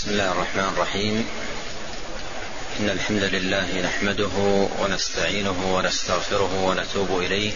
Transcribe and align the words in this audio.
بسم 0.00 0.10
الله 0.10 0.32
الرحمن 0.32 0.64
الرحيم. 0.64 1.26
إن 2.80 2.90
الحمد 2.90 3.22
لله 3.22 3.80
نحمده 3.80 4.68
ونستعينه 4.82 5.74
ونستغفره 5.76 6.64
ونتوب 6.64 7.20
إليه. 7.20 7.52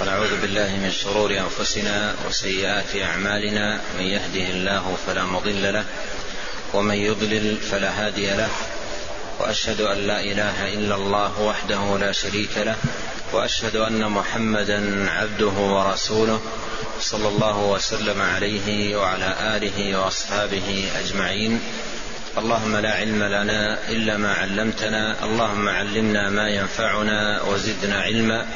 ونعوذ 0.00 0.40
بالله 0.40 0.68
من 0.76 0.92
شرور 0.92 1.38
أنفسنا 1.38 2.14
وسيئات 2.28 2.96
أعمالنا. 3.02 3.80
من 3.98 4.04
يهده 4.04 4.50
الله 4.50 4.96
فلا 5.06 5.24
مضل 5.24 5.72
له 5.72 5.84
ومن 6.74 6.94
يضلل 6.94 7.56
فلا 7.56 8.06
هادي 8.06 8.26
له. 8.26 8.48
وأشهد 9.38 9.80
أن 9.80 9.98
لا 10.06 10.20
إله 10.20 10.74
إلا 10.74 10.94
الله 10.94 11.40
وحده 11.40 11.98
لا 11.98 12.12
شريك 12.12 12.56
له. 12.56 12.76
وأشهد 13.32 13.76
أن 13.76 14.10
محمدا 14.10 15.10
عبده 15.10 15.56
ورسوله. 15.56 16.40
صلى 17.00 17.28
الله 17.28 17.58
وسلم 17.58 18.22
عليه 18.22 18.96
وعلى 18.96 19.34
آله 19.56 19.98
وأصحابه 19.98 20.88
أجمعين. 21.00 21.60
اللهم 22.38 22.76
لا 22.76 22.92
علم 22.92 23.22
لنا 23.22 23.88
إلا 23.88 24.16
ما 24.16 24.34
علمتنا. 24.34 25.24
اللهم 25.24 25.68
علمنا 25.68 26.30
ما 26.30 26.48
ينفعنا 26.48 27.42
وزدنا 27.42 28.02
علما. 28.02 28.46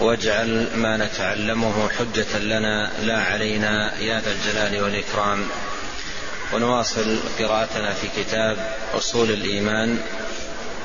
واجعل 0.00 0.66
ما 0.76 0.96
نتعلمه 0.96 1.88
حجة 1.88 2.38
لنا. 2.38 2.90
لا 3.02 3.22
علينا 3.22 4.00
يا 4.00 4.20
ذا 4.20 4.32
الجلال 4.32 4.82
والإكرام. 4.82 5.48
ونواصل 6.52 7.18
قراءتنا 7.38 7.92
في 7.92 8.08
كتاب 8.16 8.76
أصول 8.94 9.30
الإيمان 9.30 9.98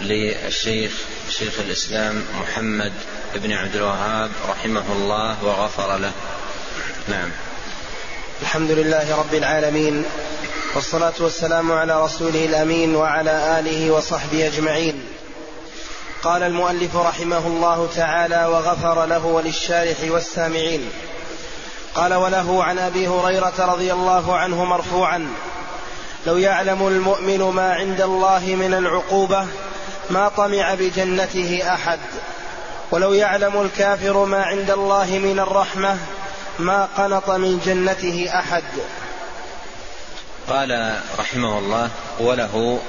للشيخ 0.02 0.92
شيخ 1.30 1.54
الإسلام 1.60 2.24
محمد 2.42 2.94
بن 3.36 3.52
عبد 3.52 3.76
الوهاب 3.76 4.32
رحمه 4.50 4.94
الله 4.94 5.44
وغفر 5.44 5.98
له. 5.98 6.12
نعم. 7.08 7.30
الحمد 8.42 8.72
لله 8.72 9.18
رب 9.18 9.34
العالمين 9.34 10.06
والصلاة 10.76 11.14
والسلام 11.20 11.72
على 11.72 12.04
رسوله 12.04 12.46
الأمين 12.46 12.96
وعلى 12.96 13.60
آله 13.60 13.92
وصحبه 13.92 14.48
أجمعين. 14.48 15.04
قال 16.24 16.44
المؤلف 16.44 16.96
رحمه 16.96 17.48
الله 17.48 17.90
تعالى 17.96 18.46
وغفر 18.46 19.06
له 19.06 19.26
وللشارح 19.26 19.98
والسامعين 20.10 20.90
قال 21.96 22.14
وله 22.14 22.64
عن 22.64 22.80
أبي 22.80 23.08
هريرة 23.08 23.54
رضي 23.60 23.94
الله 23.94 24.38
عنه 24.38 24.66
مرفوعا 24.66 25.28
لو 26.28 26.38
يعلم 26.38 26.88
المؤمن 26.88 27.40
ما 27.40 27.74
عند 27.74 28.02
الله 28.02 28.44
من 28.46 28.74
العقوبة 28.74 29.48
ما 30.10 30.28
طمع 30.28 30.74
بجنته 30.74 31.62
أحد. 31.74 32.00
ولو 32.92 33.14
يعلم 33.14 33.62
الكافر 33.62 34.26
ما 34.26 34.44
عند 34.44 34.72
الله 34.72 35.20
من 35.24 35.40
الرحمة 35.40 35.98
ما 36.60 36.86
قنط 36.86 37.30
من 37.30 37.60
جنته 37.66 38.30
أحد. 38.40 38.64
قال 40.48 41.02
رحمه 41.20 41.60
الله 41.60 41.90
وله 42.20 42.82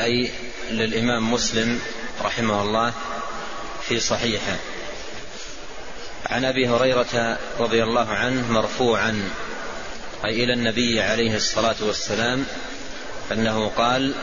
أي 0.00 0.30
للإمام 0.70 1.32
مسلم 1.32 1.80
رحمه 2.24 2.62
الله 2.62 2.92
في 3.82 4.00
صحيحه. 4.00 4.56
عن 6.30 6.44
أبي 6.44 6.68
هريرة 6.68 7.38
رضي 7.58 7.82
الله 7.82 8.08
عنه 8.08 8.52
مرفوعا 8.52 9.30
أي 10.24 10.44
إلى 10.44 10.52
النبي 10.52 11.00
عليه 11.00 11.36
الصلاة 11.36 11.76
والسلام 11.80 12.44
أنه 13.32 13.70
قال 13.76 14.14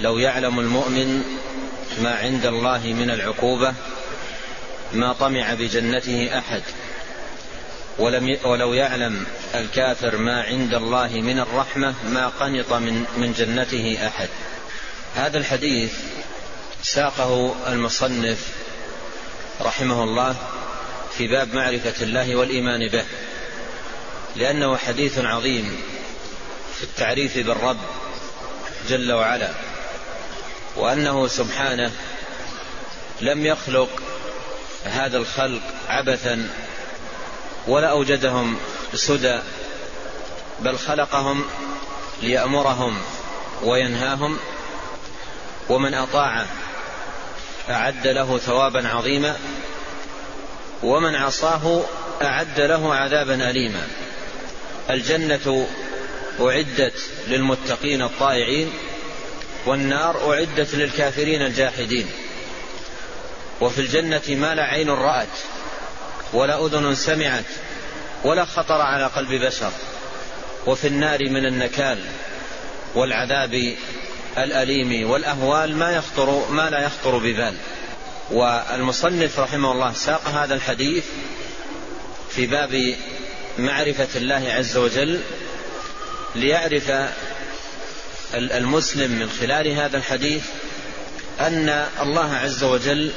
لو 0.00 0.18
يعلم 0.18 0.60
المؤمن 0.60 1.22
ما 2.02 2.14
عند 2.14 2.46
الله 2.46 2.80
من 2.84 3.10
العقوبة 3.10 3.74
ما 4.92 5.12
طمع 5.12 5.54
بجنته 5.54 6.38
أحد 6.38 6.62
ولم 7.98 8.38
ولو 8.44 8.74
يعلم 8.74 9.26
الكافر 9.54 10.16
ما 10.16 10.42
عند 10.42 10.74
الله 10.74 11.08
من 11.08 11.38
الرحمة 11.40 11.94
ما 12.04 12.28
قنط 12.28 12.72
من, 12.72 13.04
من 13.16 13.32
جنته 13.32 13.98
أحد. 14.06 14.28
هذا 15.14 15.38
الحديث 15.38 15.92
ساقه 16.82 17.54
المصنف 17.66 18.48
رحمه 19.60 20.04
الله 20.04 20.36
في 21.16 21.28
باب 21.28 21.54
معرفة 21.54 22.02
الله 22.02 22.36
والإيمان 22.36 22.88
به 22.88 23.04
لأنه 24.36 24.76
حديث 24.76 25.18
عظيم 25.18 25.80
في 26.76 26.84
التعريف 26.84 27.38
بالرب 27.38 27.78
جل 28.88 29.12
وعلا 29.12 29.50
وأنه 30.76 31.26
سبحانه 31.26 31.92
لم 33.20 33.46
يخلق 33.46 33.88
هذا 34.84 35.16
الخلق 35.18 35.62
عبثا 35.88 36.48
ولا 37.66 37.90
أوجدهم 37.90 38.56
سدى 38.94 39.38
بل 40.60 40.78
خلقهم 40.78 41.44
ليأمرهم 42.22 42.98
وينهاهم 43.62 44.38
ومن 45.68 45.94
أطاعه 45.94 46.46
أعد 47.70 48.06
له 48.06 48.38
ثوابا 48.38 48.88
عظيما 48.88 49.36
ومن 50.82 51.14
عصاه 51.14 51.80
أعد 52.22 52.60
له 52.60 52.94
عذابا 52.94 53.50
أليما. 53.50 53.88
الجنة 54.90 55.66
أعدت 56.40 57.10
للمتقين 57.28 58.02
الطائعين 58.02 58.72
والنار 59.66 60.34
أعدت 60.34 60.74
للكافرين 60.74 61.42
الجاحدين. 61.42 62.10
وفي 63.60 63.78
الجنة 63.80 64.22
ما 64.28 64.54
لا 64.54 64.62
عين 64.62 64.90
رأت. 64.90 65.28
ولا 66.32 66.66
أذن 66.66 66.94
سمعت 66.94 67.44
ولا 68.24 68.44
خطر 68.44 68.80
على 68.80 69.06
قلب 69.06 69.32
بشر 69.32 69.72
وفي 70.66 70.86
النار 70.86 71.30
من 71.30 71.46
النكال 71.46 71.98
والعذاب 72.94 73.74
الأليم 74.38 75.10
والأهوال 75.10 75.76
ما 75.76 75.90
يخطر 75.90 76.50
ما 76.50 76.70
لا 76.70 76.80
يخطر 76.80 77.18
ببال. 77.18 77.54
والمصنف 78.30 79.38
رحمه 79.38 79.72
الله 79.72 79.92
ساق 79.92 80.28
هذا 80.28 80.54
الحديث 80.54 81.04
في 82.30 82.46
باب 82.46 82.96
معرفة 83.58 84.08
الله 84.16 84.52
عز 84.52 84.76
وجل 84.76 85.20
ليعرف 86.34 86.92
المسلم 88.34 89.10
من 89.10 89.30
خلال 89.40 89.68
هذا 89.68 89.96
الحديث 89.96 90.44
أن 91.40 91.86
الله 92.02 92.34
عز 92.34 92.64
وجل 92.64 93.12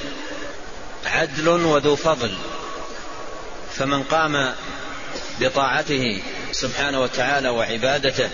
عدل 1.05 1.47
وذو 1.49 1.95
فضل. 1.95 2.31
فمن 3.75 4.03
قام 4.03 4.53
بطاعته 5.39 6.21
سبحانه 6.51 7.01
وتعالى 7.01 7.49
وعبادته 7.49 8.29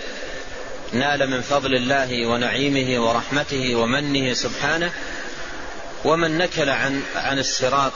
نال 0.92 1.30
من 1.30 1.40
فضل 1.40 1.74
الله 1.74 2.26
ونعيمه 2.26 3.08
ورحمته 3.08 3.76
ومنه 3.76 4.34
سبحانه 4.34 4.92
ومن 6.04 6.38
نكل 6.38 6.70
عن 6.70 7.02
عن 7.16 7.38
الصراط 7.38 7.92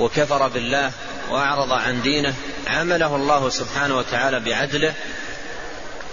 وكفر 0.00 0.48
بالله 0.48 0.92
وأعرض 1.30 1.72
عن 1.72 2.02
دينه 2.02 2.34
عامله 2.66 3.16
الله 3.16 3.48
سبحانه 3.48 3.98
وتعالى 3.98 4.40
بعدله 4.40 4.94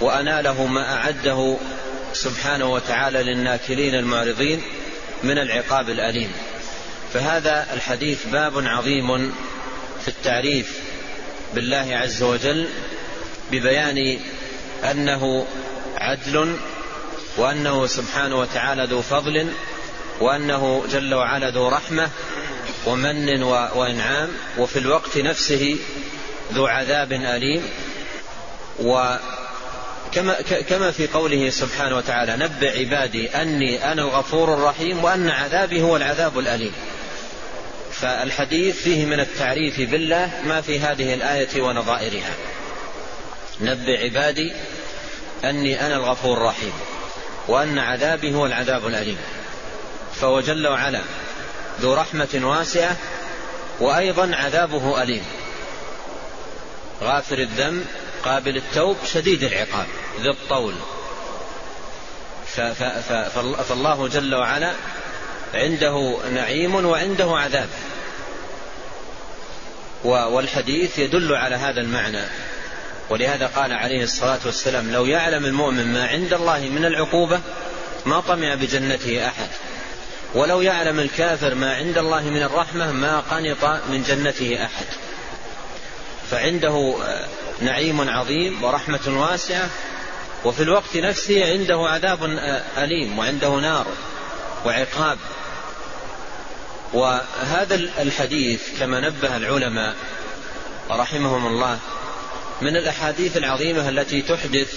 وأناله 0.02 0.66
ما 0.66 0.96
أعده 0.96 1.58
سبحانه 2.14 2.66
وتعالى 2.74 3.24
للناكلين 3.24 3.96
المعرضين 3.96 4.62
من 5.24 5.38
العقاب 5.38 5.90
الأليم. 5.90 6.32
فهذا 7.14 7.68
الحديث 7.74 8.28
باب 8.28 8.68
عظيم 8.68 9.34
في 10.02 10.08
التعريف 10.08 10.80
بالله 11.56 11.98
عز 11.98 12.24
وجل 12.24 12.68
ببيان 13.52 14.20
أنه 14.92 15.46
عدل 15.98 16.58
وأنه 17.38 17.86
سبحانه 17.86 18.40
وتعالى 18.40 18.86
ذو 18.86 19.02
فضل 19.02 19.48
وأنه 20.20 20.84
جل 20.92 21.14
وعلا 21.14 21.50
ذو 21.50 21.70
رحمة 21.70 22.10
ومن 22.86 23.44
وإنعام 23.44 24.30
وفي 24.58 24.80
الوقت 24.80 25.18
نفسه 25.18 25.78
ذو 26.54 26.66
عذاب 26.66 27.12
أليم. 27.12 27.64
وكما 28.80 30.34
كما 30.70 30.92
في 30.92 31.08
قوله 31.08 31.50
سبحانه 31.50 31.98
وتعالى 31.98 32.38
نبئ 32.38 32.80
عبادي 32.80 33.30
أني 33.30 33.92
أنا 33.92 34.02
الغفور 34.02 34.54
الرحيم 34.54 35.04
وأن 35.04 35.30
عذابي 35.30 35.82
هو 35.82 35.98
العذاب 35.98 36.40
الأليم. 36.40 36.74
فالحديث 38.02 38.82
فيه 38.82 39.06
من 39.06 39.20
التعريف 39.20 39.82
بالله 39.82 40.32
ما 40.46 40.62
في 40.62 40.80
هذه 40.80 41.14
الآية 41.14 41.62
ونظائرها. 41.62 42.34
نبئ 43.62 44.04
عبادي 44.04 44.54
أني 45.44 45.86
أنا 45.86 45.96
الغفور 45.96 46.38
الرحيم 46.38 46.74
وأن 47.48 47.80
عذابي 47.80 48.36
هو 48.36 48.46
العذاب 48.46 48.88
الأليم. 48.88 49.18
فهو 50.16 50.42
جل 50.42 50.68
وعلا 50.68 51.02
ذو 51.82 51.94
رحمة 51.94 52.42
واسعة 52.44 52.96
وأيضا 53.80 54.36
عذابه 54.36 55.04
أليم. 55.04 55.24
غافر 57.02 57.38
الذنب 57.38 57.86
قابل 58.24 58.58
التوب 58.58 58.98
شديد 59.14 59.44
العقاب 59.44 59.88
ذي 60.22 60.30
الطول. 60.30 60.76
فالله 63.70 64.08
جل 64.08 64.36
وعلا 64.36 64.74
عنده 65.54 66.18
نعيم 66.34 66.86
وعنده 66.86 67.38
عذاب. 67.38 67.70
والحديث 70.04 71.00
يدل 71.00 71.36
على 71.36 71.56
هذا 71.56 71.82
المعنى. 71.82 72.24
ولهذا 73.10 73.48
قال 73.48 73.74
عليه 73.74 74.04
الصلاة 74.04 74.40
والسلام 74.46 74.92
لو 74.92 75.06
يعلم 75.06 75.46
المؤمن 75.46 75.94
ما 75.94 76.08
عند 76.08 76.34
الله 76.34 76.60
من 76.60 76.86
العقوبة 76.86 77.40
ما 78.06 78.20
طمع 78.20 78.56
بجنته 78.56 79.28
أحد. 79.28 79.48
ولو 80.36 80.62
يعلم 80.62 81.00
الكافر 81.00 81.56
ما 81.56 81.76
عند 81.76 81.98
الله 81.98 82.22
من 82.22 82.44
الرحمة 82.44 82.92
ما 82.92 83.20
قنط 83.20 83.66
من 83.90 84.04
جنته 84.04 84.66
أحد. 84.66 84.86
فعنده 86.32 86.96
نعيم 87.62 88.10
عظيم 88.10 88.64
ورحمة 88.64 89.00
واسعة 89.08 89.70
وفي 90.46 90.64
الوقت 90.64 90.96
نفسه 90.98 91.52
عنده 91.52 91.78
عذاب 91.78 92.24
أليم 92.78 93.20
وعنده 93.20 93.50
نار 93.50 93.88
وعقاب. 94.66 95.18
وهذا 96.94 97.76
الحديث 97.76 98.62
كما 98.80 99.00
نبه 99.00 99.38
العلماء 99.38 99.96
رحمهم 100.90 101.48
الله 101.48 101.80
من 102.62 102.78
الأحاديث 102.78 103.38
العظيمة 103.38 103.90
التي 103.90 104.22
تحدث 104.22 104.74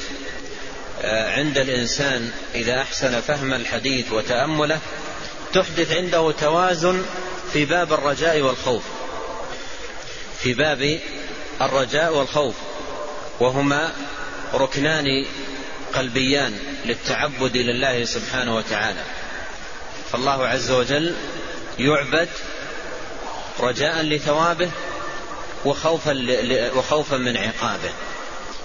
آه، 1.02 1.32
عند 1.32 1.58
الإنسان 1.58 2.30
إذا 2.54 2.80
أحسن 2.80 3.20
فهم 3.20 3.54
الحديث 3.54 4.12
وتأمله 4.12 4.78
تحدث 5.52 5.92
عنده 5.92 6.32
توازن 6.40 7.02
في 7.52 7.64
باب 7.64 7.92
الرجاء 7.92 8.40
والخوف. 8.40 8.82
في 10.42 10.54
باب 10.54 11.00
الرجاء 11.60 12.16
والخوف 12.16 12.54
وهما 13.40 13.92
ركنان 14.54 15.06
قلبيان 15.94 16.58
للتعبد 16.84 17.56
لله 17.56 18.04
سبحانه 18.04 18.56
وتعالى. 18.56 19.02
فالله 20.12 20.46
عز 20.46 20.70
وجل 20.70 21.14
يعبد 21.78 22.28
رجاء 23.60 24.02
لثوابه 24.02 24.70
وخوفا, 25.64 26.26
وخوفا 26.76 27.16
من 27.16 27.36
عقابه. 27.36 27.90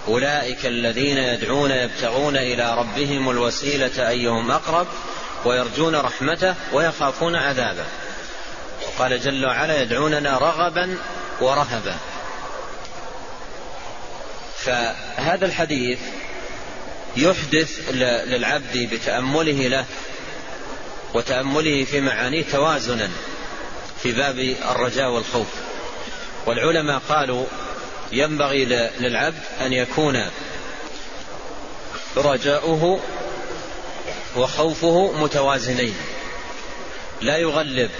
أولئك 0.08 0.66
الذين 0.66 1.18
يدعون 1.18 1.70
يبتغون 1.70 2.36
إلى 2.36 2.74
ربهم 2.78 3.30
الوسيلة 3.30 4.08
أيهم 4.08 4.50
أقرب 4.50 4.86
ويرجون 5.44 5.96
رحمته 5.96 6.54
ويخافون 6.72 7.36
عذابه. 7.36 7.84
قال 8.98 9.20
جل 9.20 9.46
وعلا 9.46 9.82
يدعوننا 9.82 10.38
رغبا 10.38 10.98
ورهبا. 11.40 11.96
فهذا 14.56 15.46
الحديث 15.46 15.98
يحدث 17.16 17.90
للعبد 18.26 18.88
بتأمله 18.92 19.68
له 19.68 19.84
وتأمله 21.14 21.84
في 21.84 22.00
معانيه 22.00 22.44
توازنا 22.52 23.10
في 24.02 24.12
باب 24.12 24.38
الرجاء 24.70 25.10
والخوف. 25.10 25.46
والعلماء 26.46 27.02
قالوا 27.08 27.46
ينبغي 28.12 28.64
للعبد 29.00 29.42
أن 29.60 29.72
يكون 29.72 30.30
رجاؤه 32.16 33.00
وخوفه 34.36 35.12
متوازنين. 35.12 35.94
لا 37.20 37.36
يغلب 37.36 37.90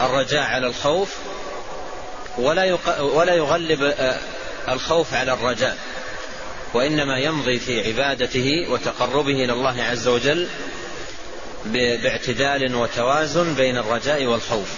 الرجاء 0.00 0.42
على 0.42 0.66
الخوف 0.66 1.16
ولا 2.38 2.78
ولا 3.00 3.34
يغلب 3.34 3.82
آه، 3.82 4.18
الخوف 4.68 5.14
على 5.14 5.32
الرجاء 5.32 5.78
وإنما 6.74 7.18
يمضي 7.18 7.58
في 7.58 7.86
عبادته 7.86 8.66
وتقربه 8.70 9.44
إلى 9.44 9.52
الله 9.52 9.82
عز 9.82 10.08
وجل 10.08 10.48
باعتدال 11.72 12.74
وتوازن 12.74 13.54
بين 13.54 13.78
الرجاء 13.78 14.24
والخوف. 14.24 14.68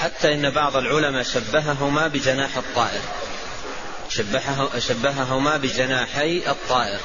حتى 0.00 0.34
إن 0.34 0.50
بعض 0.50 0.76
العلماء 0.76 1.22
شبههما 1.22 2.08
بجناح 2.08 2.56
الطائر. 2.56 3.00
شبهه 4.08 4.78
شبههما 4.78 5.56
بجناحي 5.56 6.42
الطائر. 6.46 7.00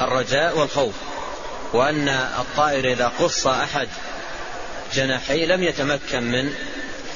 الرجاء 0.00 0.58
والخوف. 0.58 0.94
وأن 1.72 2.08
الطائر 2.08 2.92
إذا 2.92 3.12
قص 3.20 3.46
أحد 3.46 3.88
جناحيه 4.94 5.46
لم 5.46 5.62
يتمكن 5.62 6.22
من 6.22 6.54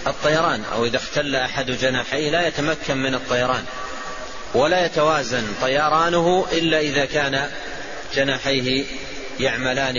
الطيران 0.07 0.65
أو 0.65 0.85
إذا 0.85 0.97
اختل 0.97 1.37
أحد 1.37 1.71
جناحيه 1.71 2.31
لا 2.31 2.47
يتمكن 2.47 2.97
من 2.97 3.15
الطيران. 3.15 3.65
ولا 4.55 4.87
يتوازن 4.87 5.47
طيرانه 5.63 6.47
إلا 6.53 6.81
إذا 6.81 7.05
كان 7.05 7.51
جناحيه 8.15 8.85
يعملان 9.41 9.95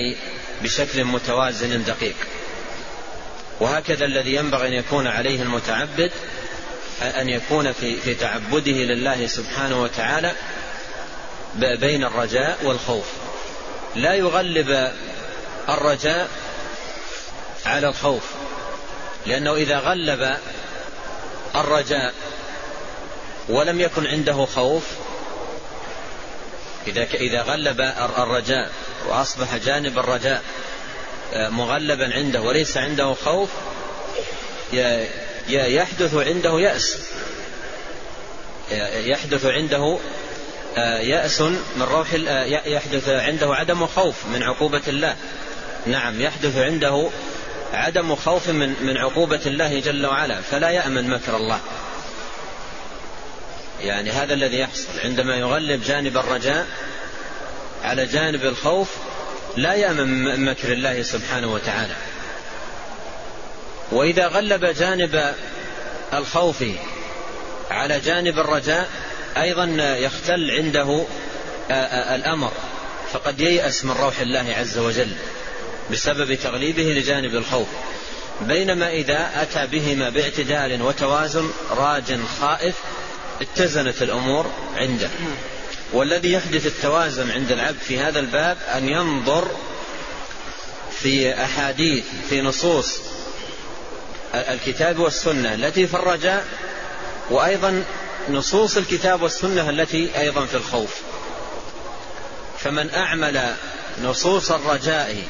بشكل 0.64 1.04
متوازن 1.04 1.84
دقيق. 1.84 2.16
وهكذا 3.60 4.06
الذي 4.06 4.36
ينبغي 4.36 4.68
أن 4.68 4.74
يكون 4.74 5.08
عليه 5.08 5.42
المتعبد 5.42 6.12
أن 7.02 7.30
يكون 7.30 7.72
في 7.72 7.96
في 7.96 8.16
تعبده 8.16 8.72
لله 8.72 9.28
سبحانه 9.28 9.82
وتعالى 9.82 10.36
بين 11.56 12.04
الرجاء 12.04 12.58
والخوف. 12.64 13.06
لا 13.96 14.14
يغلب 14.14 14.92
الرجاء 15.70 16.30
على 17.66 17.88
الخوف 17.88 18.24
لأنه 19.26 19.54
إذا 19.54 19.80
غلب 19.80 20.38
الرجاء 21.56 22.14
ولم 23.50 23.82
يكن 23.82 24.08
عنده 24.08 24.46
خوف 24.46 24.84
إذا 26.88 27.04
إذا 27.04 27.42
غلب 27.42 27.82
الرجاء 28.18 28.72
وأصبح 29.08 29.56
جانب 29.56 30.00
الرجاء 30.00 30.44
آه، 31.34 31.50
مغلبا 31.50 32.14
عنده 32.14 32.42
وليس 32.42 32.78
عنده 32.78 33.14
خوف 33.14 33.50
يحدث 35.50 36.16
عنده 36.16 36.60
يأس. 36.60 36.98
يحدث 39.06 39.46
عنده 39.46 40.00
آه، 40.78 41.00
يأس 41.00 41.42
من 41.42 41.82
روح 41.82 42.08
آه، 42.28 42.44
يحدث 42.46 43.10
عنده 43.10 43.56
عدم 43.56 43.88
خوف 43.88 44.26
من 44.26 44.44
عقوبة 44.44 44.82
الله. 44.88 45.16
نعم 45.86 46.22
يحدث 46.22 46.58
عنده 46.58 47.10
عدم 47.74 48.16
خوف 48.16 48.50
من 48.50 48.76
من 48.82 48.98
عقوبة 48.98 49.42
الله 49.46 49.80
جل 49.80 50.06
وعلا 50.06 50.42
فلا 50.42 50.70
يأمن 50.70 51.10
مكر 51.10 51.38
الله. 51.38 51.60
يعني 53.82 54.12
هذا 54.12 54.34
الذي 54.34 54.60
يحصل 54.60 55.00
عندما 55.04 55.36
يغلب 55.36 55.84
جانب 55.84 56.18
الرجاء 56.18 56.68
على 57.84 58.06
جانب 58.06 58.46
الخوف 58.46 58.90
لا 59.58 59.74
يأمن 59.74 60.46
مكر 60.46 60.72
الله 60.72 61.02
سبحانه 61.02 61.54
وتعالى. 61.54 61.96
وإذا 63.92 64.28
غلب 64.28 64.66
جانب 64.66 65.34
الخوف 66.14 66.64
على 67.72 68.00
جانب 68.00 68.40
الرجاء 68.40 68.90
أيضا 69.38 69.66
يختل 69.98 70.52
عنده 70.52 71.06
الأمر. 72.16 72.52
فقد 73.14 73.40
ييأس 73.40 73.86
من 73.86 73.92
روح 73.92 74.20
الله 74.20 74.56
عز 74.58 74.78
وجل 74.78 75.12
بسبب 75.92 76.34
تغليبه 76.34 76.84
لجانب 76.84 77.36
الخوف. 77.36 77.68
بينما 78.42 78.90
إذا 78.90 79.32
أتى 79.36 79.68
بهما 79.68 80.10
باعتدال 80.10 80.82
وتوازن 80.82 81.50
راج 81.70 82.20
خائف 82.40 82.76
اتزنت 83.42 84.02
الأمور 84.02 84.52
عنده. 84.76 85.10
والذي 85.94 86.32
يحدث 86.32 86.66
التوازن 86.66 87.32
عند 87.32 87.52
العبد 87.52 87.80
في 87.80 88.00
هذا 88.00 88.20
الباب 88.20 88.58
أن 88.76 88.90
ينظر 88.90 89.48
في 91.00 91.44
أحاديث 91.44 92.06
في 92.30 92.42
نصوص 92.42 93.00
الكتاب 94.34 95.00
والسنة 95.00 95.54
التي 95.54 95.88
في 95.88 95.94
الرجاء 95.94 96.48
وأيضا 97.30 97.84
نصوص 98.30 98.78
الكتاب 98.78 99.22
والسنة 99.22 99.70
التي 99.70 100.20
أيضا 100.20 100.46
في 100.46 100.58
الخوف. 100.58 101.02
فمن 102.60 102.90
أعمل 102.90 103.56
نصوص 104.04 104.52
الرجاء 104.52 105.24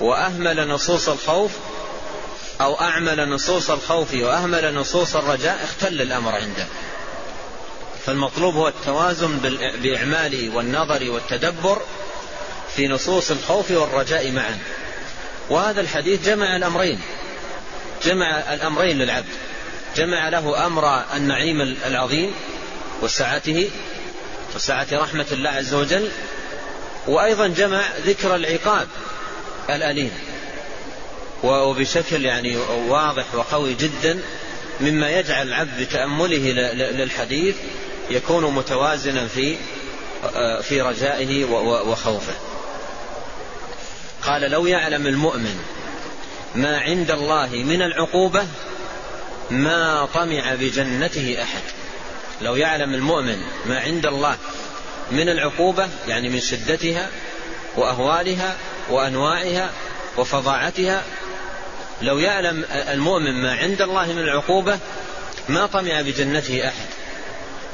وأهمل 0.00 0.68
نصوص 0.68 1.08
الخوف 1.08 1.50
أو 2.60 2.80
أعمل 2.80 3.28
نصوص 3.28 3.70
الخوف 3.70 4.14
وأهمل 4.14 4.74
نصوص 4.74 5.16
الرجاء 5.16 5.64
اختل 5.64 6.00
الأمر 6.02 6.32
عنده. 6.32 6.66
فالمطلوب 8.06 8.54
هو 8.54 8.68
التوازن 8.68 9.38
بإعمال 9.82 10.50
والنظر 10.54 11.10
والتدبر 11.10 11.82
في 12.76 12.88
نصوص 12.88 13.30
الخوف 13.30 13.70
والرجاء 13.70 14.30
معا. 14.30 14.58
وهذا 15.50 15.80
الحديث 15.80 16.26
جمع 16.26 16.56
الأمرين. 16.56 17.00
جمع 18.04 18.54
الأمرين 18.54 18.98
للعبد. 18.98 19.26
جمع 19.96 20.28
له 20.28 20.66
أمر 20.66 21.04
النعيم 21.16 21.60
العظيم 21.60 22.34
وسعته 23.02 23.70
وسعة 24.54 24.86
رحمة 24.92 25.26
الله 25.32 25.50
عز 25.50 25.74
وجل 25.74 26.08
وأيضا 27.06 27.46
جمع 27.48 27.82
ذكر 28.06 28.34
العقاب 28.34 28.88
الأليم. 29.70 30.12
وبشكل 31.42 32.24
يعني 32.24 32.56
واضح 32.88 33.34
وقوي 33.34 33.74
جدا 33.74 34.20
مما 34.80 35.10
يجعل 35.10 35.48
العبد 35.48 35.80
بتأمله 35.80 36.52
للحديث 36.72 37.56
يكون 38.10 38.54
متوازنا 38.54 39.26
في 39.26 39.56
في 40.62 40.80
رجائه 40.80 41.44
وخوفه. 41.90 42.34
قال 44.22 44.50
لو 44.50 44.66
يعلم 44.66 45.06
المؤمن 45.06 45.58
ما 46.54 46.78
عند 46.78 47.10
الله 47.10 47.48
من 47.52 47.82
العقوبة 47.82 48.46
ما 49.50 50.08
طمع 50.14 50.54
بجنته 50.54 51.42
أحد. 51.42 51.62
لو 52.42 52.56
يعلم 52.56 52.94
المؤمن 52.94 53.38
ما 53.66 53.80
عند 53.80 54.06
الله 54.06 54.36
من 55.10 55.28
العقوبة 55.28 55.88
يعني 56.08 56.28
من 56.28 56.40
شدتها 56.40 57.08
وأهوالها 57.76 58.56
وأنواعها 58.90 59.70
وفظاعتها 60.16 61.02
لو 62.02 62.18
يعلم 62.18 62.64
المؤمن 62.70 63.42
ما 63.42 63.54
عند 63.54 63.82
الله 63.82 64.12
من 64.12 64.18
العقوبة 64.18 64.78
ما 65.48 65.66
طمع 65.66 66.00
بجنته 66.00 66.68
أحد. 66.68 66.86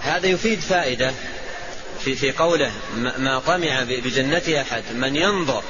هذا 0.02 0.26
يفيد 0.26 0.60
فائدة 0.60 1.12
في, 2.04 2.16
في 2.16 2.32
قوله 2.32 2.72
ما 2.96 3.42
طمع 3.46 3.82
بجنته 3.82 4.60
أحد. 4.60 4.82
من 4.94 5.16
ينظر 5.16 5.62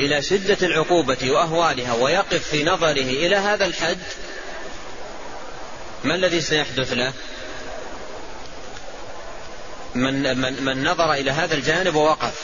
إلى 0.00 0.22
شدة 0.22 0.66
العقوبة 0.66 1.30
وأهوالها 1.30 1.94
ويقف 1.94 2.48
في 2.48 2.64
نظره 2.64 2.92
إلى 2.92 3.36
هذا 3.36 3.64
الحد 3.64 3.98
ما 6.04 6.14
الذي 6.14 6.40
سيحدث 6.40 6.92
له؟ 6.92 7.12
من, 9.94 10.38
من, 10.38 10.62
من 10.62 10.84
نظر 10.84 11.12
إلى 11.12 11.30
هذا 11.30 11.54
الجانب 11.54 11.94
ووقف. 11.94 12.42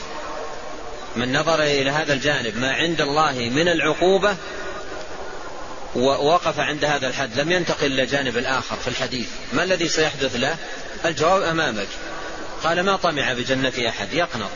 من 1.17 1.33
نظر 1.37 1.62
إلى 1.62 1.91
هذا 1.91 2.12
الجانب 2.12 2.57
ما 2.57 2.73
عند 2.73 3.00
الله 3.00 3.33
من 3.33 3.69
العقوبة 3.69 4.37
ووقف 5.95 6.61
عند 6.61 6.85
هذا 6.85 7.09
الحد. 7.09 7.41
لم 7.41 7.53
ينتقل 7.53 7.87
إلى 7.87 8.03
الجانب 8.03 8.38
الآخر 8.38 8.76
في 8.76 8.88
الحديث. 8.88 9.29
ما 9.53 9.62
الذي 9.62 9.88
سيحدث 9.88 10.37
له؟ 10.37 10.57
الجواب 11.05 11.43
أمامك. 11.43 11.88
قال 12.65 12.81
ما 12.81 12.97
طمع 12.97 13.33
بجنة 13.33 13.73
أحد. 13.88 14.12
يقنط. 14.12 14.50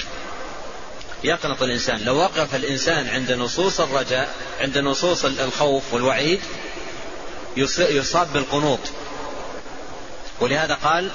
يقنط 1.25 1.63
الإنسان. 1.63 2.05
لو 2.05 2.17
وقف 2.17 2.55
الإنسان 2.55 3.09
عند 3.09 3.33
نصوص 3.33 3.81
الرجاء 3.81 4.35
عند 4.61 4.79
نصوص 4.79 5.25
الخوف 5.25 5.95
والوعيد 5.95 6.41
يصاب 7.79 8.33
بالقنوط. 8.33 8.81
ولهذا 10.41 10.75
قال 10.75 11.11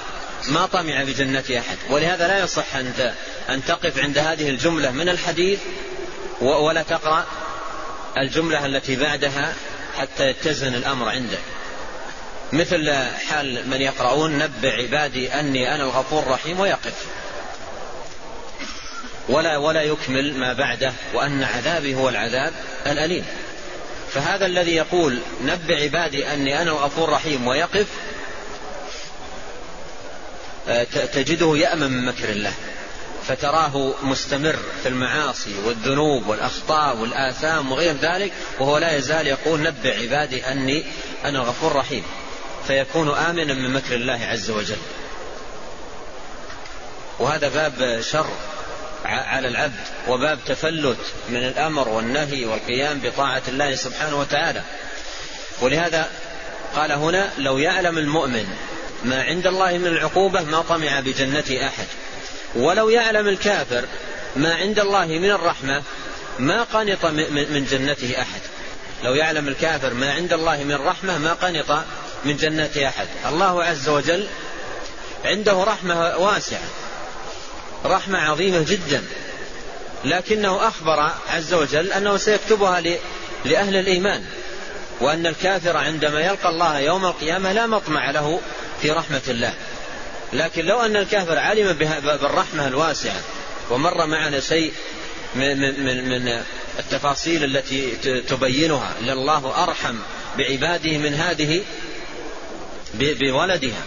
ما 0.48 0.66
طمع 0.66 1.02
بجنة 1.02 1.44
أحد. 1.58 1.78
ولهذا 1.90 2.28
لا 2.28 2.44
يصح 2.44 2.76
أن 2.76 3.14
أن 3.48 3.64
تقف 3.64 3.98
عند 3.98 4.18
هذه 4.18 4.50
الجملة 4.50 4.90
من 4.90 5.08
الحديث 5.08 5.60
ولا 6.40 6.82
تقرأ 6.82 7.26
الجملة 8.18 8.66
التي 8.66 8.96
بعدها 8.96 9.54
حتى 9.98 10.28
يتزن 10.28 10.74
الأمر 10.74 11.08
عندك. 11.08 11.55
مثل 12.52 12.92
حال 13.28 13.68
من 13.68 13.80
يقرؤون 13.80 14.38
نبع 14.38 14.72
عبادي 14.72 15.32
أني 15.32 15.74
أنا 15.74 15.84
الغفور 15.84 16.22
الرحيم 16.22 16.60
ويقف. 16.60 17.06
ولا 19.28 19.56
ولا 19.56 19.82
يكمل 19.82 20.34
ما 20.34 20.52
بعده 20.52 20.92
وأن 21.14 21.42
عذابي 21.42 21.94
هو 21.94 22.08
العذاب 22.08 22.52
الأليم. 22.86 23.24
فهذا 24.12 24.46
الذي 24.46 24.74
يقول 24.74 25.18
نبع 25.42 25.76
عبادي 25.76 26.32
أني 26.32 26.62
أنا 26.62 26.70
الغفور 26.70 27.08
الرحيم 27.08 27.46
ويقف 27.46 27.86
آه، 30.68 30.84
تجده 30.84 31.56
يأمن 31.56 31.90
من 31.90 32.04
مكر 32.04 32.28
الله. 32.28 32.52
فتراه 33.28 33.94
مستمر 34.02 34.56
في 34.82 34.88
المعاصي 34.88 35.54
والذنوب 35.64 36.26
والأخطاء 36.26 36.96
والآثام 36.96 37.72
وغير 37.72 37.96
ذلك 37.96 38.32
وهو 38.60 38.78
لا 38.78 38.96
يزال 38.96 39.26
يقول 39.26 39.60
نبع 39.60 39.90
عبادي 39.90 40.46
أني 40.46 40.84
أنا 41.24 41.38
الغفور 41.38 41.70
الرحيم. 41.70 42.04
فيكون 42.66 43.14
آمنا 43.14 43.54
من 43.54 43.72
مكر 43.72 43.94
الله 43.94 44.26
عز 44.26 44.50
وجل. 44.50 44.76
وهذا 47.18 47.48
باب 47.48 48.00
شر 48.00 48.26
على 49.04 49.48
العبد 49.48 49.84
وباب 50.08 50.38
تفلت 50.46 50.98
من 51.28 51.36
الأمر 51.36 51.88
والنهي 51.88 52.44
والقيام 52.44 53.00
بطاعة 53.00 53.42
الله 53.48 53.74
سبحانه 53.74 54.20
وتعالى. 54.20 54.62
ولهذا 55.60 56.10
قال 56.76 56.92
هنا 56.92 57.32
لو 57.38 57.58
يعلم 57.58 57.98
المؤمن 57.98 58.46
ما 59.04 59.22
عند 59.22 59.46
الله 59.46 59.78
من 59.78 59.86
العقوبة 59.86 60.42
ما 60.42 60.60
طمع 60.62 61.00
بجنة 61.00 61.66
أحد. 61.66 61.86
ولو 62.54 62.88
يعلم 62.88 63.28
الكافر 63.28 63.84
ما 64.36 64.54
عند 64.54 64.78
الله 64.78 65.06
من 65.06 65.30
الرحمة 65.30 65.82
ما 66.38 66.62
قنط 66.62 67.04
من 67.04 67.66
جنته 67.70 68.22
أحد. 68.22 68.40
لو 69.04 69.14
يعلم 69.14 69.48
الكافر 69.48 69.94
ما 69.94 70.12
عند 70.12 70.32
الله 70.32 70.64
من 70.64 70.74
رحمة 70.74 71.18
ما 71.18 71.32
قنط 71.32 71.84
من 72.26 72.36
جنة 72.36 72.70
أحد. 72.88 73.08
الله 73.26 73.64
عز 73.64 73.88
وجل 73.88 74.26
عنده 75.24 75.64
رحمة 75.64 76.16
واسعة 76.16 76.68
رحمة 77.84 78.18
عظيمة 78.18 78.64
جدا. 78.68 79.04
لكنه 80.04 80.68
أخبر 80.68 81.10
عز 81.28 81.54
وجل 81.54 81.92
أنه 81.92 82.16
سيكتبها 82.16 82.80
لأهل 83.44 83.76
الإيمان 83.76 84.24
وأن 85.00 85.26
الكافر 85.26 85.76
عندما 85.76 86.20
يلقى 86.20 86.48
الله 86.48 86.78
يوم 86.78 87.06
القيامة 87.06 87.52
لا 87.52 87.66
مطمع 87.66 88.10
له 88.10 88.40
في 88.82 88.90
رحمة 88.90 89.22
الله. 89.28 89.54
لكن 90.32 90.64
لو 90.64 90.80
أن 90.80 90.96
الكافر 90.96 91.38
علم 91.38 91.72
بالرحمة 92.02 92.66
الواسعة 92.66 93.20
ومر 93.70 94.06
معنا 94.06 94.40
شيء 94.40 94.72
من, 95.34 95.84
من, 95.84 96.08
من 96.08 96.42
التفاصيل 96.78 97.44
التي 97.44 97.90
تبينها 98.28 98.94
لله 99.00 99.62
أرحم 99.62 99.96
بعباده 100.38 100.98
من 100.98 101.14
هذه 101.14 101.62
بولدها. 102.94 103.82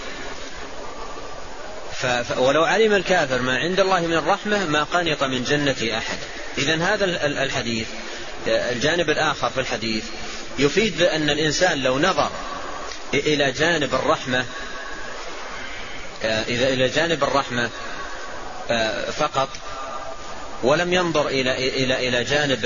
ولو 2.37 2.63
علم 2.63 2.93
الكافر 2.93 3.41
ما 3.41 3.57
عند 3.57 3.79
الله 3.79 3.99
من 3.99 4.13
الرحمة 4.13 4.65
ما 4.65 4.83
قنط 4.83 5.23
من 5.23 5.43
جنة 5.43 5.97
أحد. 5.97 6.17
إذا 6.57 6.75
هذا 6.75 7.05
الحديث 7.25 7.87
الجانب 8.47 9.09
الآخر 9.09 9.49
في 9.49 9.59
الحديث 9.59 10.03
يفيد 10.59 10.97
بأن 10.97 11.29
الإنسان 11.29 11.83
لو 11.83 11.99
نظر 11.99 12.31
إلى 13.13 13.51
جانب 13.51 13.95
الرحمة 13.95 14.45
إذا 16.23 16.69
إلى 16.69 16.87
جانب 16.87 17.23
الرحمة 17.23 17.69
فقط 19.17 19.49
ولم 20.63 20.93
ينظر 20.93 21.27
إلى 21.27 21.83
إلى 21.83 22.07
إلى 22.07 22.23
جانب 22.23 22.65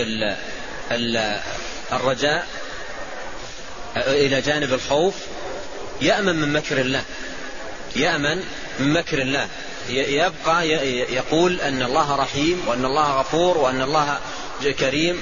الرجاء 1.92 2.48
إلى 3.98 4.42
جانب 4.42 4.74
الخوف 4.74 5.16
يأمن 6.02 6.36
من 6.36 6.54
مكر 6.54 6.82
الله. 6.82 7.04
يأمن 7.96 8.44
من 8.80 8.94
مكر 8.94 9.22
الله. 9.22 9.48
يبقى 9.90 10.70
يقول 11.14 11.62
أن 11.62 11.82
الله 11.84 12.16
رحيم 12.16 12.62
وأن 12.68 12.86
الله 12.86 13.20
غفور 13.20 13.58
وأن 13.58 13.82
الله 13.82 14.20
كريم. 14.80 15.22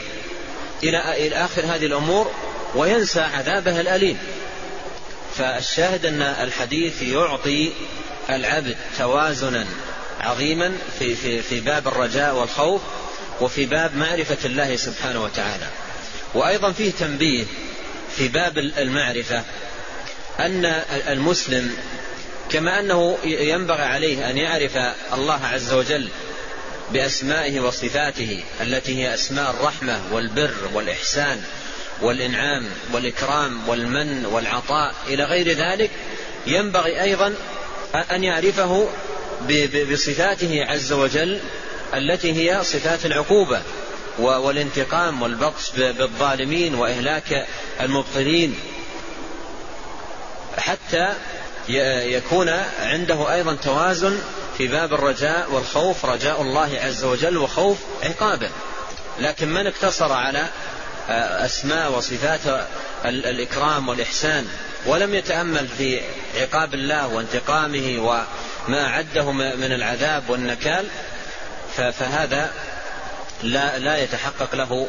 إلى 0.83 0.97
آخر 1.45 1.61
هذه 1.65 1.85
الأمور 1.85 2.31
وينسى 2.75 3.21
عذابه 3.21 3.81
الأليم. 3.81 4.17
فالشاهد 5.37 6.05
أن 6.05 6.21
الحديث 6.21 7.01
يعطي 7.01 7.71
العبد 8.29 8.75
توازنا 8.97 9.65
عظيما 10.19 10.77
في, 10.99 11.15
في, 11.15 11.41
في 11.41 11.59
باب 11.59 11.87
الرجاء 11.87 12.35
والخوف 12.35 12.81
وفي 13.41 13.65
باب 13.65 13.95
معرفة 13.95 14.37
الله 14.45 14.75
سبحانه 14.75 15.23
وتعالى. 15.23 15.67
وأيضا 16.33 16.71
فيه 16.71 16.91
تنبيه 16.91 17.45
في 18.17 18.27
باب 18.27 18.57
المعرفة. 18.57 19.43
أن 20.39 20.65
المسلم 21.07 21.75
كما 22.49 22.79
أنه 22.79 23.17
ينبغي 23.23 23.83
عليه 23.83 24.29
أن 24.29 24.37
يعرف 24.37 24.77
الله 25.13 25.45
عز 25.45 25.73
وجل 25.73 26.09
بأسمائه 26.93 27.59
وصفاته 27.59 28.43
التي 28.61 28.97
هي 28.97 29.13
أسماء 29.13 29.51
الرحمة 29.51 30.01
والبر 30.11 30.53
والإحسان 30.73 31.41
والإنعام 32.01 32.65
والإكرام 32.93 33.69
والمن 33.69 34.25
والعطاء 34.25 34.95
إلى 35.07 35.23
غير 35.23 35.49
ذلك 35.51 35.91
ينبغي 36.47 37.01
أيضا 37.01 37.35
أن 38.11 38.23
يعرفه 38.23 38.89
بصفاته 39.91 40.65
عز 40.65 40.91
وجل 40.91 41.39
التي 41.93 42.33
هي 42.33 42.63
صفات 42.63 43.05
العقوبة 43.05 43.61
والانتقام 44.19 45.21
والبطش 45.21 45.71
بالظالمين 45.71 46.75
وإهلاك 46.75 47.45
المبطلين. 47.81 48.55
حتى 50.57 51.13
يكون 52.03 52.49
عنده 52.79 53.33
أيضا 53.33 53.55
توازن 53.55 54.19
في 54.57 54.67
باب 54.67 54.93
الرجاء 54.93 55.51
والخوف 55.51 56.05
رجاء 56.05 56.41
الله 56.41 56.79
عز 56.83 57.03
وجل 57.03 57.37
وخوف 57.37 57.77
عقابه. 58.03 58.49
لكن 59.19 59.53
من 59.53 59.67
اقتصر 59.67 60.13
على 60.13 60.47
آه، 61.09 61.45
أسماء 61.45 61.91
وصفات 61.91 62.39
الإكرام 63.05 63.89
والإحسان 63.89 64.47
ولم 64.85 65.15
يتأمل 65.15 65.67
في 65.67 66.01
عقاب 66.41 66.73
الله 66.73 67.07
وانتقامه 67.07 67.97
وما 68.67 68.85
أعده 68.85 69.31
من 69.31 69.71
العذاب 69.71 70.29
والنكال 70.29 70.85
فهذا 71.75 72.51
لا 73.43 73.79
لا 73.79 73.97
يتحقق 73.97 74.55
له 74.55 74.87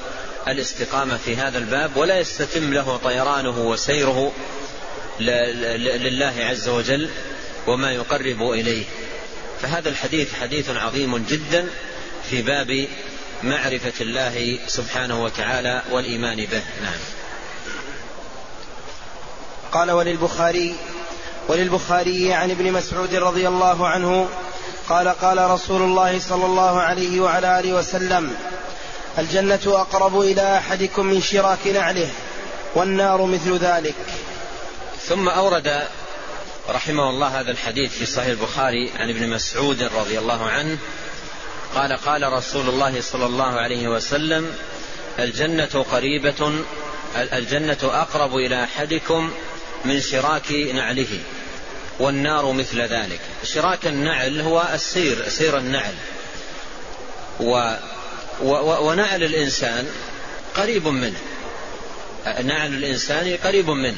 الاستقامة 0.49 1.17
في 1.17 1.37
هذا 1.37 1.59
الباب 1.59 1.97
ولا 1.97 2.19
يستتم 2.19 2.75
له 2.75 2.97
طيرانه 2.97 3.59
وسيره 3.59 4.33
لله 5.99 6.35
عز 6.39 6.69
وجل 6.69 7.09
وما 7.67 7.93
يقرب 7.93 8.51
إليه. 8.51 8.85
فهذا 9.63 9.89
الحديث 9.89 10.35
حديث 10.35 10.71
عظيم 10.71 11.19
جدا 11.19 11.67
في 12.31 12.43
باب 12.43 12.87
معرفة 13.43 13.93
الله 14.01 14.59
سبحانه 14.67 15.25
وتعالى 15.25 15.83
والإيمان 15.91 16.37
به. 16.37 16.63
نعم. 16.83 17.01
قال 19.73 19.91
وللبخاري 19.91 20.75
وللبخاري 21.49 22.33
عن 22.33 22.51
ابن 22.51 22.73
مسعود 22.73 23.15
رضي 23.15 23.49
الله 23.49 23.89
عنه 23.89 24.29
قال 24.89 25.09
قال 25.09 25.51
رسول 25.51 25.83
الله 25.83 26.19
صلى 26.19 26.47
الله 26.47 26.81
عليه 26.81 27.21
وعلى 27.21 27.61
آله 27.61 27.73
وسلم 27.73 28.37
الجنة 29.19 29.61
أقرب 29.67 30.21
إلى 30.21 30.59
أحدكم 30.59 31.07
من 31.07 31.21
شراك 31.21 31.67
نعله 31.67 32.11
والنار 32.75 33.27
مثل 33.27 33.57
ذلك. 33.59 33.95
ثم 35.09 35.29
أورد 35.29 35.83
رحمه 36.69 37.11
الله 37.11 37.41
هذا 37.41 37.51
الحديث 37.51 37.93
في 37.93 38.07
صحيح 38.07 38.29
البخاري 38.29 38.91
عن 38.97 39.09
ابن 39.09 39.29
مسعود 39.29 39.83
رضي 39.83 40.19
الله 40.19 40.51
عنه 40.51 40.79
قال 41.75 41.93
قال 41.93 42.33
رسول 42.33 42.69
الله 42.69 43.01
صلى 43.01 43.27
الله 43.27 43.61
عليه 43.61 43.89
وسلم 43.89 44.55
الجنة 45.19 45.87
قريبة 45.93 46.53
الجنة 47.17 47.79
أقرب 47.83 48.37
إلى 48.37 48.65
أحدكم 48.65 49.33
من 49.85 50.01
شراك 50.01 50.53
نعله 50.53 51.21
والنار 51.99 52.53
مثل 52.53 52.81
ذلك. 52.81 53.21
شراك 53.45 53.87
النعل 53.87 54.41
هو 54.41 54.69
السير 54.75 55.29
سير 55.29 55.59
النعل. 55.59 55.95
و 57.41 57.75
و 58.43 58.89
ونعل 58.89 59.23
الإنسان 59.23 59.91
قريب 60.57 60.89
منه. 60.89 61.21
نعل 62.27 62.75
الإنسان 62.75 63.37
قريب 63.45 63.71
منه. 63.71 63.97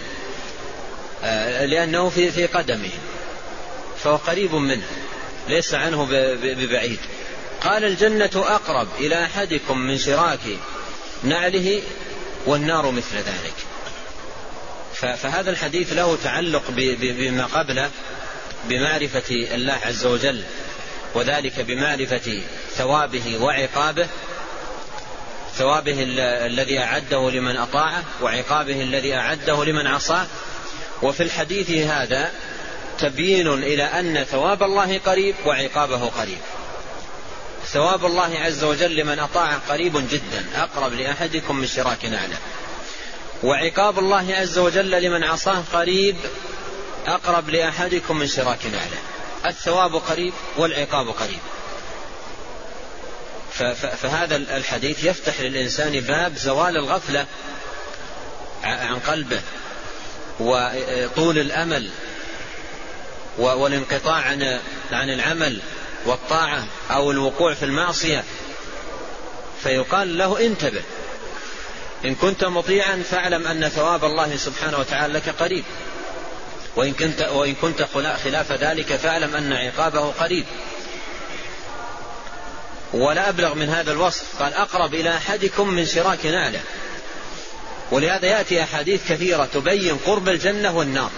لأنه 1.67 2.09
في 2.09 2.31
في 2.31 2.47
قدمه. 2.47 2.91
فهو 4.05 4.17
قريب 4.17 4.55
منه 4.55 4.87
ليس 5.49 5.75
عنه 5.75 6.09
ببعيد. 6.43 6.99
قال 7.61 7.85
الجنة 7.85 8.31
أقرب 8.35 8.89
إلى 9.01 9.25
أحدكم 9.25 9.79
من 9.79 9.99
شراك 9.99 10.41
نعله 11.23 11.83
والنار 12.47 12.91
مثل 12.91 13.17
ذلك. 13.17 13.55
فهذا 14.95 15.51
الحديث 15.51 15.93
له 15.93 16.19
تعلق 16.25 16.63
بما 16.99 17.45
قبله 17.47 17.91
بمعرفة 18.69 19.31
الله 19.31 19.79
عز 19.87 20.07
وجل 20.07 20.43
وذلك 21.15 21.61
بمعرفة 21.61 22.41
ثوابه 22.77 23.39
وعقابه 23.43 24.07
ثوابه 25.57 25.97
الذي 26.47 26.79
أعده 26.79 27.31
لمن 27.31 27.57
أطاعه 27.57 28.03
وعقابه 28.23 28.83
الذي 28.83 29.15
أعده 29.15 29.65
لمن 29.65 29.87
عصاه. 29.87 30.27
وفي 31.05 31.23
الحديث 31.23 31.71
هذا 31.71 32.33
تبيين 32.99 33.53
إلى 33.53 33.83
أن 33.85 34.25
ثواب 34.25 34.63
الله 34.63 34.99
قريب 34.99 35.35
وعقابه 35.47 36.09
قريب. 36.09 36.39
ثواب 37.67 38.07
الله 38.07 38.39
عز 38.39 38.65
وجل 38.65 38.97
لمن 38.97 39.19
أطاعه 39.19 39.61
قريب 39.69 40.09
جدا 40.11 40.45
أقرب 40.55 40.93
لأحدكم 40.93 41.57
من 41.57 41.67
شراك 41.67 42.05
نعلة. 42.05 42.37
وعقاب 43.43 43.99
الله 43.99 44.35
عز 44.35 44.59
وجل 44.59 44.91
لمن 45.03 45.25
عصاه 45.25 45.63
قريب 45.73 46.17
أقرب 47.07 47.49
لأحدكم 47.49 48.19
من 48.19 48.27
شراك 48.27 48.67
نعلة. 48.67 48.99
الثواب 49.47 49.95
قريب 49.95 50.33
والعقاب 50.57 51.09
قريب. 51.09 51.41
فهذا 54.03 54.37
الحديث 54.37 55.05
يفتح 55.05 55.41
للإنسان 55.41 56.01
باب 56.01 56.37
زوال 56.37 56.77
الغفلة 56.77 57.27
عن 58.65 58.99
قلبه. 58.99 59.41
وطول 60.41 61.39
الأمل 61.39 61.91
والانقطاع 63.39 64.15
عن 64.15 64.61
عن 64.93 65.11
العمل 65.11 65.61
والطاعة 66.07 66.67
أو 66.91 67.11
الوقوع 67.11 67.55
في 67.55 67.65
المعصية 67.65 68.25
فيقال 69.63 70.19
له 70.19 70.47
انتبه. 70.47 70.83
إن 72.05 72.15
كنت 72.15 72.45
مطيعا 72.45 73.03
فاعلم 73.11 73.47
أن 73.47 73.69
ثواب 73.69 74.05
الله 74.05 74.37
سبحانه 74.37 74.79
وتعالى 74.79 75.13
لك 75.13 75.29
قريب. 75.29 75.65
وإن 76.77 76.93
كنت, 76.93 77.21
وإن 77.21 77.55
كنت 77.55 77.83
خلاف 78.25 78.53
ذلك 78.53 78.97
فاعلم 78.97 79.35
أن 79.35 79.53
عقابه 79.53 80.01
قريب. 80.01 80.45
ولا 82.93 83.29
أبلغ 83.29 83.55
من 83.55 83.69
هذا 83.69 83.93
الوصف. 83.93 84.43
قال 84.43 84.55
أقرب 84.55 84.95
إلى 84.95 85.17
أحدكم 85.17 85.69
من 85.69 85.87
شراك 85.87 86.27
نعله. 86.27 86.61
ولهذا 87.91 88.27
يأتي 88.27 88.63
أحاديث 88.63 89.13
كثيرة 89.13 89.49
تبين 89.55 89.97
قرب 89.97 90.29
الجنة 90.29 90.77
والنار. 90.77 91.11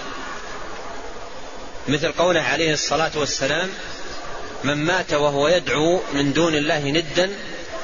مثل 1.88 2.12
قوله 2.12 2.40
عليه 2.40 2.72
الصلاة 2.72 3.11
والسلام 3.14 3.68
من 4.64 4.74
مات 4.74 5.12
وهو 5.12 5.48
يدعو 5.48 6.00
من 6.12 6.33
دون 6.33 6.55
الله 6.55 6.79
ندا 6.79 7.31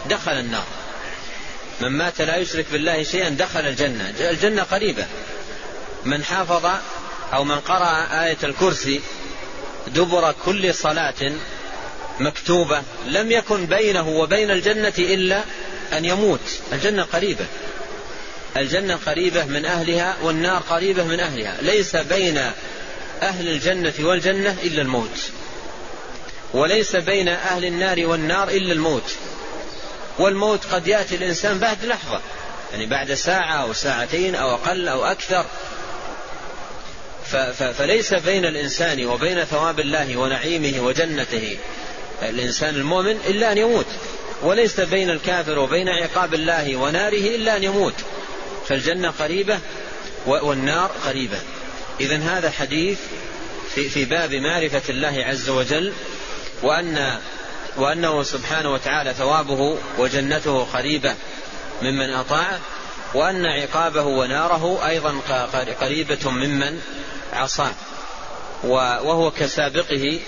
دخل 0.09 0.33
النار. 0.33 0.67
من 1.81 1.89
مات 1.89 2.21
لا 2.21 2.37
يشرك 2.37 2.67
بالله 2.73 3.03
شيئا 3.03 3.29
دخل 3.29 3.61
الجنة. 3.61 4.15
الجنة 4.21 4.63
قريبة. 4.63 5.07
من 6.05 6.25
حافظ 6.25 6.71
أو 7.33 7.45
من 7.45 7.61
قرأ 7.61 8.25
آية 8.25 8.39
الكرسي 8.45 9.01
دبر 9.87 10.35
كل 10.45 10.75
صلاة 10.75 11.33
مكتوبة 12.21 12.83
لم 13.07 13.31
يكن 13.31 13.67
بينه 13.67 14.09
وبين 14.09 14.51
الجنة 14.51 14.93
إلا 14.99 15.41
أن 15.93 16.05
يموت. 16.05 16.61
الجنة 16.73 17.03
قريبة. 17.03 17.47
الجنة 18.57 18.99
قريبة 19.07 19.45
من 19.45 19.67
أهلها 19.67 20.17
والنار 20.23 20.63
قريبة 20.71 21.05
من 21.05 21.21
أهلها. 21.21 21.57
ليس 21.63 21.97
بين 21.97 22.39
أهل 23.23 23.49
الجنة 23.49 23.93
والجنة 24.01 24.57
إلا 24.63 24.83
الموت. 24.83 25.31
وليس 26.55 26.97
بين 26.97 27.29
أهل 27.29 27.65
النار 27.65 28.07
والنار 28.07 28.49
إلا 28.49 28.73
الموت. 28.73 29.15
والموت 30.19 30.65
قد 30.65 30.87
يأتي 30.87 31.15
الإنسان 31.15 31.59
بعد 31.59 31.85
لحظة. 31.85 32.21
يعني 32.73 32.87
بعد 32.87 33.15
ساعة 33.15 33.63
أو 33.63 33.73
ساعتين 33.73 34.35
أو 34.35 34.55
أقل 34.55 34.89
أو 34.89 35.05
أكثر. 35.05 35.45
فليس 37.79 38.15
بين 38.15 38.45
الإنسان 38.45 39.07
وبين 39.07 39.45
ثواب 39.45 39.81
الله 39.81 40.17
ونعيمه 40.17 40.81
وجنته 40.81 41.57
الإنسان 42.23 42.75
المؤمن 42.75 43.17
إلا 43.27 43.53
أن 43.53 43.59
يموت. 43.59 43.87
وليس 44.43 44.81
بين 44.81 45.11
الكافر 45.11 45.59
وبين 45.59 45.89
عقاب 45.89 46.35
الله 46.35 46.77
وناره 46.77 47.37
إلا 47.37 47.57
أن 47.57 47.65
يموت. 47.65 47.95
فالجنة 48.73 49.11
قريبة 49.11 49.59
والنار 50.27 50.91
قريبة. 51.07 51.39
إذا 52.01 52.17
هذا 52.19 52.51
حديث 52.51 52.99
في, 53.75 53.89
في 53.89 54.05
باب 54.05 54.35
معرفة 54.35 54.83
الله 54.89 55.25
عز 55.25 55.51
وجل 55.51 55.93
وأن 56.63 57.19
وأنه 57.77 58.23
سبحانه 58.23 58.73
وتعالى 58.73 59.15
ثوابه 59.15 59.79
وجنته 59.99 60.65
قريبة 60.65 61.15
ممن 61.83 62.11
أطاعه 62.11 62.61
وأن 63.15 63.47
عقابه 63.47 64.03
وناره 64.03 64.89
أيضا 64.89 65.21
قريبة 65.81 66.31
ممن 66.31 66.81
عصاه. 67.33 67.75
وهو 68.65 69.31
كسابقه 69.31 70.21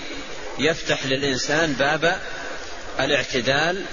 يفتح 0.59 1.05
للإنسان 1.05 1.73
باب 1.73 2.19
الاعتدال 2.99 3.85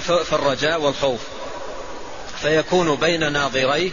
في 0.00 0.32
الرجاء 0.32 0.80
والخوف. 0.80 1.20
فيكون 2.42 2.94
بين 2.94 3.32
ناظريه 3.32 3.90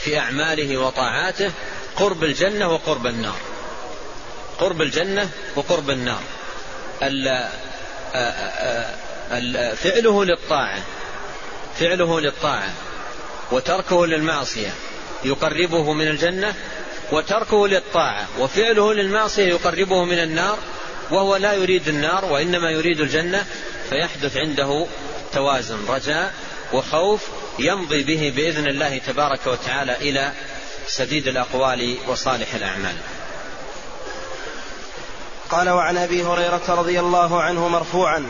في 0.00 0.18
أعماله 0.18 0.78
وطاعاته 0.78 1.50
قرب 1.96 2.24
الجنة 2.24 2.68
وقرب 2.68 3.06
النار. 3.06 3.38
قرب 4.58 4.82
الجنة 4.82 5.30
وقرب 5.56 5.90
النار. 5.90 6.22
فعله 9.76 10.24
للطاعة. 10.24 10.82
فعله 11.80 12.20
للطاعة. 12.20 12.72
وتركه 13.52 14.06
للمعصية. 14.06 14.74
يقربه 15.24 15.92
من 15.92 16.08
الجنة 16.08 16.54
وتركه 17.12 17.68
للطاعة. 17.68 18.26
وفعله 18.38 18.94
للمعصية 18.94 19.48
يقربه 19.48 20.04
من 20.04 20.18
النار. 20.18 20.58
وهو 21.10 21.36
لا 21.36 21.52
يريد 21.52 21.88
النار 21.88 22.24
وإنما 22.24 22.70
يريد 22.70 23.00
الجنة. 23.00 23.44
فيحدث 23.90 24.36
عنده 24.36 24.86
توازن 25.32 25.78
رجاء 25.88 26.34
وخوف 26.72 27.28
يمضي 27.60 28.02
به 28.02 28.32
بإذن 28.36 28.66
الله 28.66 28.98
تبارك 28.98 29.46
وتعالى 29.46 29.96
إلى 29.96 30.32
سديد 30.86 31.28
الأقوال 31.28 31.96
وصالح 32.08 32.54
الأعمال. 32.54 32.96
قال 35.50 35.68
وعن 35.70 35.96
أبي 35.96 36.22
هريرة 36.22 36.62
رضي 36.68 37.00
الله 37.00 37.42
عنه 37.42 37.68
مرفوعا 37.68 38.26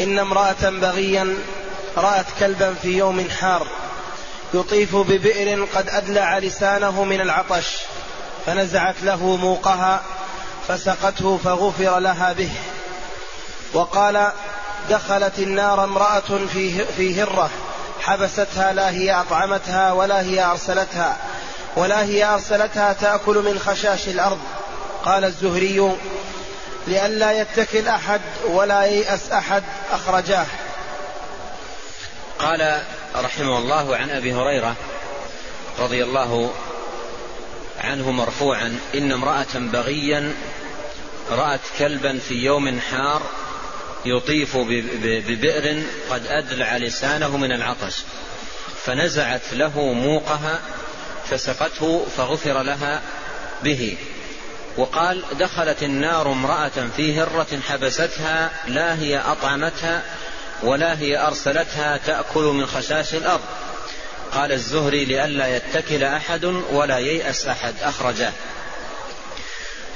إن 0.00 0.18
امرأة 0.18 0.70
بغيا 0.70 1.36
رأت 1.96 2.26
كلبا 2.38 2.74
في 2.82 2.98
يوم 2.98 3.30
حار 3.30 3.66
يطيف 4.54 4.96
ببئر 4.96 5.64
قد 5.64 5.88
أدلع 5.88 6.38
لسانه 6.38 7.04
من 7.04 7.20
العطش 7.20 7.66
فنزعت 8.46 8.94
له 9.02 9.36
موقها 9.36 10.02
فسقته 10.68 11.40
فغفر 11.44 11.98
لها 11.98 12.32
به 12.32 12.50
وقال 13.72 14.32
دخلت 14.90 15.38
النار 15.38 15.84
امرأة 15.84 16.46
في, 16.52 16.84
في 16.84 17.22
هرة 17.22 17.50
حبستها 18.00 18.72
لا 18.72 18.90
هي 18.90 19.12
أطعمتها 19.20 19.92
ولا 19.92 20.20
هي 20.20 20.44
أرسلتها 20.44 21.16
ولا 21.76 22.02
هي 22.02 22.24
أرسلتها 22.24 22.92
تأكل 22.92 23.38
من 23.38 23.58
خشاش 23.58 24.08
الأرض. 24.08 24.40
قال 25.04 25.24
الزهري 25.24 25.96
لئلا 26.86 27.32
يتكل 27.32 27.88
أحد 27.88 28.20
ولا 28.46 28.84
ييأس 28.84 29.30
أحد 29.32 29.62
أخرجاه. 29.92 30.46
قال 32.38 32.82
رحمه 33.16 33.58
الله 33.58 33.96
عن 33.96 34.10
أبي 34.10 34.34
هريرة 34.34 34.74
رضي 35.78 36.04
الله 36.04 36.50
عنه 37.80 38.10
مرفوعا 38.10 38.78
إن 38.94 39.12
امرأة 39.12 39.54
بغيا 39.54 40.34
رأت 41.30 41.60
كلبا 41.78 42.18
في 42.18 42.34
يوم 42.34 42.80
حار 42.80 43.22
يطيف 44.06 44.56
ببئر 44.56 45.82
قد 46.10 46.26
أدلع 46.26 46.76
لسانه 46.76 47.36
من 47.36 47.52
العطش 47.52 47.94
فنزعت 48.84 49.52
له 49.52 49.92
موقها 49.92 50.60
فسقته 51.30 52.06
فغفر 52.16 52.62
لها 52.62 53.02
به. 53.62 53.96
وقال 54.76 55.24
دخلت 55.38 55.82
النار 55.82 56.32
امرأة 56.32 56.88
في 56.96 57.20
هرة 57.20 57.46
حبستها 57.68 58.50
لا 58.66 58.98
هي 58.98 59.18
أطعمتها 59.18 60.02
ولا 60.62 60.98
هي 60.98 61.26
أرسلتها 61.26 61.96
تأكل 61.96 62.42
من 62.44 62.66
خشاش 62.66 63.14
الأرض. 63.14 63.44
قال 64.32 64.52
الزهري 64.52 65.04
لئلا 65.04 65.56
يتكل 65.56 66.04
أحد 66.04 66.44
ولا 66.44 66.98
ييأس 66.98 67.46
أحد. 67.46 67.74
أخرجاه 67.82 68.32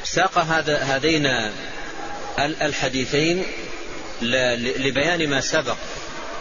ساق 0.05 0.39
هذا 0.39 0.79
هذين 0.79 1.27
الحديثين 2.39 3.47
لبيان 4.23 5.29
ما 5.29 5.41
سبق 5.41 5.77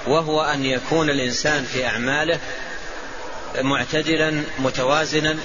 وهو 0.08 0.42
أن 0.42 0.66
يكون 0.66 1.10
الإنسان 1.10 1.66
في 1.66 1.86
أعماله 1.86 2.40
معتدلا 3.56 4.44
متوازنا 4.60 5.38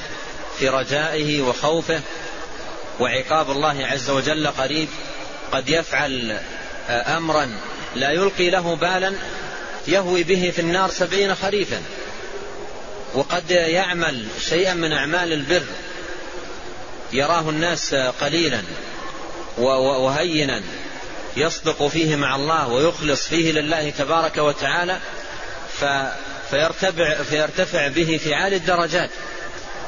في 0.58 0.68
رجائه 0.68 1.42
وخوفه 1.42 2.00
وعقاب 3.00 3.50
الله 3.50 3.86
عز 3.86 4.10
وجل 4.10 4.46
قريب 4.46 4.88
قد 5.52 5.68
يفعل 5.68 6.40
أمرا 6.88 7.48
لا 7.94 8.10
يلقي 8.10 8.50
له 8.50 8.76
بالا 8.76 9.12
يهوي 9.88 10.22
به 10.22 10.52
في 10.56 10.60
النار 10.60 10.90
سبعين 10.90 11.34
خريفا 11.34 11.82
وقد 13.14 13.50
يعمل 13.50 14.26
شيئا 14.40 14.74
من 14.74 14.92
أعمال 14.92 15.32
البر 15.32 15.62
يراه 17.12 17.50
الناس 17.50 17.94
قليلا 17.94 18.62
وهينا. 19.58 20.62
يصدق 21.36 21.86
فيه 21.86 22.16
مع 22.16 22.36
الله 22.36 22.68
ويخلص 22.68 23.28
فيه 23.28 23.52
لله 23.52 23.90
تبارك 23.90 24.38
وتعالى 24.38 25.00
فيرتفع, 26.50 27.22
فيرتفع 27.22 27.88
به 27.88 28.20
في 28.24 28.34
عالي 28.34 28.56
الدرجات 28.56 29.10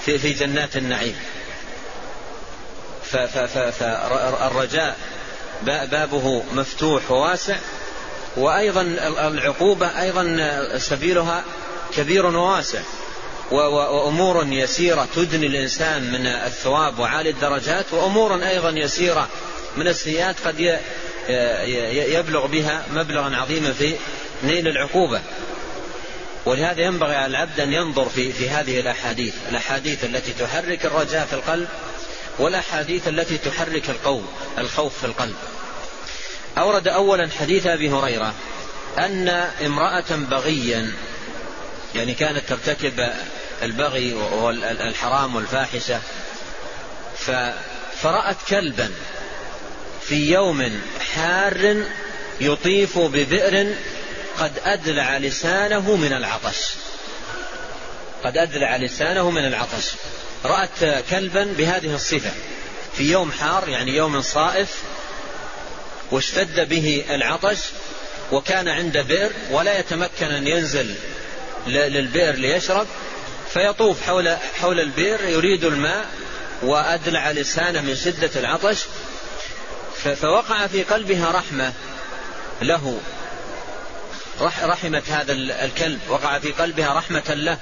في, 0.04 0.18
في 0.18 0.32
جنات 0.32 0.76
النعيم. 0.76 1.16
فالرجاء 3.78 4.96
بابه 5.62 6.42
مفتوح 6.52 7.10
وواسع 7.10 7.56
وأيضا 8.36 8.82
العقوبة 9.28 9.86
أيضا 9.86 10.78
سبيلها 10.78 11.44
كبير 11.96 12.26
وواسع 12.26 12.80
وأمور 13.50 14.46
يسيرة 14.46 15.08
تدني 15.16 15.46
الإنسان 15.46 16.12
من 16.12 16.26
الثواب 16.26 16.98
وعالي 16.98 17.30
الدرجات 17.30 17.84
وأمور 17.92 18.34
أيضا 18.34 18.70
يسيرة 18.70 19.28
من 19.76 19.88
السيئات 19.88 20.36
قد 20.46 20.80
يبلغ 22.18 22.46
بها 22.46 22.84
مبلغا 22.92 23.36
عظيما 23.36 23.72
في 23.72 23.94
نيل 24.42 24.68
العقوبة. 24.68 25.20
ولهذا 26.44 26.80
ينبغي 26.80 27.14
على 27.14 27.26
العبد 27.26 27.60
أن 27.60 27.72
ينظر 27.72 28.08
في, 28.08 28.32
في 28.32 28.50
هذه 28.50 28.80
الأحاديث 28.80 29.34
الأحاديث 29.48 30.04
التي 30.04 30.32
تحرك 30.32 30.86
الرجاء 30.86 31.26
في 31.26 31.32
القلب 31.32 31.68
والأحاديث 32.38 33.08
التي 33.08 33.38
تحرك 33.38 33.90
القوم 33.90 34.28
الخوف 34.58 34.98
في 34.98 35.06
القلب. 35.06 35.36
أورد 36.58 36.88
أولا 36.88 37.28
حديث 37.40 37.66
أبي 37.66 37.90
هريرة 37.90 38.34
أن 38.98 39.28
امرأة 39.66 40.04
بغيا 40.10 40.92
يعني 41.94 42.14
كانت 42.14 42.48
ترتكب 42.48 43.10
البغي 43.62 44.14
والحرام 44.14 45.36
والفاحشة 45.36 46.00
فرأت 48.02 48.36
كلبا 48.48 48.90
في 50.08 50.30
يوم 50.30 50.80
حار 51.14 51.84
يطيف 52.40 52.98
ببئر 52.98 53.74
قد 54.38 54.52
أدلع 54.64 55.16
لسانه 55.16 55.96
من 55.96 56.12
العطش. 56.12 56.70
قد 58.24 58.36
أدلع 58.36 58.76
لسانه 58.76 59.30
من 59.30 59.46
العطش. 59.46 59.92
رأت 60.44 61.04
كلبا 61.10 61.44
بهذه 61.44 61.94
الصفة. 61.94 62.30
في 62.96 63.10
يوم 63.10 63.32
حار 63.32 63.68
يعني 63.68 63.96
يوم 63.96 64.22
صائف 64.22 64.82
واشتد 66.10 66.68
به 66.68 67.04
العطش 67.10 67.58
وكان 68.32 68.68
عند 68.68 68.98
بئر 68.98 69.30
ولا 69.50 69.78
يتمكن 69.78 70.26
أن 70.26 70.46
ينزل 70.46 70.94
للبئر 71.66 72.34
ليشرب 72.34 72.86
فيطوف 73.52 74.02
حول 74.02 74.36
حول 74.60 74.80
البئر 74.80 75.28
يريد 75.28 75.64
الماء 75.64 76.06
وأدلع 76.62 77.30
لسانه 77.30 77.80
من 77.80 77.96
شدة 77.96 78.30
العطش 78.36 78.78
فوقع 80.08 80.66
في 80.66 80.82
قلبها 80.82 81.30
رحمة 81.30 81.72
له. 82.62 83.00
رحمت 84.62 85.10
هذا 85.10 85.32
الكلب. 85.32 86.00
وقع 86.08 86.38
في 86.38 86.52
قلبها 86.52 86.94
رحمة 86.94 87.34
له. 87.34 87.58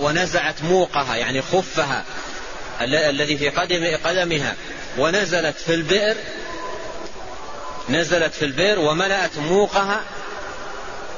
ونزعت 0.00 0.62
موقها 0.62 1.16
يعني 1.16 1.42
خفها 1.42 2.04
الذي 2.80 3.38
في 3.38 3.48
قدم 3.48 3.96
قدمها. 4.04 4.56
ونزلت 4.98 5.56
في 5.56 5.74
البئر. 5.74 6.16
نزلت 7.88 8.34
في 8.34 8.44
البئر 8.44 8.78
وملأت 8.78 9.38
موقها. 9.38 10.04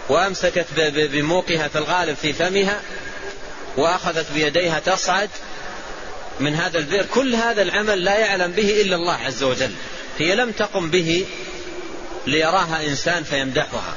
وأمسكت 0.09 0.67
بموقها 0.77 1.69
في 1.69 1.79
الغالب 1.79 2.17
في 2.17 2.33
فمها. 2.33 2.81
وأخذت 3.77 4.33
بيديها 4.33 4.79
تصعد. 4.79 5.31
من 6.43 6.55
هذا 6.55 6.79
البئر 6.79 7.07
كل 7.07 7.35
هذا 7.35 7.63
العمل 7.63 8.05
لا 8.05 8.19
يعلم 8.19 8.53
به 8.53 8.81
إلا 8.81 8.97
الله 8.97 9.15
عز 9.15 9.43
وجل. 9.43 9.71
هي 10.19 10.35
لم 10.35 10.51
تقم 10.53 10.91
به 10.91 11.27
ليراها 12.27 12.87
إنسان 12.87 13.25
فيمدحها. 13.25 13.95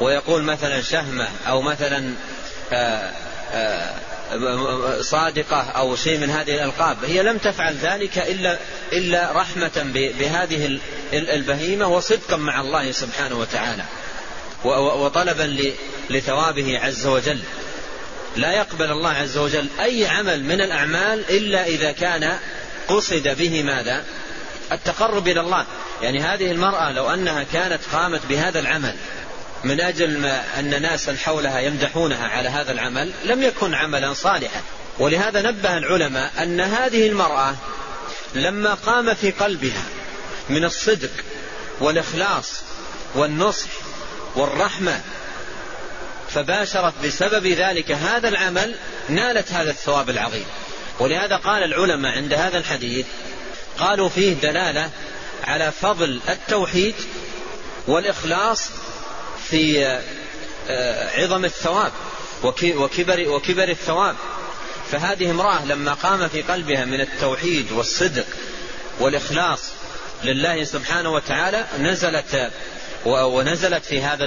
ويقول 0.00 0.42
مثلا 0.42 0.82
شهمة 0.82 1.28
أو 1.48 1.62
مثلا 1.62 2.14
آآ 2.72 3.12
آآ 3.52 4.04
صادقة 5.02 5.56
أو 5.56 5.96
شيء 5.96 6.18
من 6.18 6.30
هذه 6.30 6.54
الألقاب. 6.54 7.04
هي 7.04 7.22
لم 7.22 7.38
تفعل 7.38 7.74
ذلك 7.74 8.18
إلا, 8.18 8.58
إلا 8.92 9.32
رحمة 9.32 9.86
بهذه 9.94 10.78
البهيمة 11.12 11.88
وصدقا 11.88 12.36
مع 12.36 12.60
الله 12.60 12.92
سبحانه 12.92 13.38
وتعالى. 13.38 13.84
وطلبا 14.64 15.72
لثوابه 16.10 16.78
عز 16.78 17.06
وجل. 17.06 17.40
لا 18.36 18.52
يقبل 18.52 18.90
الله 18.90 19.10
عز 19.10 19.36
وجل 19.36 19.66
أي 19.80 20.06
عمل 20.06 20.44
من 20.44 20.60
الأعمال 20.60 21.30
إلا 21.30 21.66
إذا 21.66 21.92
كان 21.92 22.38
قصد 22.88 23.28
به 23.38 23.62
ماذا؟ 23.62 24.04
التقرب 24.72 25.28
إلى 25.28 25.40
الله. 25.40 25.64
يعني 26.02 26.20
هذه 26.20 26.50
المرأة 26.50 26.92
لو 26.92 27.10
أنها 27.10 27.44
كانت 27.52 27.80
قامت 27.92 28.26
بهذا 28.28 28.60
العمل 28.60 28.94
من 29.64 29.80
أجل 29.80 30.18
ما 30.18 30.44
أن 30.58 30.82
ناسا 30.82 31.16
حولها 31.16 31.60
يمدحونها 31.60 32.28
على 32.28 32.48
هذا 32.48 32.72
العمل 32.72 33.10
لم 33.24 33.42
يكن 33.42 33.74
عملا 33.74 34.14
صالحا. 34.14 34.62
ولهذا 34.98 35.42
نبه 35.42 35.76
العلماء 35.76 36.32
أن 36.42 36.60
هذه 36.60 37.06
المرأة 37.06 37.54
لما 38.34 38.74
قام 38.74 39.14
في 39.14 39.30
قلبها 39.30 39.84
من 40.50 40.64
الصدق 40.64 41.10
والإخلاص 41.80 42.62
والنصح 43.14 43.68
والرحمة 44.36 45.00
فباشرت 46.34 46.92
بسبب 47.04 47.46
ذلك 47.46 47.92
هذا 47.92 48.28
العمل 48.28 48.74
نالت 49.08 49.52
هذا 49.52 49.70
الثواب 49.70 50.10
العظيم. 50.10 50.46
ولهذا 51.00 51.36
قال 51.36 51.62
العلماء 51.62 52.12
عند 52.12 52.34
هذا 52.34 52.58
الحديث 52.58 53.06
قالوا 53.78 54.08
فيه 54.08 54.34
دلالة 54.34 54.90
على 55.44 55.72
فضل 55.72 56.20
التوحيد 56.28 56.94
والإخلاص 57.86 58.70
في 59.50 59.86
آه، 60.68 61.20
عظم 61.20 61.44
الثواب 61.44 61.92
وكبر 62.42 63.28
وكبر 63.28 63.68
الثواب. 63.68 64.16
فهذه 64.92 65.30
امرأة 65.30 65.64
لما 65.64 65.94
قام 65.94 66.28
في 66.28 66.42
قلبها 66.42 66.84
من 66.84 67.00
التوحيد 67.00 67.72
والصدق 67.72 68.26
والإخلاص 69.00 69.72
لله 70.24 70.64
سبحانه 70.64 71.10
وتعالى 71.10 71.66
نزلت 71.78 72.50
ونزلت 73.04 73.84
في 73.84 74.02
هذا 74.02 74.24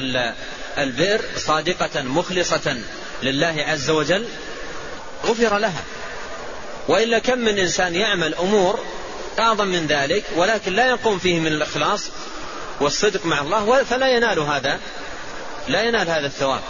البئر 0.78 1.22
صادقة 1.38 2.02
مخلصة 2.02 2.78
لله 3.24 3.66
عز 3.68 3.90
وجل. 3.90 4.26
غفر 5.26 5.58
لها. 5.58 5.84
وإلا 6.88 7.20
كم 7.20 7.38
من 7.38 7.60
إنسان 7.60 7.96
يعمل 7.96 8.36
أمور 8.36 8.80
أعظم 9.40 9.68
من 9.68 9.88
ذلك 9.88 10.24
ولكن 10.36 10.74
لا 10.74 10.88
يقوم 10.90 11.20
فيه 11.20 11.40
من 11.40 11.48
الإخلاص 11.48 12.10
والصدق 12.80 13.26
مع 13.26 13.42
الله 13.42 13.84
فلا 13.84 14.08
ينال 14.08 14.40
هذا 14.40 14.80
لا 15.68 15.82
ينال 15.82 16.10
هذا 16.10 16.26
الثواب. 16.26 16.62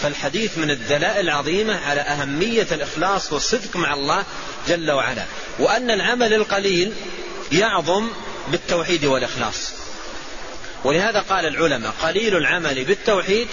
فالحديث 0.00 0.58
من 0.58 0.70
الدلائل 0.70 1.24
العظيمة 1.24 1.80
على 1.88 2.00
أهمية 2.00 2.66
الإخلاص 2.72 3.32
والصدق 3.32 3.76
مع 3.76 3.94
الله 3.94 4.24
جل 4.68 4.90
وعلا. 4.90 5.24
وأن 5.58 5.90
العمل 5.90 6.34
القليل 6.34 6.92
يعظم 7.52 8.08
بالتوحيد 8.48 9.04
والإخلاص. 9.04 9.72
ولهذا 10.84 11.20
قال 11.20 11.46
العلماء 11.46 11.94
قليل 12.02 12.36
العمل 12.36 12.84
بالتوحيد 12.84 13.48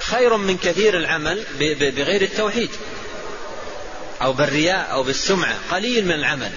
خير 0.00 0.36
من 0.36 0.58
كثير 0.58 0.96
العمل 0.96 1.44
بغير 1.80 2.22
التوحيد 2.22 2.70
أو 4.22 4.32
بالرياء 4.32 4.92
أو 4.92 5.02
بالسمعة 5.02 5.56
قليل 5.70 6.04
من 6.04 6.12
العمل 6.12 6.50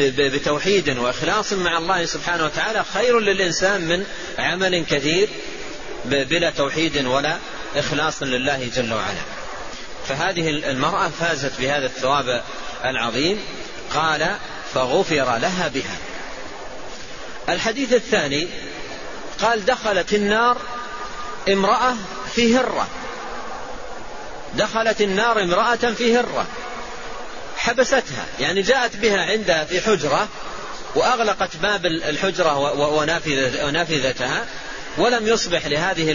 بتوحيد 0.00 0.98
وإخلاص 0.98 1.52
مع 1.52 1.78
الله 1.78 2.04
سبحانه 2.04 2.44
وتعالى 2.44 2.84
خير 2.94 3.20
للإنسان 3.20 3.80
من 3.80 4.06
عمل 4.38 4.84
كثير 4.84 5.28
بلا 6.04 6.50
توحيد 6.50 7.06
ولا 7.06 7.38
إخلاص 7.76 8.22
لله 8.22 8.70
جل 8.76 8.92
وعلا. 8.92 9.20
فهذه 10.08 10.48
المرأة 10.50 11.08
فازت 11.08 11.60
بهذا 11.60 11.86
الثواب 11.86 12.42
العظيم 12.84 13.40
قال 13.94 14.36
فغفر 14.74 15.38
لها 15.38 15.68
بها. 15.68 15.96
الحديث 17.48 17.92
الثاني 17.92 18.48
قال 19.40 19.64
دخلت 19.64 20.14
النار 20.14 20.56
امرأة 21.48 21.94
في 22.34 22.56
هرة. 22.56 22.88
دخلت 24.54 25.00
النار 25.00 25.42
امرأة 25.42 25.76
في 25.76 26.16
هرة. 26.16 26.46
حبستها 27.56 28.26
يعني 28.40 28.62
جاءت 28.62 28.96
بها 28.96 29.24
عندها 29.24 29.64
في 29.64 29.80
حجرة 29.80 30.28
وأغلقت 30.94 31.56
باب 31.56 31.86
الحجرة 31.86 32.58
ونافذتها 33.66 34.46
ولم 34.98 35.26
يصبح 35.28 35.66
لهذه 35.66 36.12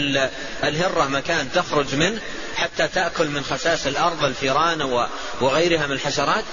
الهرة 0.64 1.04
مكان 1.04 1.48
تخرج 1.54 1.94
منه 1.94 2.20
حتى 2.56 2.88
تأكل 2.88 3.26
من 3.26 3.44
خساس 3.44 3.86
الأرض 3.86 4.24
الفيران 4.24 5.06
وغيرها 5.40 5.86
من 5.86 5.92
الحشرات. 5.92 6.44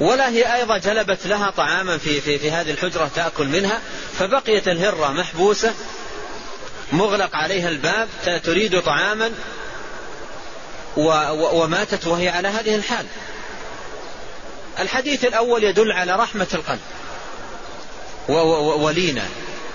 ولا 0.00 0.28
هي 0.28 0.54
أيضا 0.54 0.78
جلبت 0.78 1.26
لها 1.26 1.50
طعاما 1.50 1.98
في, 1.98 2.20
في, 2.20 2.38
في 2.38 2.50
هذه 2.50 2.70
الحجرة 2.70 3.10
تأكل 3.14 3.46
منها 3.46 3.80
فبقيت 4.18 4.68
الهرة 4.68 5.08
محبوسة 5.08 5.74
مغلق 6.92 7.36
عليها 7.36 7.68
الباب 7.68 8.08
تريد 8.44 8.80
طعاما 8.80 9.32
وماتت 10.96 12.06
وهي 12.06 12.28
على 12.28 12.48
هذه 12.48 12.74
الحال. 12.74 13.06
الحديث 14.78 15.24
الأول 15.24 15.64
يدل 15.64 15.92
على 15.92 16.16
رحمة 16.16 16.46
القلب 16.54 16.80
ولينة 18.82 19.28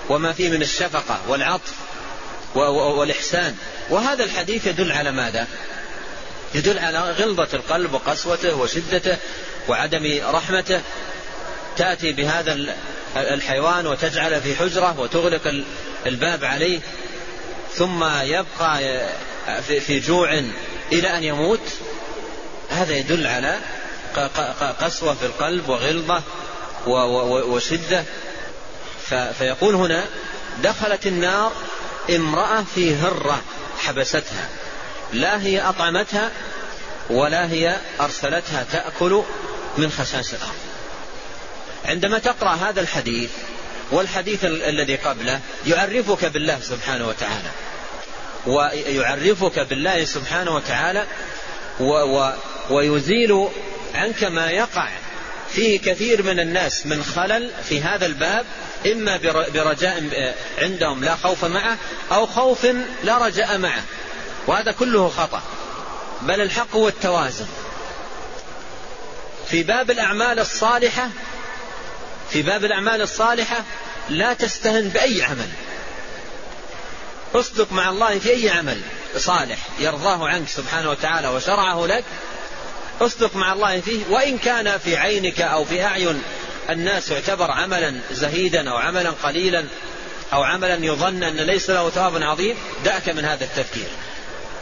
وما 0.09 0.33
فيه 0.33 0.49
من 0.49 0.61
الشفقة 0.61 1.19
والعطف 1.27 1.73
والإحسان. 2.55 3.55
وهذا 3.89 4.23
الحديث 4.23 4.67
يدل 4.67 4.91
على 4.91 5.11
ماذا؟ 5.11 5.47
يدل 6.55 6.79
على 6.79 6.99
غلظة 6.99 7.47
القلب 7.53 7.93
وقسوته 7.93 8.55
وشدته. 8.55 9.17
وعدم 9.67 10.21
رحمته 10.29 10.81
تأتي 11.77 12.11
بهذا 12.11 12.57
الحيوان 13.15 13.87
وتجعله 13.87 14.39
في 14.39 14.55
حجرة 14.55 14.99
وتغلق 14.99 15.63
الباب 16.05 16.45
عليه 16.45 16.79
ثم 17.73 18.03
يبقى 18.21 19.07
في 19.61 19.99
جوع 19.99 20.41
إلى 20.91 21.17
أن 21.17 21.23
يموت. 21.23 21.69
هذا 22.69 22.95
يدل 22.95 23.27
على 23.27 23.59
قسوة 24.81 25.13
في 25.13 25.25
القلب 25.25 25.69
وغلظة 25.69 26.21
وشدة. 27.47 28.03
فيقول 29.39 29.75
هنا 29.75 30.05
دخلت 30.63 31.07
النار 31.07 31.51
امرأة 32.15 32.63
في 32.75 32.95
هرة 32.95 33.41
حبستها 33.79 34.49
لا 35.13 35.41
هي 35.41 35.61
أطعمتها 35.61 36.31
ولا 37.09 37.51
هي 37.51 37.77
أرسلتها 38.01 38.65
تأكل 38.71 39.23
من 39.77 39.91
خساس 39.91 40.33
الأرض. 40.33 40.57
عندما 41.85 42.19
تقرأ 42.19 42.55
هذا 42.55 42.81
الحديث 42.81 43.29
والحديث 43.91 44.45
الذي 44.45 44.95
قبله 44.95 45.39
يعرفك 45.67 46.25
بالله 46.25 46.59
سبحانه 46.59 47.07
وتعالى. 47.07 47.51
ويعرفك 48.47 49.59
بالله 49.59 50.05
سبحانه 50.05 50.55
وتعالى 50.55 51.05
و 51.79 51.85
و 51.85 52.33
ويزيل 52.69 53.47
عنك 53.95 54.23
ما 54.23 54.51
يقع 54.51 54.89
فيه 55.49 55.79
كثير 55.79 56.23
من 56.23 56.39
الناس 56.39 56.85
من 56.85 57.03
خلل 57.03 57.51
في 57.69 57.81
هذا 57.81 58.05
الباب 58.05 58.45
إما 58.91 59.17
برجاء 59.53 60.03
عندهم 60.57 61.03
لا 61.03 61.15
خوف 61.15 61.45
معه 61.45 61.77
أو 62.11 62.25
خوف 62.25 62.67
لا 63.03 63.17
رجاء 63.17 63.57
معه. 63.57 63.83
وهذا 64.47 64.71
كله 64.71 65.09
خطأ. 65.09 65.41
بل 66.21 66.41
الحق 66.41 66.75
هو 66.75 66.87
التوازن. 66.87 67.47
في 69.49 69.63
باب 69.63 69.91
الأعمال 69.91 70.39
الصالحة 70.39 71.09
في 72.29 72.41
باب 72.41 72.65
الأعمال 72.65 73.01
الصالحة 73.01 73.63
لا 74.09 74.33
تستهن 74.33 74.89
بأي 74.89 75.23
عمل. 75.23 75.49
اصدق 77.35 77.71
مع 77.71 77.89
الله 77.89 78.19
في 78.19 78.29
أي 78.29 78.49
عمل 78.49 78.81
صالح 79.17 79.57
يرضاه 79.79 80.27
عنك 80.27 80.47
سبحانه 80.47 80.89
وتعالى 80.89 81.27
وشرعه 81.27 81.85
لك 81.85 82.03
اصدق 83.01 83.35
مع 83.35 83.53
الله 83.53 83.81
فيه. 83.81 83.99
وإن 84.09 84.37
كان 84.37 84.77
في 84.77 84.97
عينك 84.97 85.41
أو 85.41 85.65
في 85.65 85.83
أعين 85.83 86.21
الناس 86.69 87.11
يعتبر 87.11 87.51
عملا 87.51 88.01
زهيدا 88.11 88.69
أو 88.69 88.77
عملا 88.77 89.09
قليلا 89.09 89.65
أو 90.33 90.43
عملا 90.43 90.85
يظن 90.85 91.23
أن 91.23 91.37
ليس 91.37 91.69
له 91.69 91.89
ثواب 91.89 92.23
عظيم 92.23 92.55
دعك 92.85 93.09
من 93.09 93.25
هذا 93.25 93.43
التفكير. 93.43 93.87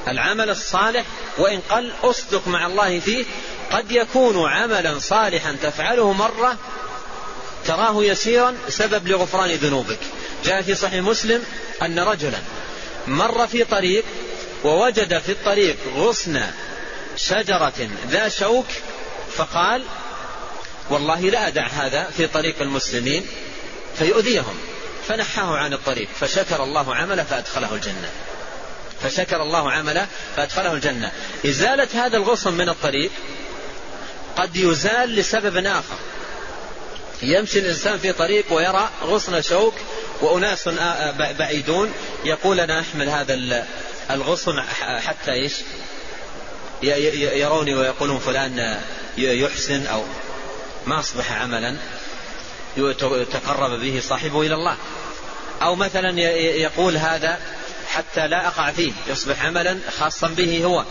العمل 0.08 0.50
الصالح 0.50 1.06
وإن 1.38 1.62
قل 1.70 1.94
أصدق 2.04 2.48
مع 2.48 2.66
الله 2.66 3.00
فيه 3.00 3.26
قد 3.72 3.92
يكون 3.92 4.50
عملا 4.50 5.00
صالحا 5.00 5.58
تفعله 5.64 6.14
مرة 6.14 6.58
تراه 7.66 8.04
يسيرا 8.04 8.58
سبب 8.70 9.08
لغفران 9.08 9.52
ذنوبك. 9.52 10.00
جاء 10.46 10.62
في 10.62 10.76
صحيح 10.76 11.04
مسلم 11.04 11.44
أن 11.82 12.00
رجلا 12.00 12.40
مر 13.08 13.48
في 13.48 13.64
طريق 13.64 14.04
ووجد 14.64 15.20
في 15.20 15.32
الطريق 15.32 15.78
غصن 15.96 16.42
شجرة 17.16 17.90
ذا 18.10 18.30
شوك 18.30 18.66
فقال 19.36 19.84
والله 20.90 21.20
لا 21.20 21.48
أدع 21.48 21.68
هذا 21.68 22.10
في 22.18 22.28
طريق 22.28 22.62
المسلمين. 22.62 23.28
فيؤذيهم 23.98 24.58
فنحاه 25.08 25.58
عن 25.58 25.74
الطريق 25.74 26.10
فشكر 26.20 26.64
الله 26.64 26.96
عمله 26.96 27.24
فأدخله 27.24 27.76
الجنة. 27.76 28.10
فشكر 29.04 29.42
الله 29.42 29.72
عمله 29.72 30.08
فأدخله 30.36 30.74
الجنة. 30.74 31.12
إزالة 31.46 31.88
هذا 31.94 32.18
الغصن 32.18 32.54
من 32.54 32.70
الطريق 32.70 33.12
قد 34.38 34.56
يزال 34.56 35.16
لسبب 35.16 35.66
آخر. 35.66 35.98
يمشي 37.22 37.60
الإنسان 37.60 37.98
في 38.00 38.14
طريق 38.14 38.54
ويرى 38.54 38.90
غصن 39.04 39.42
شوك 39.42 39.74
وأناس 40.22 40.70
بعيدون. 41.40 41.94
يقول 42.26 42.60
أنا 42.60 42.80
أحمل 42.80 43.10
هذا 43.10 43.66
الغصن 44.12 44.62
حتى 44.82 45.32
إيش؟ 45.32 45.54
يروني 46.84 47.76
ويقولون 47.76 48.20
فلان 48.20 48.82
يحسن 49.18 49.88
أو 49.88 50.04
ما 50.86 51.00
أصبح 51.00 51.32
عملا. 51.32 51.78
يتقرب 52.78 53.80
به 53.80 54.02
صاحبه 54.04 54.42
إلى 54.42 54.56
الله. 54.56 54.78
أو 55.62 55.76
مثلا 55.76 56.22
يقول 56.40 56.98
هذا 56.98 57.40
حتى 57.96 58.28
لا 58.28 58.48
أقع 58.48 58.72
فيه 58.72 58.94
يصبح 59.08 59.46
عملا 59.46 59.80
خاصا 60.00 60.28
به 60.28 60.64
هو. 60.66 60.86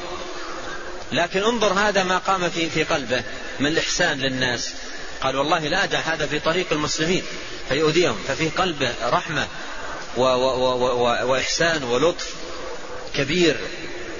لكن 1.13 1.43
انظر 1.43 1.73
هذا 1.73 2.03
ما 2.03 2.19
قام 2.19 2.51
في 2.51 2.71
في 2.71 2.85
قلبه 2.85 3.23
من 3.61 3.67
الإحسان 3.67 4.19
للناس. 4.19 4.75
قال 5.21 5.37
والله 5.37 5.59
لا 5.59 5.85
أدع 5.85 5.99
هذا 5.99 6.27
في 6.27 6.41
طريق 6.41 6.67
المسلمين. 6.73 7.23
فيؤذيهم 7.69 8.17
ففي 8.29 8.49
قلبه 8.49 8.93
رحمة 9.03 9.47
و 10.17 10.23
و 10.23 10.25
و 10.25 11.07
و 11.07 11.31
وإحسان 11.31 11.83
ولطف 11.83 12.35
كبير 13.15 13.57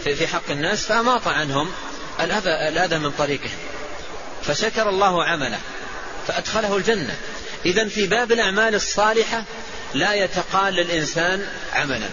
في, 0.05 0.15
في 0.15 0.27
حق 0.27 0.51
الناس 0.51 0.87
فأماط 0.87 1.29
عنهم 1.29 1.71
الأذى, 2.21 2.69
الأذى 2.69 2.99
من 2.99 3.11
طريقهم. 3.11 3.59
فشكر 4.43 4.89
الله 4.89 5.25
عمله 5.25 5.61
فأدخله 6.29 6.77
الجنة. 6.77 7.17
إذا 7.67 7.89
في 7.89 8.07
باب 8.07 8.33
الأعمال 8.33 8.75
الصالحة 8.75 9.45
لا 9.95 10.15
يتقال 10.15 10.75
للإنسان 10.75 11.47
عملا. 11.73 12.09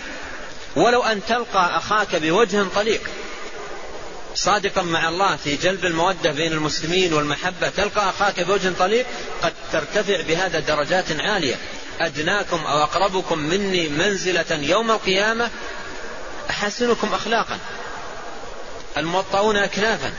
ولو 0.76 1.04
أن 1.04 1.22
تلقى 1.28 1.78
أخاك 1.78 2.16
بوجه 2.16 2.66
طليق 2.76 3.02
صادقا 4.36 4.82
مع 4.82 5.10
الله 5.10 5.36
في 5.36 5.56
جلب 5.56 5.86
المودة 5.86 6.32
بين 6.32 6.52
المسلمين 6.52 7.14
والمحبة 7.14 7.70
تلقى 7.70 8.10
أخاك 8.10 8.40
بوجه 8.40 8.72
طليق 8.80 9.06
قد 9.42 9.54
ترتفع 9.72 10.22
بهذا 10.22 10.60
درجات 10.60 11.06
عالية. 11.20 11.56
أدناكم 12.00 12.58
أو 12.58 12.84
أقربكم 12.84 13.40
مني 13.40 13.90
منزلة 13.90 14.60
يوم 14.62 14.92
القيامة 14.92 15.50
أحسنكم 16.50 17.14
أخلاقا. 17.14 17.58
الموطؤون 18.98 19.58
أكنافا. 19.58 20.14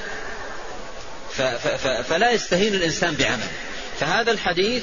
فلا 2.08 2.30
يستهين 2.30 2.74
الإنسان 2.74 3.14
بعمل. 3.14 3.48
فهذا 4.00 4.30
الحديث 4.30 4.82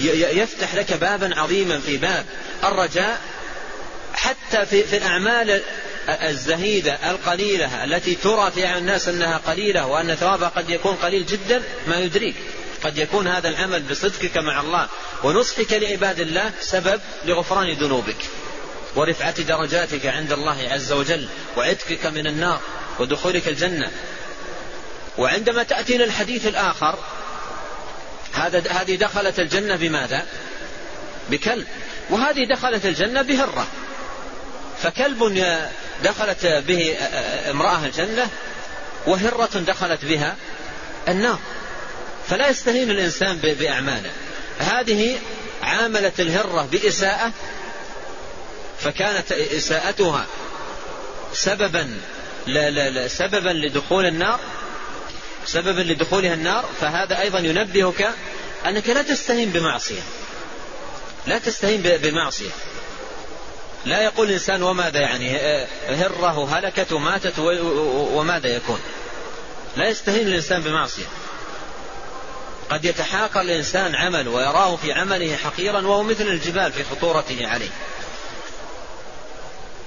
يفتح 0.00 0.74
لك 0.74 0.92
بابا 0.92 1.40
عظيما 1.40 1.78
في 1.78 1.96
باب 1.96 2.26
الرجاء 2.64 3.20
حتى 4.14 4.66
في, 4.66 4.82
في 4.82 4.96
الأعمال 4.96 5.62
الزهيدة 6.08 7.10
القليلة 7.10 7.84
التي 7.84 8.14
ترى 8.14 8.50
في 8.50 8.78
الناس 8.78 9.08
أنها 9.08 9.36
قليلة 9.36 9.86
وأن 9.86 10.14
ثوابها 10.14 10.48
قد 10.48 10.70
يكون 10.70 10.94
قليل 10.94 11.26
جدا 11.26 11.62
ما 11.86 11.98
يدريك. 11.98 12.34
قد 12.84 12.98
يكون 12.98 13.28
هذا 13.28 13.48
العمل 13.48 13.82
بصدقك 13.82 14.36
مع 14.36 14.60
الله 14.60 14.88
ونصحك 15.22 15.72
لعباد 15.72 16.20
الله 16.20 16.52
سبب 16.60 17.00
لغفران 17.24 17.72
ذنوبك 17.72 18.16
ورفعة 18.96 19.42
درجاتك 19.42 20.06
عند 20.06 20.32
الله 20.32 20.68
عز 20.70 20.92
وجل 20.92 21.28
وعتقك 21.56 22.06
من 22.06 22.26
النار 22.26 22.60
ودخولك 22.98 23.48
الجنة. 23.48 23.90
وعندما 25.18 25.62
تأتينا 25.62 26.04
الحديث 26.04 26.46
الآخر 26.46 26.98
هذا 28.32 28.70
هذه 28.70 28.96
دخلت 28.96 29.40
الجنة 29.40 29.76
بماذا؟ 29.76 30.26
بكلب. 31.30 31.66
وهذه 32.10 32.44
دخلت 32.44 32.86
الجنة 32.86 33.22
بهرة. 33.22 33.66
فكلب 34.84 35.44
دخلت 36.04 36.46
به 36.46 36.96
امرأة 37.50 37.86
الجنة 37.86 38.28
وهرة 39.06 39.58
دخلت 39.58 40.04
بها 40.04 40.36
النار. 41.08 41.38
فلا 42.28 42.48
يستهين 42.48 42.90
الإنسان 42.90 43.36
بأعماله. 43.36 44.10
هذه 44.58 45.18
عاملت 45.62 46.20
الهرة 46.20 46.68
بإساءة 46.72 47.32
فكانت 48.80 49.32
إساءتها 49.32 50.26
سببا 51.32 52.00
لا 52.46 52.70
لا 52.70 52.90
لا 52.90 53.08
سببا 53.08 53.50
لدخول 53.50 54.06
النار 54.06 54.40
سببا 55.46 55.80
لدخولها 55.80 56.34
النار. 56.34 56.64
فهذا 56.80 57.20
أيضا 57.20 57.38
ينبهك 57.38 58.10
أنك 58.66 58.88
لا 58.88 59.02
تستهين 59.02 59.50
بمعصية. 59.50 60.02
لا 61.26 61.38
تستهين 61.38 61.82
بمعصية. 61.82 62.50
لا 63.84 64.02
يقول 64.02 64.28
الإنسان 64.28 64.62
وماذا 64.62 65.00
يعني 65.00 65.38
هره 65.88 66.58
هلكت 66.58 66.92
وماتت 66.92 67.38
وماذا 68.14 68.48
يكون؟ 68.48 68.80
لا 69.76 69.88
يستهين 69.88 70.26
الإنسان 70.26 70.60
بمعصية. 70.60 71.04
قد 72.70 72.84
يتحاقر 72.84 73.40
الإنسان 73.40 73.94
عمل 73.94 74.28
ويراه 74.28 74.76
في 74.76 74.92
عمله 74.92 75.36
حقيرا 75.36 75.86
وهو 75.86 76.02
مثل 76.02 76.26
الجبال 76.26 76.72
في 76.72 76.84
خطورته 76.84 77.48
عليه. 77.48 77.70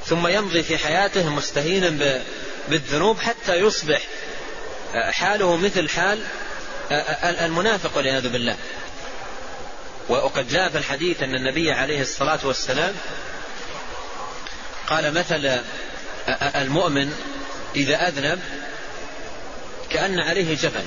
ثم 0.06 0.28
يمضي 0.28 0.64
في 0.64 0.78
حياته 0.78 1.30
مستهينا 1.30 2.22
بالذنوب 2.70 3.20
حتى 3.20 3.56
يصبح 3.56 4.02
حاله 4.94 5.58
مثل 5.58 5.90
حال 5.90 6.24
المنافق 7.24 7.98
والعياذ 7.98 8.30
بالله. 8.30 8.56
وقد 10.10 10.50
جاء 10.50 10.70
في 10.70 10.78
الحديث 10.78 11.24
أن 11.24 11.36
النبي 11.36 11.72
عليه 11.72 12.02
الصلاة 12.02 12.40
والسلام 12.44 12.96
قال 14.88 15.14
مثل 15.14 15.62
المؤمن 16.56 17.14
إذا 17.76 18.08
أذنب 18.08 18.40
كأن 19.90 20.20
عليه 20.20 20.56
جبل 20.56 20.84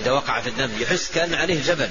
إذا 0.00 0.12
وقع 0.12 0.40
في 0.40 0.46
الذنب 0.46 0.80
يحس 0.80 1.10
كأن 1.10 1.34
عليه 1.34 1.62
جبل 1.62 1.88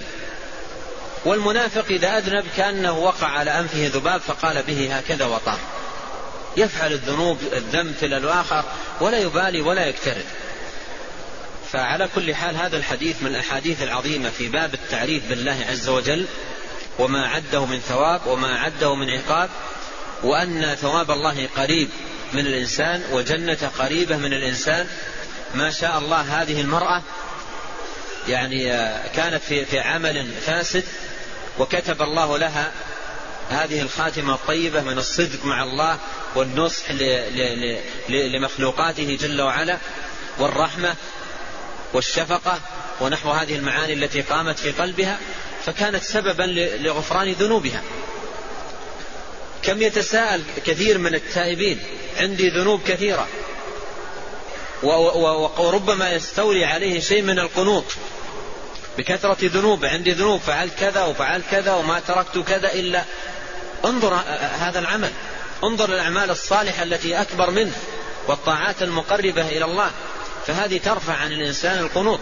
والمنافق 1.25 1.85
إذا 1.89 2.17
أذنب 2.17 2.45
كأنه 2.57 2.99
وقع 2.99 3.27
على 3.27 3.59
أنفه 3.59 3.91
ذباب 3.93 4.21
فقال 4.21 4.63
به 4.63 4.97
هكذا 4.97 5.25
وطار 5.25 5.59
يفعل 6.57 6.91
الذنوب 6.93 7.39
الذنب 7.53 7.95
تلو 8.01 8.17
الآخر 8.17 8.63
ولا 9.01 9.17
يبالي 9.17 9.61
ولا 9.61 9.85
يكترث. 9.85 10.25
فعلى 11.71 12.09
كل 12.15 12.35
حال 12.35 12.57
هذا 12.57 12.77
الحديث 12.77 13.21
من 13.21 13.27
الأحاديث 13.27 13.83
العظيمة 13.83 14.29
في 14.29 14.47
باب 14.49 14.73
التعريف 14.73 15.29
بالله 15.29 15.65
عز 15.69 15.89
وجل 15.89 16.25
وما 16.99 17.27
عده 17.27 17.65
من 17.65 17.79
ثواب 17.79 18.27
وما 18.27 18.59
عده 18.59 18.95
من 18.95 19.09
عقاب. 19.09 19.49
وأن 20.23 20.75
ثواب 20.81 21.11
الله 21.11 21.49
قريب 21.57 21.89
من 22.33 22.47
الإنسان 22.47 23.03
وجنة 23.11 23.71
قريبة 23.79 24.17
من 24.17 24.33
الإنسان. 24.33 24.87
ما 25.55 25.71
شاء 25.71 25.97
الله 25.97 26.41
هذه 26.41 26.61
المرأة 26.61 27.01
يعني 28.27 28.65
كانت 29.15 29.43
في 29.43 29.65
في 29.65 29.79
عمل 29.79 30.31
فاسد 30.31 30.83
وكتب 31.59 32.01
الله 32.01 32.37
لها 32.37 32.71
هذه 33.49 33.81
الخاتمة 33.81 34.33
الطيبة 34.33 34.81
من 34.81 34.97
الصدق 34.97 35.45
مع 35.45 35.63
الله 35.63 35.97
والنصح 36.35 36.85
لمخلوقاته 38.09 39.17
جل 39.21 39.41
وعلا 39.41 39.77
والرحمة 40.39 40.95
والشفقة 41.93 42.59
ونحو 43.01 43.31
هذه 43.31 43.55
المعاني 43.55 43.93
التي 43.93 44.21
قامت 44.21 44.59
في 44.59 44.71
قلبها 44.71 45.17
فكانت 45.65 46.03
سببا 46.03 46.43
لغفران 46.79 47.31
ذنوبها. 47.31 47.81
كم 49.63 49.81
يتساءل 49.81 50.43
كثير 50.65 50.97
من 50.97 51.15
التائبين؟ 51.15 51.79
عندي 52.17 52.49
ذنوب 52.49 52.81
كثيرة. 52.87 53.27
وربما 55.57 56.11
يستولي 56.11 56.65
عليه 56.65 56.99
شيء 56.99 57.21
من 57.21 57.39
القنوط. 57.39 57.85
بكثرة 58.97 59.37
ذنوب 59.41 59.85
عندي 59.85 60.11
ذنوب 60.11 60.41
فعلت 60.41 60.73
كذا 60.79 61.03
وفعلت 61.03 61.45
كذا 61.51 61.73
وما 61.73 61.99
تركت 61.99 62.37
كذا 62.37 62.73
إلا. 62.73 63.03
انظر 63.85 64.13
هذا 64.59 64.79
العمل. 64.79 65.11
انظر 65.63 65.93
الأعمال 65.93 66.29
الصالحة 66.29 66.83
التي 66.83 67.21
أكبر 67.21 67.51
منه 67.51 67.75
والطاعات 68.27 68.83
المقربة 68.83 69.47
إلى 69.47 69.65
الله. 69.65 69.91
فهذه 70.47 70.77
ترفع 70.77 71.13
عن 71.13 71.31
الإنسان 71.31 71.79
القنوط. 71.79 72.19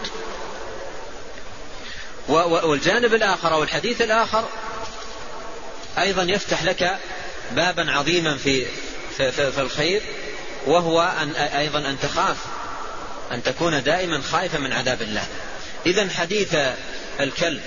والجانب 2.28 3.14
الآخر 3.14 3.54
أو 3.54 3.62
الحديث 3.62 4.02
الآخر 4.02 4.44
أيضا 5.98 6.22
يفتح 6.22 6.62
لك 6.62 6.98
بابا 7.54 7.92
عظيما 7.92 8.36
في 8.36 8.66
في, 9.16 9.32
في, 9.32 9.52
في 9.52 9.60
الخير 9.60 10.02
وهو 10.66 11.14
أن 11.22 11.30
أيضا 11.34 11.78
أن 11.78 11.96
تخاف 12.02 12.36
أن 13.32 13.42
تكون 13.42 13.82
دائما 13.82 14.20
خائفا 14.20 14.58
من 14.58 14.72
عذاب 14.72 15.02
الله. 15.02 15.26
إذا 15.86 16.08
حديث 16.10 16.56
الكلب 17.20 17.60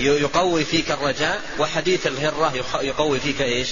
يقوي 0.00 0.64
فيك 0.64 0.90
الرجاء 0.90 1.40
وحديث 1.58 2.06
الهرة 2.06 2.52
يقوي 2.80 3.20
فيك 3.20 3.42
إيش؟ 3.42 3.68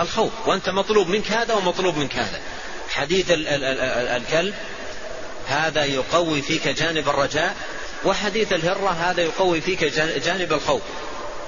الخوف. 0.00 0.32
وأنت 0.46 0.68
مطلوب 0.68 1.08
منك 1.08 1.32
هذا 1.32 1.54
ومطلوب 1.54 1.96
منك 1.96 2.16
هذا. 2.16 2.40
حديث 2.90 3.26
الكلب 3.30 4.54
هذا 5.46 5.84
يقوي 5.84 6.42
فيك 6.42 6.68
جانب 6.68 7.08
الرجاء 7.08 7.56
وحديث 8.04 8.52
الهرة 8.52 8.90
هذا 8.90 9.22
يقوي 9.22 9.60
فيك 9.60 9.84
جانب 10.24 10.52
الخوف. 10.52 10.82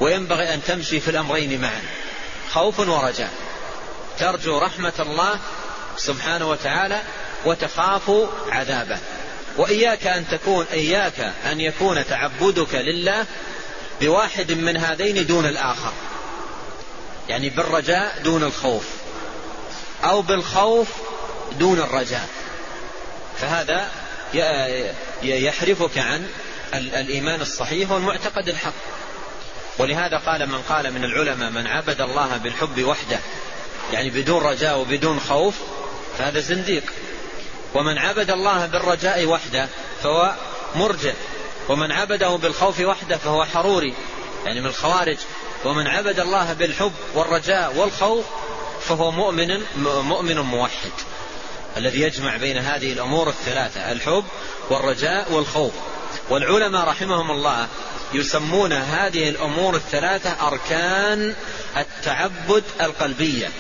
وينبغي 0.01 0.55
أن 0.55 0.61
تمشي 0.67 1.01
في 1.01 1.11
الأمرين 1.11 1.61
معا. 1.61 1.83
خوف 2.51 2.79
ورجاء. 2.79 3.31
ترجو 4.19 4.59
رحمة 4.59 4.93
الله 5.01 5.39
سبحانه 5.97 6.51
وتعالى 6.51 7.03
وتخاف 7.45 8.11
عذابه. 8.49 8.99
وإياك 9.57 10.07
أن 10.07 10.25
تكون 10.31 10.67
إياك 10.73 11.33
أن 11.53 11.61
يكون 11.61 12.07
تعبدك 12.07 12.75
لله 12.75 13.27
بواحد 14.01 14.53
من 14.53 14.77
هذين 14.77 15.27
دون 15.27 15.47
الآخر. 15.47 15.93
يعني 17.29 17.51
بالرجاء 17.51 18.21
دون 18.25 18.43
الخوف. 18.43 18.85
أو 20.05 20.23
بالخوف 20.23 20.89
دون 21.59 21.79
الرجاء. 21.79 22.29
فهذا 23.41 23.91
يحرفك 25.23 25.99
عن 25.99 26.29
الإيمان 26.75 27.41
الصحيح 27.41 27.91
والمعتقد 27.91 28.49
الحق. 28.49 28.73
ولهذا 29.79 30.17
قال 30.17 30.49
من 30.49 30.63
قال 30.69 30.93
من 30.93 31.05
العلماء 31.05 31.51
من 31.51 31.67
عبد 31.67 32.01
الله 32.01 32.37
بالحب 32.37 32.85
وحده 32.85 33.19
يعني 33.93 34.11
بدون 34.11 34.43
رجاء 34.43 34.79
وبدون 34.79 35.21
خوف 35.21 35.55
فهذا 36.19 36.41
زنديق. 36.41 36.83
ومن 37.75 37.99
عبد 37.99 38.31
الله 38.31 38.67
بالرجاء 38.67 39.27
وحده 39.27 39.69
فهو 40.03 40.35
مرجع 40.75 41.13
ومن 41.69 41.93
عبده 41.93 42.37
بالخوف 42.37 42.81
وحده 42.81 43.17
فهو 43.17 43.45
حروري 43.45 43.95
يعني 44.47 44.61
من 44.61 44.67
الخوارج. 44.67 45.19
ومن 45.65 45.87
عبد 45.87 46.21
الله 46.21 46.53
بالحب 46.53 46.93
والرجاء 47.15 47.75
والخوف 47.77 48.25
فهو 48.81 49.11
مؤمن 49.11 49.63
مؤمن 50.03 50.39
موحد 50.39 50.93
الذي 51.77 52.01
يجمع 52.01 52.37
بين 52.37 52.59
هذه 52.59 52.93
الأمور 52.93 53.29
الثلاثة 53.29 53.93
الحب 53.93 54.25
والرجاء 54.71 55.33
والخوف. 55.33 55.73
والعلماء 56.31 56.89
رحمهم 56.89 57.31
الله 57.31 57.69
يسمون 58.13 58.73
هذه 58.73 59.29
الأمور 59.29 59.77
الثلاثة 59.77 60.49
أركان 60.49 61.35
التعبد 61.77 62.63
القلبية. 62.81 63.51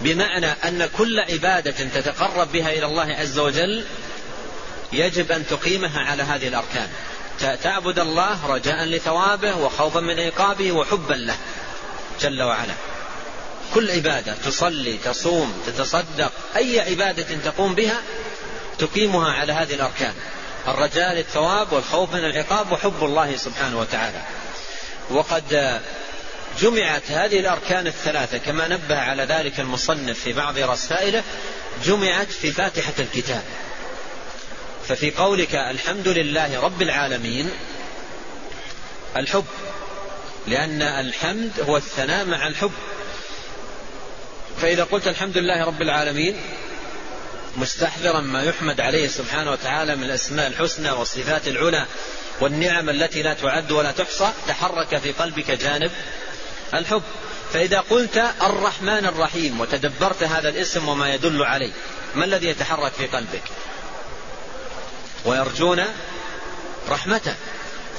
بمعنى 0.00 0.46
أن 0.46 0.88
كل 0.98 1.20
عبادة 1.20 1.70
تتقرب 1.70 2.52
بها 2.52 2.72
إلى 2.72 2.86
الله 2.86 3.12
عز 3.12 3.38
وجل 3.38 3.84
يجب 4.92 5.32
أن 5.32 5.46
تقيمها 5.46 6.00
على 6.00 6.22
هذه 6.22 6.48
الأركان. 6.48 6.88
تعبد 7.62 7.98
الله 7.98 8.46
رجاء 8.46 8.84
لثوابه 8.84 9.56
وخوفا 9.56 10.00
من 10.00 10.20
عقابه 10.20 10.72
وحبا 10.72 11.14
له 11.14 11.36
جل 12.20 12.42
وعلا. 12.42 12.74
كل 13.74 13.90
عبادة 13.90 14.34
تصلي 14.34 14.98
تصوم 15.04 15.62
تتصدق 15.66 16.32
أي 16.56 16.80
عبادة 16.80 17.36
تقوم 17.44 17.74
بها 17.74 18.02
تقيمها 18.78 19.32
على 19.32 19.52
هذه 19.52 19.74
الأركان. 19.74 20.14
الرجاء 20.68 21.14
للثواب 21.14 21.72
والخوف 21.72 22.14
من 22.14 22.24
العقاب 22.24 22.72
وحب 22.72 23.04
الله 23.04 23.36
سبحانه 23.36 23.78
وتعالى. 23.78 24.22
وقد 25.10 25.80
جمعت 26.60 27.10
هذه 27.10 27.40
الأركان 27.40 27.86
الثلاثة 27.86 28.38
كما 28.38 28.68
نبه 28.68 28.98
على 28.98 29.24
ذلك 29.24 29.60
المصنف 29.60 30.18
في 30.18 30.32
بعض 30.32 30.58
رسائله 30.58 31.22
جمعت 31.84 32.30
في 32.32 32.52
فاتحة 32.52 32.92
الكتاب. 32.98 33.42
ففي 34.88 35.10
قولك 35.10 35.54
الحمد 35.54 36.08
لله 36.08 36.60
رب 36.60 36.82
العالمين 36.82 37.50
الحب 39.16 39.44
لأن 40.46 40.82
الحمد 40.82 41.60
هو 41.60 41.76
الثناء 41.76 42.24
مع 42.24 42.46
الحب. 42.46 42.72
فإذا 44.62 44.84
قلت 44.84 45.08
الحمد 45.08 45.38
لله 45.38 45.64
رب 45.64 45.82
العالمين 45.82 46.36
مستحضرا 47.56 48.20
ما 48.20 48.42
يحمد 48.42 48.80
عليه 48.80 49.08
سبحانه 49.08 49.50
وتعالى 49.50 49.96
من 49.96 50.04
الأسماء 50.04 50.46
الحسنى 50.46 50.90
والصفات 50.90 51.48
العلى 51.48 51.86
والنعم 52.40 52.90
التي 52.90 53.22
لا 53.22 53.34
تعد 53.34 53.72
ولا 53.72 53.92
تحصى 53.92 54.32
تحرك 54.48 54.98
في 54.98 55.12
قلبك 55.12 55.50
جانب 55.50 55.90
الحب. 56.74 57.02
فإذا 57.52 57.80
قلت 57.80 58.24
الرحمن 58.42 59.06
الرحيم 59.06 59.60
وتدبرت 59.60 60.22
هذا 60.22 60.48
الاسم 60.48 60.88
وما 60.88 61.14
يدل 61.14 61.42
عليه 61.42 61.72
ما 62.14 62.24
الذي 62.24 62.46
يتحرك 62.46 62.92
في 62.92 63.06
قلبك؟ 63.06 63.42
ويرجون 65.24 65.84
رحمته. 66.88 67.34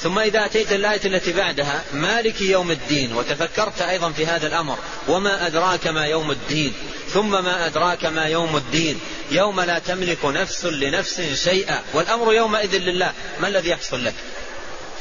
ثم 0.02 0.20
إذا 0.20 0.46
أتيت 0.46 0.72
الآية 0.72 1.02
التي 1.06 1.34
بعدها 1.34 1.84
مالك 1.94 2.42
يوم 2.42 2.72
الدين 2.72 3.14
وتفكرت 3.14 3.82
أيضا 3.82 4.12
في 4.12 4.26
هذا 4.26 4.48
الأمر 4.48 4.78
وما 5.08 5.48
أدراك 5.48 5.88
ما 5.88 6.06
يوم 6.06 6.32
الدين 6.32 6.74
ثم 7.14 7.32
ما 7.44 7.66
أدراك 7.66 8.06
ما 8.06 8.26
يوم 8.26 8.58
الدين 8.58 9.00
يوم 9.32 9.62
لا 9.62 9.80
تملك 9.80 10.26
نفس 10.26 10.66
لنفس 10.66 11.22
شيئا 11.44 11.84
والأمر 11.94 12.34
يومئذ 12.34 12.78
لله. 12.78 13.14
ما 13.40 13.48
الذي 13.48 13.70
يحصل 13.70 14.06
لك؟ 14.06 14.14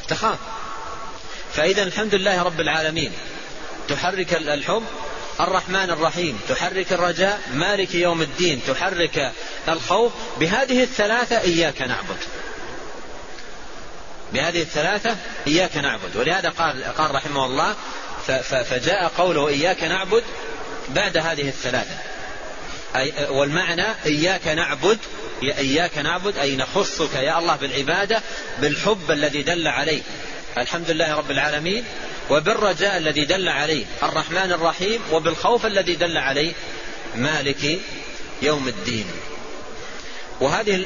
تخاف. 0.08 0.38
فإذا 1.54 1.82
الحمد 1.82 2.14
لله 2.14 2.42
رب 2.42 2.60
العالمين. 2.60 3.12
تحرك 3.88 4.34
الحب 4.34 4.84
الرحمن 5.40 5.90
الرحيم. 5.90 6.40
تحرك 6.48 6.92
الرجاء 6.92 7.40
مالك 7.52 7.94
يوم 7.94 8.22
الدين. 8.22 8.60
تحرك 8.66 9.32
الخوف. 9.68 10.12
بهذه 10.40 10.82
الثلاثة 10.82 11.40
إياك 11.40 11.82
نعبد. 11.82 12.18
بهذه 14.32 14.62
الثلاثة 14.62 15.16
إياك 15.46 15.76
نعبد. 15.76 16.16
ولهذا 16.16 16.48
قال, 16.48 16.84
قال 16.84 17.14
رحمه 17.14 17.44
الله 17.44 17.74
فجاء 18.62 19.12
قوله 19.18 19.48
إياك 19.48 19.82
نعبد 19.82 20.24
بعد 20.88 21.16
هذه 21.16 21.48
الثلاثة. 21.48 22.09
أي 22.96 23.12
والمعنى 23.30 23.86
إياك 24.06 24.48
نعبد 24.48 24.98
إياك 25.42 25.98
نعبد 25.98 26.38
أي 26.38 26.56
نخصك 26.56 27.14
يا 27.14 27.38
الله 27.38 27.56
بالعبادة 27.56 28.22
بالحب 28.58 29.10
الذي 29.10 29.42
دل 29.42 29.68
عليه. 29.68 30.02
الحمد 30.58 30.90
لله 30.90 31.14
رب 31.14 31.30
العالمين 31.30 31.84
وبالرجاء 32.30 32.96
الذي 32.96 33.24
دل 33.24 33.48
عليه 33.48 33.84
الرحمن 34.02 34.52
الرحيم 34.52 35.00
وبالخوف 35.12 35.66
الذي 35.66 35.94
دل 35.94 36.16
عليه. 36.16 36.52
مالك 37.16 37.80
يوم 38.42 38.68
الدين. 38.68 39.06
وهذه 40.40 40.84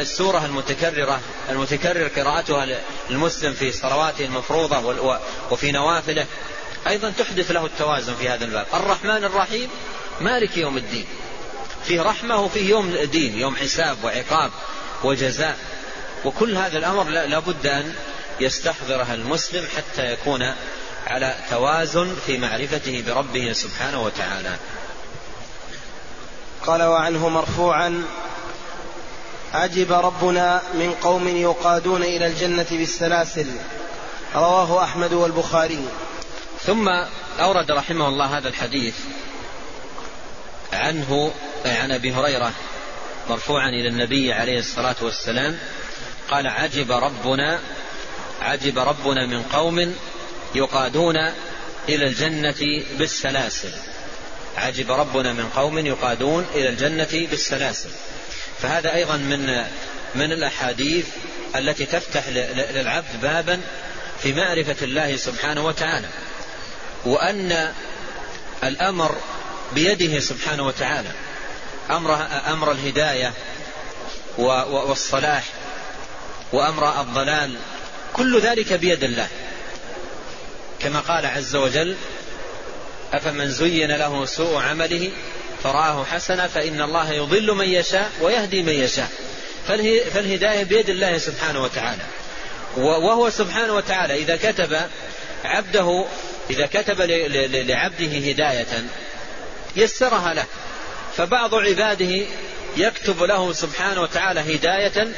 السورة 0.00 0.44
المتكررة 0.44 1.20
المتكرر 1.50 2.08
قراءتها 2.08 2.66
المسلم 3.10 3.52
في 3.52 3.72
صلواته 3.72 4.24
المفروضة 4.24 4.78
وفي 5.50 5.72
نوافله. 5.72 6.26
أيضا 6.86 7.10
تحدث 7.18 7.50
له 7.50 7.66
التوازن 7.66 8.14
في 8.14 8.28
هذا 8.28 8.44
الباب. 8.44 8.66
الرحمن 8.74 9.24
الرحيم 9.24 9.68
مالك 10.20 10.56
يوم 10.56 10.76
الدين. 10.76 11.06
فيه 11.84 12.02
رحمة 12.02 12.40
وفيه 12.40 12.70
يوم 12.70 12.96
دين 12.96 13.38
يوم 13.38 13.56
حساب 13.56 13.96
وعقاب 14.04 14.50
وجزاء. 15.04 15.58
وكل 16.24 16.56
هذا 16.56 16.78
الأمر 16.78 17.04
لابد 17.04 17.66
أن 17.66 17.94
يستحضرها 18.40 19.14
المسلم 19.14 19.66
حتى 19.76 20.12
يكون 20.12 20.54
على 21.06 21.34
توازن 21.50 22.16
في 22.26 22.38
معرفته 22.38 23.04
بربه 23.06 23.52
سبحانه 23.52 24.02
وتعالى. 24.02 24.56
قال 26.66 26.82
وعنه 26.82 27.28
مرفوعا 27.28 28.04
عجب 29.54 29.92
ربنا 29.92 30.62
من 30.74 30.94
قوم 31.02 31.28
يقادون 31.28 32.02
إلى 32.02 32.26
الجنة 32.26 32.66
بالسلاسل. 32.70 33.46
رواه 34.34 34.84
أحمد 34.84 35.12
والبخاري. 35.12 35.88
ثم 36.66 36.88
أورد 37.40 37.70
رحمه 37.70 38.08
الله 38.08 38.38
هذا 38.38 38.48
الحديث. 38.48 38.94
عنه 40.74 41.32
عن 41.64 41.92
أبي 41.92 42.12
هريرة 42.12 42.52
مرفوعا 43.30 43.68
إلى 43.68 43.88
النبي 43.88 44.32
عليه 44.32 44.58
الصلاة 44.58 44.96
والسلام 45.02 45.58
قال 46.30 46.46
عجب 46.46 46.92
ربنا 46.92 47.60
عجب 48.40 48.78
ربنا 48.78 49.26
من 49.26 49.42
قوم 49.42 49.94
يقادون 50.54 51.16
إلى 51.88 52.06
الجنة 52.06 52.82
بالسلاسل. 52.98 53.72
عجب 54.56 54.90
ربنا 54.90 55.32
من 55.32 55.48
قوم 55.56 55.86
يقادون 55.86 56.46
إلى 56.54 56.68
الجنة 56.68 57.28
بالسلاسل. 57.30 57.90
فهذا 58.62 58.94
أيضا 58.94 59.16
من 59.16 59.64
من 60.14 60.32
الأحاديث 60.32 61.06
التي 61.56 61.86
تفتح 61.86 62.28
للعبد 62.74 63.20
بابا 63.22 63.60
في 64.22 64.32
معرفة 64.32 64.76
الله 64.82 65.16
سبحانه 65.16 65.64
وتعالى. 65.66 66.08
وأن 67.04 67.72
الأمر 68.64 69.16
بيده 69.72 70.20
سبحانه 70.20 70.66
وتعالى. 70.66 71.08
أمر 71.90 72.26
أمر 72.46 72.72
الهداية 72.72 73.32
والصلاح 74.38 75.44
وأمر 76.52 77.00
الضلال. 77.00 77.56
كل 78.12 78.40
ذلك 78.40 78.72
بيد 78.72 79.04
الله. 79.04 79.28
كما 80.80 81.00
قال 81.00 81.26
عز 81.26 81.56
وجل 81.56 81.96
افمن 83.12 83.50
زين 83.50 83.90
له 83.90 84.24
سوء 84.24 84.62
عمله 84.62 85.10
فرآه 85.62 86.04
حسنا 86.04 86.48
فإن 86.48 86.80
الله 86.80 87.12
يضل 87.12 87.54
من 87.54 87.68
يشاء 87.68 88.10
ويهدي 88.20 88.62
من 88.62 88.72
يشاء. 88.72 89.08
فالهداية 90.14 90.64
بيد 90.64 90.88
الله 90.88 91.18
سبحانه 91.18 91.62
وتعالى. 91.62 92.02
وهو 92.76 93.30
سبحانه 93.30 93.72
وتعالى 93.72 94.14
إذا 94.14 94.36
كتب 94.36 94.80
عبده 95.44 96.06
إذا 96.50 96.66
كتب 96.66 97.00
لعبده 97.00 98.30
هداية 98.30 98.84
يسرها 99.76 100.34
له. 100.34 100.44
فبعض 101.16 101.54
عباده 101.54 102.26
يكتب 102.76 103.22
له 103.22 103.52
سبحانه 103.52 104.02
وتعالى 104.02 104.40
هداية 104.40 105.14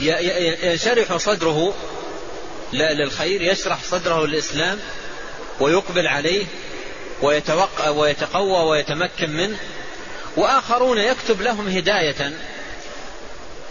ينشرح 0.00 1.16
صدره 1.16 1.74
للخير 2.72 3.42
يشرح 3.42 3.82
صدره 3.82 4.26
للإسلام 4.26 4.78
ويقبل 5.60 6.06
عليه 6.06 6.46
ويتوقع 7.22 7.88
ويتقوى 7.88 8.68
ويتمكن 8.70 9.30
منه. 9.30 9.58
وآخرون 10.36 10.98
يكتب 10.98 11.42
لهم 11.42 11.68
هداية. 11.68 12.32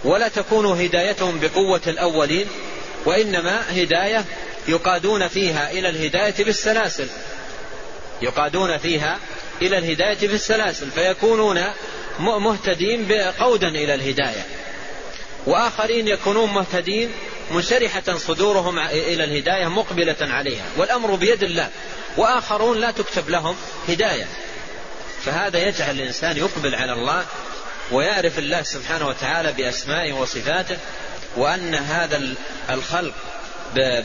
ولا 0.04 0.28
تكون 0.28 0.66
هدايتهم 0.66 1.40
بقوة 1.40 1.82
الأولين 1.88 2.48
وإنما 3.06 3.82
هداية 3.82 4.26
يقادون 4.68 5.28
فيها 5.28 5.72
إلى 5.72 5.90
الهداية 5.90 6.44
بالسلاسل. 6.44 7.08
يقادون 8.22 8.78
فيها 8.78 9.20
إلى 9.61 9.78
الهداية 9.78 10.28
بالسلاسل 10.28 10.91
فيكونون 10.91 11.63
مهتدين 12.20 13.07
بقودا 13.07 13.68
إلى 13.68 13.93
الهداية. 13.93 14.45
وآخرين 15.45 16.07
يكونون 16.07 16.53
مهتدين 16.53 17.11
منشرحة 17.51 18.18
صدورهم 18.18 18.80
إلى 18.80 19.24
الهداية 19.24 19.68
مقبلة 19.68 20.16
عليها. 20.22 20.66
والأمر 20.78 21.16
بيد 21.16 21.43
الله. 21.43 21.70
وآخرون 22.18 22.78
لا 22.78 22.91
تكتب 22.91 23.30
لهم 23.30 23.55
هداية. 23.89 24.28
فهذا 25.26 25.68
يجعل 25.68 25.95
الإنسان 25.95 26.38
يقبل 26.38 26.76
على 26.76 26.93
الله 26.93 27.26
ويعرف 27.91 28.39
الله 28.39 28.63
سبحانه 28.63 29.07
وتعالى 29.07 29.51
بأسمائه 29.51 30.13
وصفاته 30.13 30.78
وأن 31.36 31.76
هذا 31.76 32.36
الخلق 32.70 33.13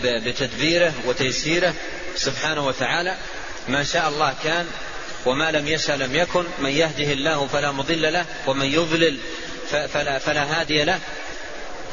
بتدبيره 0.02 0.92
وتيسيره 1.06 1.74
سبحانه 2.16 2.66
وتعالى 2.66 3.16
ما 3.68 3.84
شاء 3.84 4.08
الله 4.08 4.34
كان 4.44 4.66
وما 5.26 5.50
لم 5.50 5.68
يشاء 5.68 5.96
لم 5.96 6.14
يكن 6.14 6.44
من 6.58 6.70
يهده 6.70 7.12
الله 7.12 7.46
فلا 7.46 7.72
مضل 7.72 8.12
له 8.12 8.26
ومن 8.46 8.66
يضلل 8.66 9.18
فلا, 9.70 10.18
فلا 10.18 10.60
هادي 10.60 10.84
له. 10.84 11.00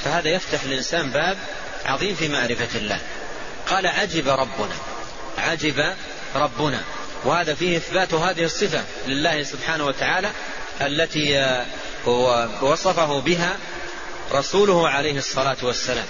فهذا 0.03 0.29
يفتح 0.29 0.63
الإنسان 0.63 1.09
باب 1.09 1.37
عظيم 1.85 2.15
في 2.15 2.27
معرفة 2.27 2.77
الله. 2.77 2.99
قال 3.69 3.87
عجب 3.87 4.27
ربنا 4.27 4.75
عجب 5.37 5.93
ربنا. 6.35 6.83
وهذا 7.25 7.53
فيه 7.53 7.77
إثبات 7.77 8.13
هذه 8.13 8.43
الصفة 8.43 8.83
لله 9.07 9.43
سبحانه 9.43 9.85
وتعالى 9.85 10.31
التي 10.81 11.55
وصفه 12.61 13.19
بها 13.19 13.57
رسوله 14.31 14.89
عليه 14.89 15.17
الصلاة 15.17 15.57
والسلام. 15.63 16.05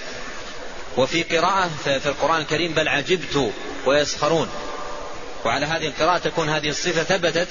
وفي 0.96 1.22
قراءة 1.22 1.70
في 1.84 2.06
القرآن 2.06 2.40
الكريم 2.40 2.74
بل 2.74 2.88
عجبت 2.88 3.52
ويسخرون. 3.86 4.48
وعلى 5.44 5.66
هذه 5.66 5.86
القراءة 5.86 6.18
تكون 6.18 6.48
هذه 6.48 6.68
الصفة 6.68 7.02
ثبتت 7.02 7.48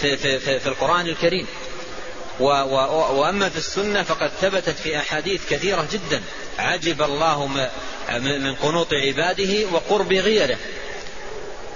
في, 0.00 0.16
في, 0.16 0.38
في, 0.38 0.60
في 0.60 0.66
القرآن 0.66 1.06
الكريم. 1.06 1.46
وأما 2.40 3.48
في 3.48 3.56
السنة 3.56 4.02
فقد 4.02 4.30
ثبتت 4.40 4.76
في 4.76 4.98
أحاديث 4.98 5.48
كثيرة 5.50 5.88
جدا. 5.92 6.22
عجب 6.58 7.02
الله 7.02 7.46
من 8.18 8.54
قنوط 8.54 8.88
عباده 8.92 9.66
وقرب 9.72 10.12
غيره. 10.12 10.58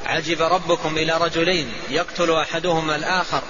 عجب 0.06 0.42
ربكم 0.42 0.98
إلى 0.98 1.18
رجلين 1.18 1.72
يقتل 1.90 2.32
أحدهما 2.32 2.96
الآخر. 2.96 3.42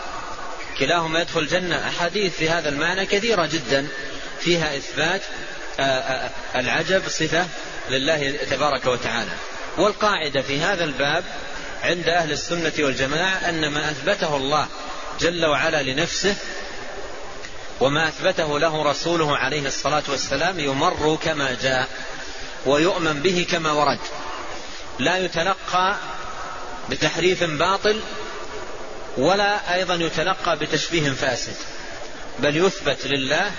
كلاهما 0.79 1.21
يدخل 1.21 1.41
الجنة. 1.41 1.89
أحاديث 1.89 2.37
في 2.37 2.49
هذا 2.51 2.69
المعنى 2.69 3.07
كثيرة 3.07 3.47
جدا. 3.47 3.89
فيها 4.41 4.77
إثبات 4.77 5.23
العجب 6.57 7.03
صفة 7.09 7.47
لله 7.91 8.33
تبارك 8.51 8.87
وتعالى. 8.87 9.31
والقاعدة 9.79 10.43
في 10.43 10.61
هذا 10.61 10.85
الباب 10.85 11.25
عند 11.85 12.09
أهل 12.09 12.33
السنة 12.33 12.73
والجماعة 12.79 13.49
أن 13.49 13.69
ما 13.69 13.91
أثبته 13.91 14.37
الله 14.37 14.67
جل 15.21 15.45
وعلا 15.47 15.83
لنفسه 15.83 16.37
وما 17.81 18.09
أثبته 18.09 18.59
له 18.59 18.83
رسوله 18.91 19.37
عليه 19.37 19.67
الصلاة 19.67 20.03
والسلام 20.09 20.61
يمر 20.61 21.19
كما 21.25 21.57
جاء 21.63 21.89
ويؤمن 22.67 23.23
به 23.23 23.47
كما 23.51 23.73
ورد. 23.73 23.99
لا 24.99 25.19
يتلقى 25.19 25.97
بتحريف 26.91 27.45
باطل 27.45 28.01
ولا 29.17 29.75
أيضا 29.75 29.95
يتلقى 29.95 30.59
بتشبيه 30.59 31.11
فاسد 31.11 31.57
بل 32.39 32.57
يثبت 32.57 33.07
لله 33.07 33.51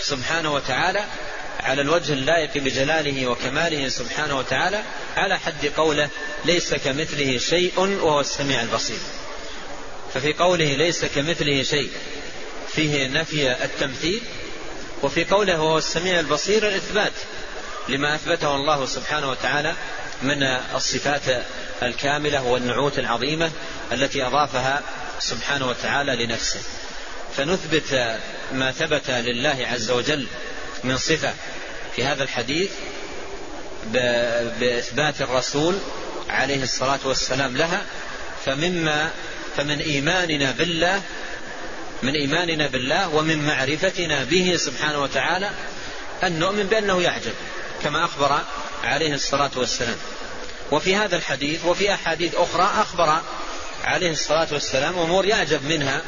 سبحانه 0.00 0.54
وتعالى 0.54 1.04
على 1.62 1.82
الوجه 1.82 2.12
اللائق 2.12 2.58
بجلاله 2.58 3.26
وكماله 3.26 3.88
سبحانه 3.88 4.38
وتعالى 4.38 4.82
على 5.16 5.38
حد 5.38 5.66
قوله 5.66 6.08
ليس 6.44 6.74
كمثله 6.74 7.38
شيء 7.38 7.80
وهو 7.80 8.20
السميع 8.20 8.62
البصير. 8.62 8.98
ففي 10.14 10.32
قوله 10.32 10.76
ليس 10.76 11.04
كمثله 11.04 11.62
شيء 11.62 11.90
فيه 12.68 13.06
نفي 13.08 13.64
التمثيل 13.64 14.22
وفي 15.02 15.24
قوله 15.24 15.56
هو 15.56 15.78
السميع 15.78 16.20
البصير 16.20 16.68
الإثبات 16.68 17.12
لما 17.88 18.14
أثبته 18.14 18.54
الله 18.54 18.86
سبحانه 18.86 19.30
وتعالى 19.30 19.74
من 20.22 20.42
الصفات 20.74 21.44
الكاملة 21.82 22.44
والنعوت 22.44 22.98
العظيمة 22.98 23.50
التي 23.92 24.26
أضافها 24.26 24.82
سبحانه 25.18 25.68
وتعالى 25.68 26.26
لنفسه. 26.26 26.60
فنثبت 27.36 28.18
ما 28.52 28.72
ثبت 28.72 29.10
لله 29.10 29.66
عز 29.72 29.90
وجل 29.90 30.26
من 30.84 30.96
صفة 30.96 31.34
في 31.96 32.04
هذا 32.04 32.22
الحديث 32.22 32.70
بإثبات 34.60 35.20
الرسول 35.20 35.78
عليه 36.28 36.62
الصلاة 36.62 37.00
والسلام 37.04 37.56
لها 37.56 37.82
فمما 38.44 39.10
فمن 39.56 39.80
إيماننا 39.80 40.50
بالله 40.50 41.02
من 42.02 42.14
إيماننا 42.14 42.66
بالله 42.66 43.08
ومن 43.08 43.46
معرفتنا 43.46 44.24
به 44.24 44.56
سبحانه 44.56 45.02
وتعالى 45.02 45.50
أن 46.22 46.38
نؤمن 46.38 46.66
بأنه 46.66 47.02
يعجب 47.02 47.32
كما 47.82 48.04
أخبر 48.04 48.40
عليه 48.84 49.14
الصلاة 49.14 49.50
والسلام. 49.56 49.96
وفي 50.70 50.96
هذا 50.96 51.16
الحديث 51.16 51.64
وفي 51.64 51.94
أحاديث 51.94 52.34
أخرى 52.34 52.70
أخبر 52.76 53.20
عليه 53.84 54.10
الصلاة 54.10 54.48
والسلام 54.52 54.98
أمور 54.98 55.26
يعجب 55.26 55.64
منها 55.64 56.02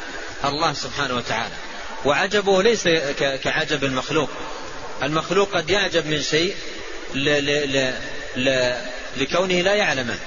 الله 0.45 0.73
سبحانه 0.73 1.15
وتعالى. 1.15 1.53
وعجبه 2.05 2.63
ليس 2.63 2.87
كعجب 3.43 3.83
المخلوق. 3.83 4.29
المخلوق 5.03 5.57
قد 5.57 5.69
يعجب 5.69 6.05
من 6.05 6.21
شيء 6.21 6.55
لكونه 9.17 9.61
لا 9.61 9.73
يعلمه. 9.73 10.17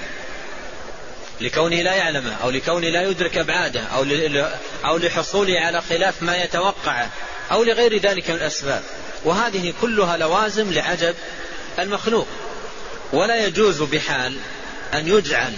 لكونه 1.41 1.75
لا 1.81 1.93
يعلمه 1.95 2.35
أو 2.43 2.49
لكونه 2.49 2.89
لا 2.89 3.01
يدرك 3.01 3.37
أبعاده 3.37 3.81
أو 3.81 4.05
أو 4.85 4.97
لحصوله 4.97 5.59
على 5.59 5.81
خلاف 5.81 6.23
ما 6.23 6.43
يتوقعه 6.43 7.09
أو 7.51 7.63
لغير 7.63 7.97
ذلك 7.97 8.29
من 8.29 8.35
الأسباب. 8.35 8.83
وهذه 9.25 9.73
كلها 9.81 10.17
لوازم 10.17 10.71
لعجب 10.71 11.15
المخلوق. 11.79 12.27
ولا 13.13 13.45
يجوز 13.45 13.81
بحال 13.81 14.37
أن 14.93 15.07
يجعل 15.07 15.53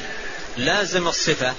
لازم 0.58 1.08
الصفة 1.08 1.54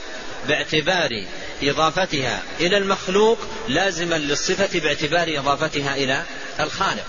باعتبار 0.49 1.25
إضافتها 1.63 2.43
إلى 2.61 2.77
المخلوق 2.77 3.39
لازما 3.69 4.15
للصفة 4.15 4.81
باعتبار 4.81 5.39
إضافتها 5.39 5.95
إلى 5.97 6.23
الخالق. 6.61 7.05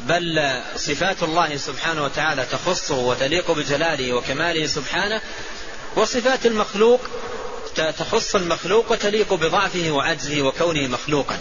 بل 0.00 0.62
صفات 0.76 1.22
الله 1.22 1.56
سبحانه 1.56 2.04
وتعالى 2.04 2.46
تخصه 2.52 2.98
وتليق 2.98 3.50
بجلاله 3.50 4.12
وكماله 4.12 4.66
سبحانه 4.66 5.20
وصفات 5.96 6.46
المخلوق 6.46 7.00
تخص 7.76 8.34
المخلوق 8.34 8.92
وتليق 8.92 9.34
بضعفه 9.34 9.90
وعجزه 9.90 10.42
وكونه 10.42 10.86
مخلوقا. 10.86 11.38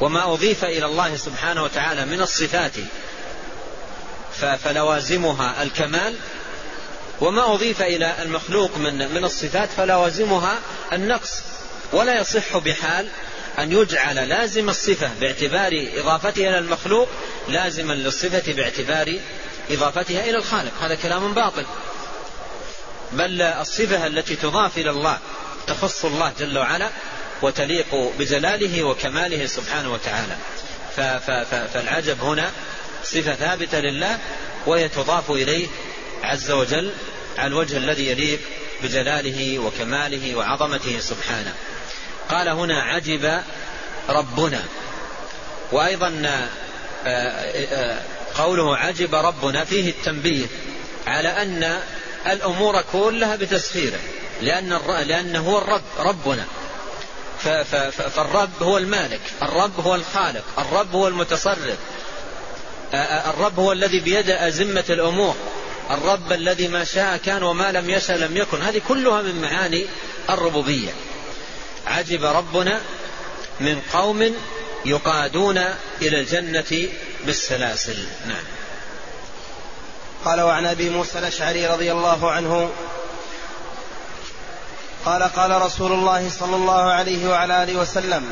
وما 0.00 0.32
أضيف 0.32 0.64
إلى 0.64 0.86
الله 0.86 1.16
سبحانه 1.16 1.62
وتعالى 1.62 2.06
من 2.06 2.20
الصفات 2.20 2.72
فلوازمها 4.64 5.62
الكمال 5.62 6.14
وما 7.20 7.54
أضيف 7.54 7.82
إلى 7.82 8.22
المخلوق 8.22 8.78
من 8.78 9.14
من 9.14 9.24
الصفات 9.24 9.68
فلوازمها 9.76 10.58
النقص. 10.92 11.42
ولا 11.92 12.20
يصح 12.20 12.56
بحال 12.56 13.08
أن 13.58 13.72
يجعل 13.72 14.28
لازم 14.28 14.68
الصفة 14.68 15.10
باعتبار 15.20 15.70
إضافتها 15.96 16.48
إلى 16.48 16.58
المخلوق 16.58 17.08
لازما 17.48 17.92
للصفة 17.92 18.52
باعتبار 18.52 19.18
إضافتها 19.70 20.24
إلى 20.24 20.36
الخالق. 20.36 20.72
هذا 20.80 20.94
كلام 20.94 21.34
باطل. 21.34 21.66
بل 23.12 23.42
الصفة 23.42 24.06
التي 24.06 24.36
تضاف 24.36 24.78
إلى 24.78 24.90
الله 24.90 25.18
تخص 25.66 26.04
الله 26.04 26.32
جل 26.40 26.58
وعلا 26.58 26.90
وتليق 27.42 27.94
بجلاله 28.18 28.82
وكماله 28.82 29.46
سبحانه 29.46 29.92
وتعالى. 29.92 30.36
فالعجب 31.74 32.20
هنا 32.24 32.50
صفة 33.04 33.34
ثابتة 33.34 33.80
لله 33.80 34.18
وهي 34.66 34.88
تضاف 34.88 35.30
إليه 35.30 35.68
عز 36.22 36.50
وجل 36.50 36.92
على 37.38 37.46
الوجه 37.46 37.76
الذي 37.76 38.06
يليق 38.06 38.40
بجلاله 38.82 39.58
وكماله 39.58 40.36
وعظمته 40.36 40.98
سبحانه. 40.98 41.54
قال 42.28 42.48
هنا 42.48 42.82
عجب 42.82 43.42
ربنا. 44.08 44.64
وأيضا 45.72 46.08
قوله 48.34 48.76
عجب 48.76 49.14
ربنا 49.14 49.64
فيه 49.64 49.90
التنبيه 49.90 50.46
على 51.06 51.28
أن 51.28 51.80
الأمور 52.26 52.82
كلها 52.92 53.36
بتسخيره 53.36 53.98
لأن 54.42 54.80
لأنه 55.06 55.40
هو 55.40 55.58
الرب 55.58 55.82
ربنا. 55.98 56.44
فالرب 58.10 58.62
هو 58.62 58.78
المالك 58.78 59.20
الرب 59.42 59.80
هو 59.80 59.94
الخالق 59.94 60.44
الرب 60.58 60.94
هو 60.94 61.08
المتصرف. 61.08 61.78
الرب 62.94 63.58
هو 63.58 63.72
الذي 63.72 64.00
بيده 64.00 64.48
أزمة 64.48 64.84
الأمور. 64.90 65.34
الرب 65.90 66.32
الذي 66.32 66.68
ما 66.68 66.84
شاء 66.84 67.16
كان 67.16 67.42
وما 67.42 67.72
لم 67.72 67.90
يشاء 67.90 68.16
لم 68.16 68.36
يكن. 68.36 68.62
هذه 68.62 68.82
كلها 68.88 69.22
من 69.22 69.40
معاني 69.40 69.86
الربوبية. 70.30 70.90
عجب 71.86 72.24
ربنا 72.24 72.80
من 73.60 73.80
قوم 73.92 74.34
يقادون 74.84 75.58
إلى 76.02 76.20
الجنة 76.20 76.88
بالسلاسل. 77.26 78.06
نعم. 78.26 78.44
قال 80.24 80.40
وعن 80.40 80.66
أبي 80.66 80.90
موسى 80.90 81.18
الأشعري 81.18 81.66
رضي 81.66 81.92
الله 81.92 82.30
عنه 82.30 82.70
قال 85.04 85.22
قال 85.22 85.62
رسول 85.62 85.92
الله 85.92 86.30
صلى 86.30 86.56
الله 86.56 86.82
عليه 86.82 87.28
وعلى 87.28 87.62
آله 87.62 87.80
وسلم 87.80 88.30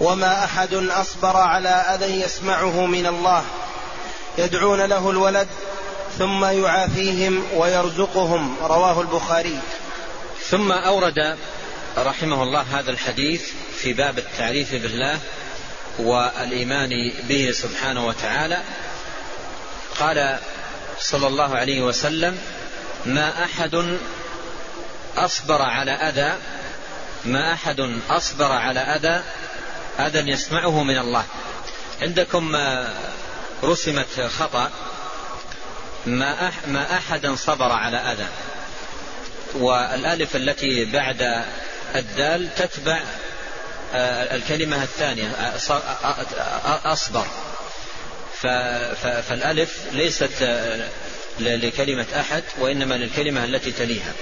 وما 0.00 0.44
أحد 0.44 0.74
أصبر 0.74 1.36
على 1.36 1.68
أذى 1.68 2.20
يسمعه 2.20 2.86
من 2.86 3.06
الله 3.06 3.44
يدعون 4.38 4.80
له 4.80 5.10
الولد 5.10 5.48
ثم 6.18 6.44
يعافيهم 6.44 7.44
ويرزقهم 7.56 8.56
رواه 8.62 9.00
البخاري. 9.00 9.58
ثم 10.50 10.72
أورد 10.72 11.36
رحمه 11.98 12.42
الله 12.42 12.64
هذا 12.72 12.90
الحديث 12.90 13.42
في 13.82 13.92
باب 13.92 14.18
التعريف 14.18 14.74
بالله 14.74 15.18
والإيمان 15.98 17.12
به 17.28 17.50
سبحانه 17.52 18.06
وتعالى. 18.06 18.58
قال 19.98 20.38
صلى 20.98 21.26
الله 21.26 21.56
عليه 21.56 21.80
وسلم 21.82 22.38
ما 23.06 23.44
أحد 23.44 23.98
أصبر 25.16 25.62
على 25.62 25.90
أذى 25.90 26.38
ما 27.24 27.52
أحد 27.52 27.80
أصبر 28.10 28.52
على 28.52 28.80
أذى 28.80 29.22
أذى 29.98 30.30
يسمعه 30.30 30.82
من 30.82 30.98
الله. 30.98 31.24
عندكم 32.02 32.56
رسمت 33.64 34.20
خطأ 34.38 34.70
ما 36.06 36.52
ما 36.66 36.96
أحدا 36.96 37.34
صبر 37.34 37.72
على 37.72 37.96
أذى. 37.96 38.28
والألف 39.54 40.36
التي 40.36 40.84
بعد 40.84 41.44
الدال 41.94 42.54
تتبع 42.54 43.00
الكلمة 43.94 44.82
الثانية 44.82 45.28
آه، 45.28 45.72
آه، 45.72 46.92
أصبر. 46.92 47.26
فالألف 49.28 49.78
ليست 49.92 50.30
لكلمة 51.40 52.06
أحد 52.20 52.42
وإنما 52.58 52.94
للكلمة 52.94 53.44
التي 53.44 53.72
تليها. 53.72 54.12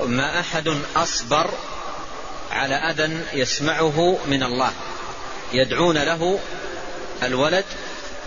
ما 0.00 0.40
أحد 0.40 0.68
أصبر 0.96 1.50
على 2.50 2.74
أذى 2.74 3.20
يسمعه 3.32 4.18
من 4.26 4.42
الله. 4.42 4.72
يدعون 5.52 5.98
له 5.98 6.38
الولد 7.22 7.64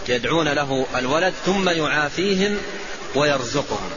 يدعون 0.08 0.48
له 0.48 0.86
الولد 0.96 1.34
ثم 1.46 1.70
يعافيهم 1.70 2.58
ويرزقهم. 3.16 3.92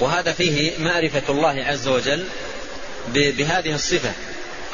وهذا 0.00 0.32
فيه 0.32 0.78
معرفة 0.78 1.22
الله 1.28 1.64
عز 1.64 1.88
وجل 1.88 2.24
بهذه 3.08 3.74
الصفة. 3.74 4.12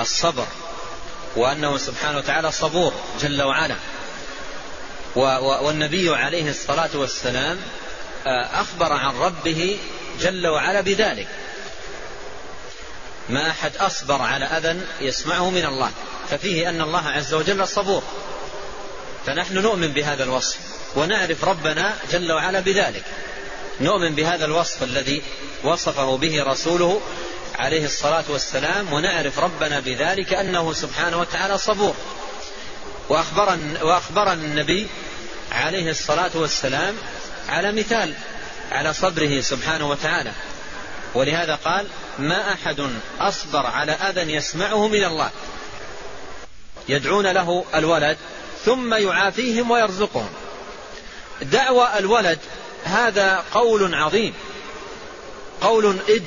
الصبر 0.00 0.46
وأنه 1.36 1.78
سبحانه 1.78 2.18
وتعالى 2.18 2.52
صبور 2.52 2.92
جل 3.20 3.42
وعلا. 3.42 3.76
والنبي 5.40 6.16
عليه 6.16 6.50
الصلاة 6.50 6.90
والسلام 6.94 7.60
آه، 8.26 8.60
أخبر 8.60 8.92
عن 8.92 9.16
ربه 9.16 9.78
جل 10.20 10.46
وعلا 10.46 10.80
بذلك. 10.80 11.28
ما 13.28 13.50
أحد 13.50 13.76
أصبر 13.76 14.22
على 14.22 14.44
أذى 14.44 14.80
يسمعه 15.00 15.50
من 15.50 15.64
الله. 15.64 15.90
ففيه 16.30 16.68
أن 16.68 16.80
الله 16.80 17.08
عز 17.08 17.34
وجل 17.34 17.68
صبور. 17.68 18.02
فنحن 19.26 19.54
نؤمن 19.58 19.88
بهذا 19.88 20.24
الوصف 20.24 20.58
ونعرف 20.96 21.44
ربنا 21.44 21.96
جل 22.12 22.32
وعلا 22.32 22.60
بذلك. 22.60 23.04
نؤمن 23.80 24.14
بهذا 24.14 24.44
الوصف 24.44 24.82
الذي 24.82 25.22
وصفه 25.64 26.16
به 26.16 26.42
رسوله 26.42 27.00
عليه 27.58 27.84
الصلاة 27.84 28.24
والسلام 28.28 28.92
ونعرف 28.92 29.38
ربنا 29.38 29.80
بذلك 29.80 30.34
أنه 30.34 30.72
سبحانه 30.72 31.20
وتعالى 31.20 31.58
صبور. 31.58 31.94
وأخبرنا, 33.08 33.82
وأخبرنا 33.82 34.32
النبي 34.32 34.86
عليه 35.52 35.90
الصلاة 35.90 36.30
والسلام 36.34 36.94
على 37.48 37.72
مثال 37.72 38.14
على 38.72 38.94
صبره 38.94 39.40
سبحانه 39.40 39.90
وتعالى. 39.90 40.32
ولهذا 41.14 41.54
قال 41.54 41.86
ما 42.18 42.52
أحد 42.52 42.90
أصبر 43.20 43.66
أذى 43.66 43.92
أذى 43.92 44.32
يسمعه 44.32 44.88
من 44.88 45.04
الله. 45.04 45.30
يدعون 46.88 47.26
له 47.26 47.64
الولد 47.74 48.16
ثم 48.64 48.94
يعافيهم 48.94 49.70
ويرزقهم. 49.70 50.28
دعوى 51.42 51.88
الولد 51.98 52.38
هذا 52.84 53.44
قول 53.54 53.94
عظيم. 53.94 54.34
قول 55.60 55.98
إد. 56.08 56.24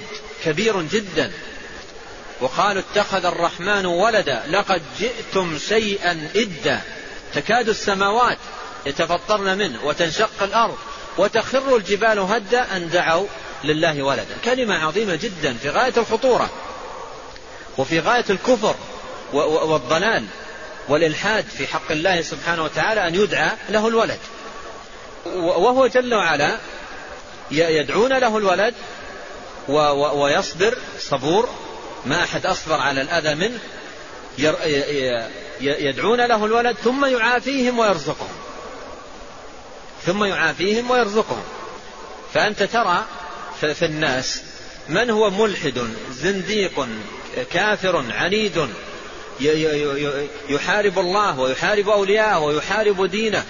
كبير 0.48 0.82
جدا. 0.82 1.32
وقالوا 2.42 2.82
اتخذ 2.92 3.26
الرحمن 3.26 3.86
ولدا 3.86 4.44
لقد 4.50 4.82
جئتم 5.00 5.58
شيئا 5.58 6.30
إدا. 6.36 6.82
تكاد 7.34 7.70
السماوات 7.70 8.38
يتفطرن 8.86 9.58
منه 9.58 9.86
وتنشق 9.86 10.44
الأرض 10.44 10.78
وتخر 11.18 11.76
الجبال 11.76 12.20
هدا 12.20 12.78
أن 12.78 12.90
دعوا 12.90 13.28
لله 13.64 14.02
ولدا. 14.04 14.38
كلمة 14.46 14.76
عظيمة 14.76 15.16
جدا 15.16 15.54
في 15.54 15.70
غاية 15.70 15.94
الخطورة 15.98 16.50
وفي 17.78 18.00
غاية 18.00 18.26
الكفر 18.30 18.76
والضلال 19.34 20.26
والإلحاد 20.90 21.46
في 21.46 21.68
حق 21.68 21.92
الله 21.92 22.22
سبحانه 22.22 22.64
وتعالى 22.64 23.08
أن 23.08 23.16
يدعى 23.16 23.52
له 23.70 23.88
الولد. 23.88 24.20
وهو 25.36 25.88
جل 25.88 26.14
وعلا 26.14 26.58
يدعون 27.52 28.14
له 28.14 28.38
الولد 28.38 28.74
ويصبر 30.14 30.78
صبور 31.00 31.50
ما 32.06 32.24
أحد 32.24 32.46
أصبر 32.46 32.76
على 32.76 33.02
الأذى 33.02 33.36
منه 33.36 33.60
يدعون 35.62 36.26
له 36.26 36.46
الولد 36.46 36.76
ثم 36.84 37.06
يعافيهم 37.06 37.80
ويرزقهم. 37.80 38.38
ثم 40.06 40.24
يعافيهم 40.24 40.92
ويرزقهم. 40.92 41.44
فأنت 42.34 42.64
ترى 42.64 43.06
في 43.62 43.86
الناس 43.86 44.42
من 44.90 45.10
هو 45.10 45.30
ملحد 45.30 45.90
زنديق 46.12 46.88
كافر 47.52 48.04
عنيد 48.12 48.68
يحارب 50.50 51.00
الله 51.00 51.40
ويحارب 51.40 51.90
أولياءه 51.90 52.40
ويحارب 52.40 53.06
دينه. 53.06 53.46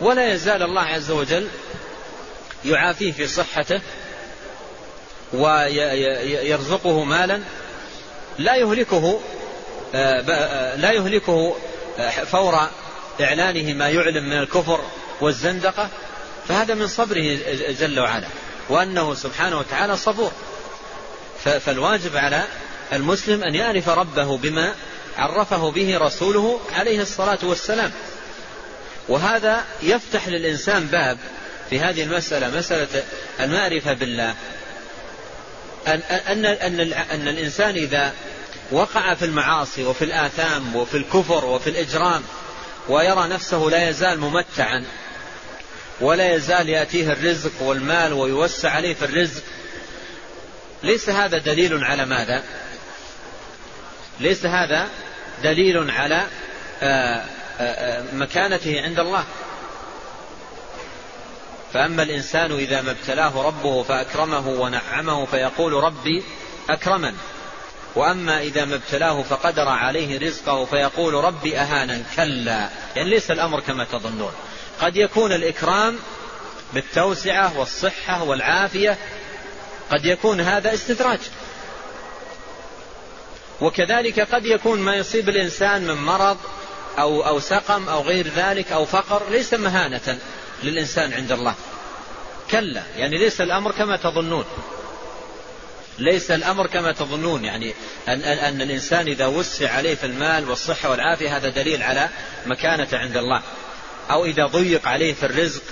ولا 0.00 0.32
يزال 0.32 0.62
الله 0.62 0.82
عز 0.82 1.10
وجل 1.10 1.48
يعافيه 2.64 3.12
في 3.12 3.26
صحته 3.26 3.80
ويرزقه 5.32 7.04
مالا 7.04 7.40
لا 8.38 8.56
يهلكه 8.56 9.20
آه، 9.94 10.24
آه، 10.30 10.76
لا 10.76 10.92
يهلكه 10.92 11.56
آه، 11.98 12.10
فور 12.10 12.68
إعلانه 13.20 13.72
ما 13.74 13.88
يعلم 13.88 14.24
من 14.24 14.38
الكفر 14.38 14.80
والزندقة. 15.20 15.88
فهذا 16.48 16.74
من 16.74 16.86
صبره 16.86 17.38
جل 17.80 18.00
وعلا 18.00 18.26
وأنه 18.68 19.14
سبحانه 19.14 19.58
وتعالى 19.58 19.96
صبور. 19.96 20.32
فالواجب 21.44 22.16
على 22.16 22.42
المسلم 22.92 23.42
أن 23.44 23.54
يعرف 23.54 23.88
ربه 23.88 24.36
بما 24.36 24.74
عرفه 25.16 25.70
به 25.70 25.98
رسوله 25.98 26.60
عليه 26.72 27.02
الصلاة 27.02 27.38
والسلام. 27.42 27.92
وهذا 29.08 29.64
يفتح 29.82 30.28
للإنسان 30.28 30.86
باب 30.86 31.18
في 31.70 31.80
هذه 31.80 32.02
المسألة 32.02 32.58
مسألة 32.58 33.02
المعرفة 33.40 33.92
بالله. 33.92 34.34
أن, 35.86 36.00
أن, 36.10 36.44
أن, 36.46 36.92
أن 36.92 37.28
الإنسان 37.28 37.74
إذا 37.74 38.12
وقع 38.72 39.14
في 39.14 39.24
المعاصي 39.24 39.84
وفي 39.84 40.04
الآثام 40.04 40.76
وفي 40.76 40.96
الكفر 40.96 41.44
وفي 41.44 41.70
الإجرام 41.70 42.22
ويرى 42.88 43.28
نفسه 43.28 43.58
لا 43.58 43.88
يزال 43.88 44.20
ممتعا 44.20 44.84
ولا 46.00 46.34
يزال 46.34 46.68
يأتيه 46.68 47.12
الرزق 47.12 47.62
والمال 47.62 48.12
ويوسع 48.12 48.70
عليه 48.70 48.94
في 48.94 49.04
الرزق 49.04 49.42
ليس 50.82 51.08
هذا 51.08 51.38
دليل 51.38 51.84
على 51.84 52.06
ماذا؟ 52.06 52.42
ليس 54.20 54.46
هذا 54.46 54.88
دليل 55.42 55.90
على 55.90 56.26
آه، 56.82 57.24
آه، 57.60 57.62
آه، 57.62 58.04
مكانته 58.12 58.82
عند 58.82 58.98
الله. 58.98 59.24
فأما 61.74 62.02
الإنسان 62.02 62.52
إذا 62.52 62.82
ما 62.82 62.90
ابتلاه 62.90 63.42
ربه 63.42 63.82
فأكرمه 63.82 64.48
ونعمه 64.48 65.26
فيقول 65.26 65.72
ربي 65.72 66.22
أكرمن. 66.70 67.14
وأما 67.94 68.40
إذا 68.40 68.64
ما 68.64 68.74
ابتلاه 68.74 69.22
فقدر 69.22 69.68
عليه 69.68 70.18
رزقه 70.18 70.64
فيقول 70.64 71.14
ربي 71.14 71.58
أهانا 71.58 72.02
كلا. 72.16 72.68
يعني 72.96 73.10
ليس 73.10 73.30
الأمر 73.30 73.60
كما 73.60 73.84
تظنون. 73.84 74.32
قد 74.80 74.96
يكون 74.96 75.32
الإكرام 75.32 75.98
بالتوسعة 76.74 77.58
والصحة 77.58 78.22
والعافية 78.22 78.98
قد 79.90 80.04
يكون 80.04 80.40
هذا 80.40 80.74
استدراج. 80.74 81.20
وكذلك 83.60 84.20
قد 84.20 84.46
يكون 84.46 84.80
ما 84.80 84.96
يصيب 84.96 85.28
الإنسان 85.28 85.86
من 85.86 85.94
مرض 85.94 86.38
أو 86.98 87.26
أو 87.26 87.40
سقم 87.40 87.88
أو 87.88 88.02
غير 88.02 88.28
ذلك 88.28 88.72
أو 88.72 88.84
فقر 88.84 89.22
ليس 89.30 89.54
مهانة. 89.54 90.18
للإنسان 90.62 91.12
عند 91.12 91.32
الله. 91.32 91.54
كلا 92.50 92.82
يعني 92.96 93.18
ليس 93.18 93.40
الأمر 93.40 93.72
كما 93.72 93.96
تظنون. 93.96 94.44
ليس 95.98 96.30
الأمر 96.30 96.66
كما 96.66 96.92
تظنون 96.92 97.44
يعني 97.44 97.74
أن, 98.08 98.22
أن 98.22 98.62
الإنسان 98.62 99.06
إذا 99.06 99.26
وسع 99.26 99.72
عليه 99.72 99.94
في 99.94 100.06
المال 100.06 100.50
والصحة 100.50 100.90
والعافية 100.90 101.36
هذا 101.36 101.48
دليل 101.48 101.82
على 101.82 102.08
مكانة 102.46 102.88
عند 102.92 103.16
الله. 103.16 103.42
أو 104.10 104.24
إذا 104.24 104.46
ضيق 104.46 104.88
عليه 104.88 105.14
في 105.14 105.26
الرزق 105.26 105.62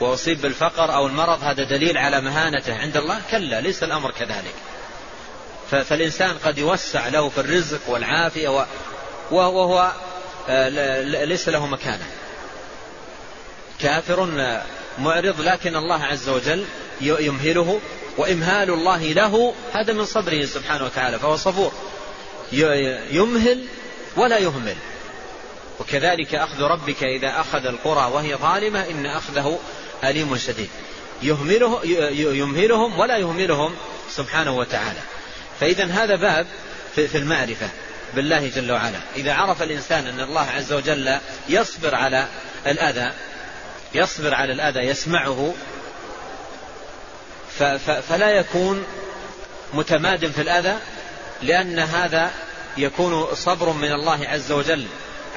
وأصيب 0.00 0.40
بالفقر 0.40 0.94
أو 0.94 1.06
المرض 1.06 1.42
هذا 1.42 1.64
دليل 1.64 1.98
على 1.98 2.20
مهانته 2.20 2.78
عند 2.78 2.96
الله. 2.96 3.20
كلا 3.30 3.60
ليس 3.60 3.82
الأمر 3.82 4.10
كذلك. 4.10 4.54
فالإنسان 5.70 6.38
قد 6.44 6.58
يوسع 6.58 7.08
له 7.08 7.28
في 7.28 7.40
الرزق 7.40 7.80
والعافية 7.88 8.66
وهو 9.30 9.92
آه، 10.48 11.24
ليس 11.24 11.48
له 11.48 11.66
مكانة. 11.66 12.06
كافر 13.80 14.26
معرض 14.98 15.40
لكن 15.40 15.76
الله 15.76 16.04
عز 16.04 16.28
وجل 16.28 16.64
يمهله 17.00 17.80
وإمهال 18.16 18.70
الله 18.70 19.12
له. 19.12 19.54
هذا 19.72 19.92
من 19.92 20.04
صبره 20.04 20.44
سبحانه 20.44 20.84
وتعالى 20.84 21.18
فهو 21.18 21.36
صبور. 21.36 21.72
يمهل 23.10 23.64
ولا 24.16 24.38
يهمل. 24.38 24.76
وكذلك 25.80 26.34
أخذ 26.34 26.62
ربك 26.62 27.04
إذا 27.04 27.40
أخذ 27.40 27.66
القرى 27.66 28.10
وهي 28.12 28.34
ظالمة 28.34 28.90
إن 28.90 29.06
أخذه 29.06 29.58
أليم 30.04 30.36
شديد. 30.36 30.68
يهمله 31.22 31.80
يمهلهم 32.14 32.98
ولا 32.98 33.16
يهملهم 33.16 33.74
سبحانه 34.10 34.56
وتعالى. 34.56 35.00
فإذا 35.60 35.84
هذا 35.84 36.16
باب 36.16 36.46
في 36.94 37.18
المعرفة 37.18 37.68
بالله 38.14 38.48
جل 38.48 38.72
وعلا. 38.72 38.98
إذا 39.16 39.32
عرف 39.32 39.62
الإنسان 39.62 40.06
أن 40.06 40.20
الله 40.20 40.40
عز 40.40 40.72
وجل 40.72 41.18
يصبر 41.48 41.94
على 41.94 42.28
الأذى 42.66 43.12
يصبر 43.94 44.34
على 44.34 44.52
الأذى 44.52 44.80
يسمعه 44.80 45.54
فلا 48.08 48.30
يكون 48.30 48.84
متماد 49.74 50.26
في 50.26 50.42
الأذى 50.42 50.76
لأن 51.42 51.78
هذا 51.78 52.30
يكون 52.76 53.34
صبر 53.34 53.72
من 53.72 53.92
الله 53.92 54.28
عز 54.28 54.52
وجل 54.52 54.86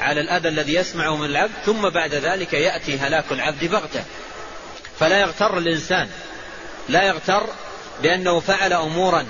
على 0.01 0.21
الأذى 0.21 0.49
الذي 0.49 0.73
يسمعه 0.73 1.15
من 1.15 1.25
العبد 1.25 1.51
ثم 1.65 1.89
بعد 1.89 2.13
ذلك 2.13 2.53
يأتي 2.53 2.97
هلاك 2.97 3.25
العبد 3.31 3.65
بغتة. 3.65 4.03
فلا 4.99 5.19
يغتر 5.19 5.57
الإنسان 5.57 6.09
لا 6.89 7.03
يغتر 7.03 7.43
بأنه 8.03 8.39
فعل 8.39 8.73
أمورا 8.73 9.25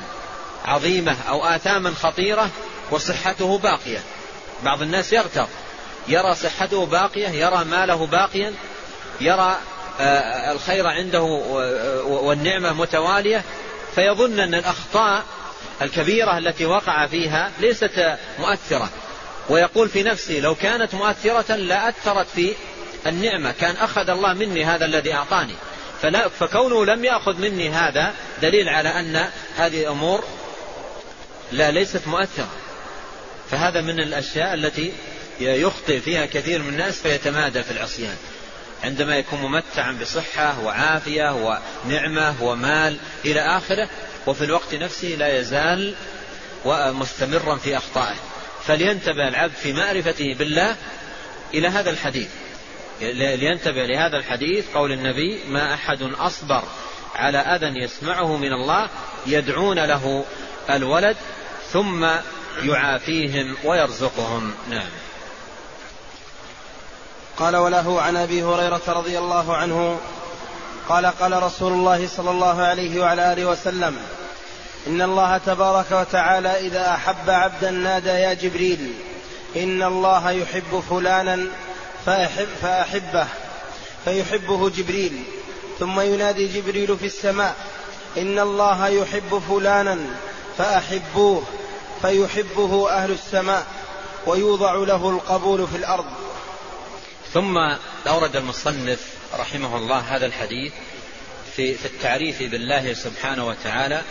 عظيمة 0.66 1.18
أو 1.30 1.46
آثاما 1.46 1.92
خطيرة 1.92 2.50
وصحته 2.92 3.58
باقية. 3.58 4.00
بعض 4.64 4.82
الناس 4.82 5.14
يغتر 5.14 5.48
يرى 6.08 6.36
صحته 6.36 6.86
باقية 6.86 7.28
يرى 7.28 7.64
ماله 7.64 8.06
باقيا 8.06 8.54
يرى 9.22 9.58
آه، 10.00 10.52
الخير 10.52 10.88
عنده 10.88 11.22
والنعمة 12.06 12.74
متوالية 12.74 13.44
فيظن 13.96 14.40
أن 14.40 14.54
الأخطاء 14.54 15.24
الكبيرة 15.82 16.38
التي 16.38 16.66
وقع 16.66 17.06
فيها 17.08 17.52
ليست 17.60 18.18
مؤثرة. 18.40 18.90
ويقول 19.50 19.90
في 19.90 20.04
نفسه 20.04 20.34
لو 20.34 20.56
كانت 20.56 20.94
مؤثرة 20.94 21.56
لأثرت 21.56 22.28
في 22.36 22.54
النعمة. 23.08 23.52
كان 23.52 23.76
أخذ 23.76 24.10
الله 24.10 24.34
مني 24.34 24.66
هذا 24.66 24.86
الذي 24.86 25.14
أعطاني. 25.14 25.56
فلا 26.02 26.30
فكونه 26.30 26.86
لم 26.86 27.06
يأخذ 27.06 27.38
مني 27.38 27.70
هذا 27.70 28.14
دليل 28.42 28.70
على 28.70 28.90
أن 28.90 29.30
هذه 29.58 29.82
الأمور 29.82 30.24
لا 31.52 31.72
ليست 31.72 32.08
مؤثرة. 32.08 32.50
فهذا 33.52 33.82
من 33.82 34.00
الأشياء 34.00 34.54
التي 34.54 34.94
يخطئ 35.40 36.00
فيها 36.00 36.26
كثير 36.26 36.62
من 36.62 36.70
الناس 36.70 37.02
فيتمادى 37.02 37.64
في 37.64 37.72
العصيان. 37.72 38.16
عندما 38.84 39.18
يكون 39.18 39.40
ممتعا 39.40 39.92
بصحة 40.02 40.60
وعافية 40.60 41.60
ونعمة 41.86 42.44
ومال 42.44 42.98
إلى 43.26 43.40
آخره 43.40 43.90
وفي 44.28 44.44
الوقت 44.44 44.76
نفسه 44.76 45.08
لا 45.08 45.40
يزال 45.40 45.96
مستمرا 46.66 47.56
في 47.56 47.78
أخطائه. 47.78 48.16
فلينتبه 48.64 49.28
العبد 49.28 49.54
في 49.54 49.74
معرفته 49.74 50.34
بالله 50.34 50.76
إلى 51.54 51.68
هذا 51.68 51.90
الحديث. 51.90 52.30
لينتبه 53.12 53.86
لهذا 53.86 54.18
الحديث 54.18 54.66
قول 54.74 54.92
النبي 54.92 55.44
ما 55.48 55.74
أحد 55.74 56.02
أصبر 56.02 56.64
على 57.16 57.38
أذى 57.38 57.80
يسمعه 57.80 58.38
من 58.38 58.54
الله 58.54 58.90
يدعون 59.28 59.80
له 59.80 60.26
الولد 60.70 61.18
ثم 61.72 62.08
يعافيهم 62.64 63.58
ويرزقهم. 63.64 64.54
نعم. 64.70 64.90
قال 67.38 67.56
وله 67.56 68.02
عن 68.02 68.18
أبي 68.18 68.44
هريرة 68.44 68.82
رضي 68.88 69.20
الله 69.20 69.56
عنه 69.56 70.00
قال 70.90 71.06
قال 71.06 71.44
رسول 71.44 71.74
الله 71.74 72.08
صلى 72.08 72.32
الله 72.32 72.62
عليه 72.62 73.02
وعلى 73.02 73.34
آله 73.34 73.46
وسلم 73.46 73.98
إن 74.88 75.02
الله 75.02 75.38
تبارك 75.38 75.92
وتعالى 75.92 76.60
إذا 76.68 76.94
أحب 76.94 77.30
عبدا 77.30 77.72
نادى 77.72 78.10
يا 78.10 78.34
جبريل 78.34 78.94
إن 79.56 79.84
الله 79.84 80.32
يحب 80.32 80.84
فلانا 80.90 81.48
فأحب 82.06 82.48
فأحبه 82.62 83.28
فيحبه 84.06 84.70
جبريل. 84.70 85.24
ثم 85.80 86.00
ينادي 86.00 86.48
جبريل 86.48 86.98
في 86.98 87.06
السماء 87.06 87.56
إن 88.18 88.40
الله 88.40 88.88
يحب 88.88 89.42
فلانا 89.50 89.98
فأحبوه 90.58 91.44
فيحبه 92.02 92.90
أهل 92.90 93.12
السماء 93.12 93.66
ويوضع 94.28 94.74
له 94.74 95.10
القبول 95.10 95.68
في 95.68 95.78
الأرض. 95.78 96.06
ثم 97.34 97.58
أورد 98.08 98.36
المصنف 98.36 99.00
رحمه 99.34 99.78
الله 99.78 100.00
هذا 100.00 100.26
الحديث 100.26 100.74
في, 101.56 101.74
في 101.74 101.86
التعريف 101.86 102.44
بالله 102.44 102.94
سبحانه 102.94 103.48
وتعالى 103.48 104.02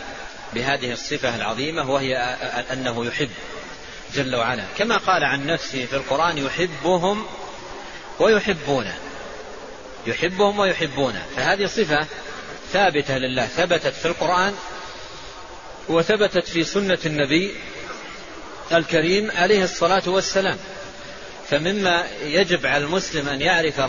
بهذه 0.53 0.91
الصفة 0.91 1.35
العظيمة 1.35 1.91
وهي 1.91 2.17
أنه 2.71 3.05
يحب 3.05 3.29
جل 4.15 4.35
وعلا. 4.35 4.63
كما 4.77 4.97
قال 4.97 5.23
عن 5.23 5.45
نفسه 5.45 5.85
في 5.85 5.95
القرآن 5.95 6.37
يحبهم 6.37 7.25
ويحبونه. 8.19 8.97
يحبهم 10.07 10.59
ويحبونه. 10.59 11.25
فهذه 11.35 11.65
صفة 11.65 12.07
ثابتة 12.73 13.17
لله 13.17 13.45
ثبتت 13.45 13.93
في 13.93 14.05
القرآن 14.05 14.53
وثبتت 15.89 16.47
في 16.47 16.63
سنة 16.63 16.99
النبي 17.05 17.55
الكريم 18.71 19.31
عليه 19.31 19.63
الصلاة 19.63 20.03
والسلام. 20.09 20.57
فمما 21.51 22.07
يجب 22.23 22.65
على 22.65 22.83
المسلم 22.83 23.29
أن 23.29 23.41
يعرف 23.41 23.79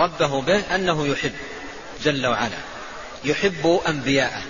ربه 0.00 0.40
به 0.40 0.74
أنه 0.74 1.06
يحب 1.06 1.32
جل 2.04 2.26
وعلا. 2.26 2.58
يحب 3.24 3.80
أنبياءه 3.88 4.42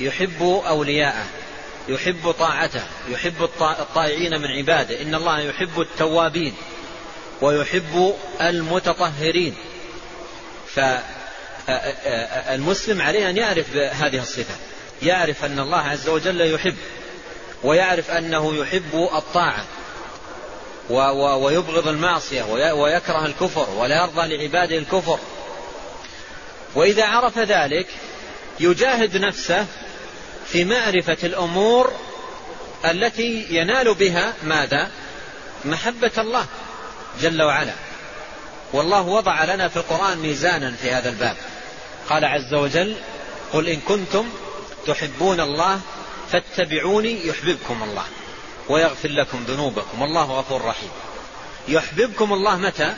يحب 0.00 0.42
أولياءه 0.42 1.26
يحب 1.88 2.30
طاعته 2.30 2.82
يحب 3.08 3.42
الطائعين 3.60 4.40
من 4.40 4.46
عباده. 4.46 5.02
إن 5.02 5.14
الله 5.14 5.40
يحب 5.40 5.80
التوابين 5.80 6.54
ويحب 7.40 8.14
المتطهرين. 8.40 9.54
فالمسلم 11.66 13.02
عليه 13.02 13.30
أن 13.30 13.36
يعرف 13.36 13.76
هذه 13.76 14.18
الصفة. 14.18 14.54
يعرف 15.02 15.44
أن 15.44 15.58
الله 15.58 15.80
عز 15.80 16.08
وجل 16.08 16.54
يحب 16.54 16.76
ويعرف 17.62 18.10
أنه 18.10 18.56
يحب 18.56 19.08
الطاعة. 19.14 19.64
ويبغض 20.90 21.88
المعصية 21.88 22.42
ويكره 22.72 23.26
الكفر 23.26 23.70
ولا 23.70 23.96
يرضى 23.96 24.36
لعباده 24.36 24.78
الكفر. 24.78 25.18
وإذا 26.74 27.04
عرف 27.04 27.38
ذلك 27.38 27.86
يجاهد 28.60 29.16
نفسه 29.16 29.66
في 30.46 30.64
معرفة 30.64 31.16
الأمور 31.24 31.92
التي 32.84 33.46
ينال 33.50 33.94
بها 33.94 34.34
ماذا؟ 34.42 34.90
محبة 35.64 36.10
الله 36.18 36.46
جل 37.20 37.42
وعلا. 37.42 37.72
والله 38.72 39.00
وضع 39.00 39.44
لنا 39.44 39.68
في 39.68 39.76
القرآن 39.76 40.18
ميزانا 40.18 40.74
في 40.82 40.90
هذا 40.90 41.08
الباب. 41.08 41.36
قال 42.10 42.24
عز 42.24 42.54
وجل 42.54 42.96
قل 43.52 43.68
إن 43.68 43.80
كنتم 43.80 44.28
تحبون 44.86 45.40
الله 45.40 45.80
فاتبعوني 46.32 47.26
يحببكم 47.26 47.82
الله. 47.82 48.04
ويغفر 48.68 49.08
لكم 49.08 49.44
ذنوبكم. 49.48 50.02
والله 50.02 50.24
غفور 50.24 50.64
رحيم. 50.64 50.90
يحببكم 51.68 52.32
الله 52.32 52.56
متى؟ 52.56 52.94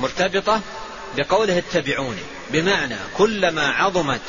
مرتبطة 0.00 0.60
بقوله 1.16 1.58
اتبعوني. 1.58 2.22
بمعنى 2.50 2.96
كلما 3.16 3.68
عظمت 3.68 4.20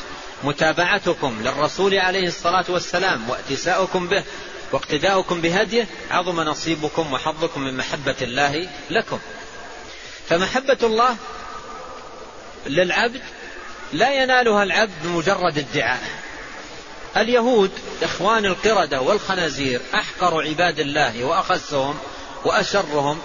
متابعتكم 0.43 1.38
للرسول 1.41 1.95
عليه 1.95 2.28
الصلاة 2.28 2.65
والسلام 2.69 3.30
واتساؤكم 3.30 4.07
به 4.07 4.24
واقتداؤكم 4.71 5.41
بهديه 5.41 5.88
عظم 6.11 6.39
نصيبكم 6.39 7.13
وحظكم 7.13 7.61
من 7.61 7.78
محبة 7.78 8.15
الله 8.21 8.69
لكم. 8.89 9.19
فمحبة 10.30 10.78
الله 10.84 11.15
للعبد 12.65 13.21
لا 13.93 14.24
ينالها 14.24 14.63
العبد 14.63 14.91
بمجرد 15.03 15.57
ادعاء 15.57 16.22
اليهود 17.18 17.72
إخوان 18.03 18.45
القردة 18.45 19.01
والخنازير 19.01 19.82
أحقر 19.93 20.41
عباد 20.41 20.80
الله 20.80 21.24
وأخسهم 21.24 21.97
وأشرهم 22.45 23.20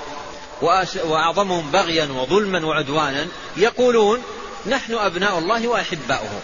وأعظمهم 1.04 1.70
بغيا 1.70 2.04
وظلما 2.04 2.66
وعدوانا 2.66 3.26
يقولون 3.56 4.22
نحن 4.66 4.94
أبناء 4.94 5.38
الله 5.38 5.68
وأحباؤه. 5.68 6.40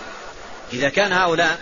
إذا 0.73 0.89
كان 0.89 1.13
هؤلاء 1.13 1.59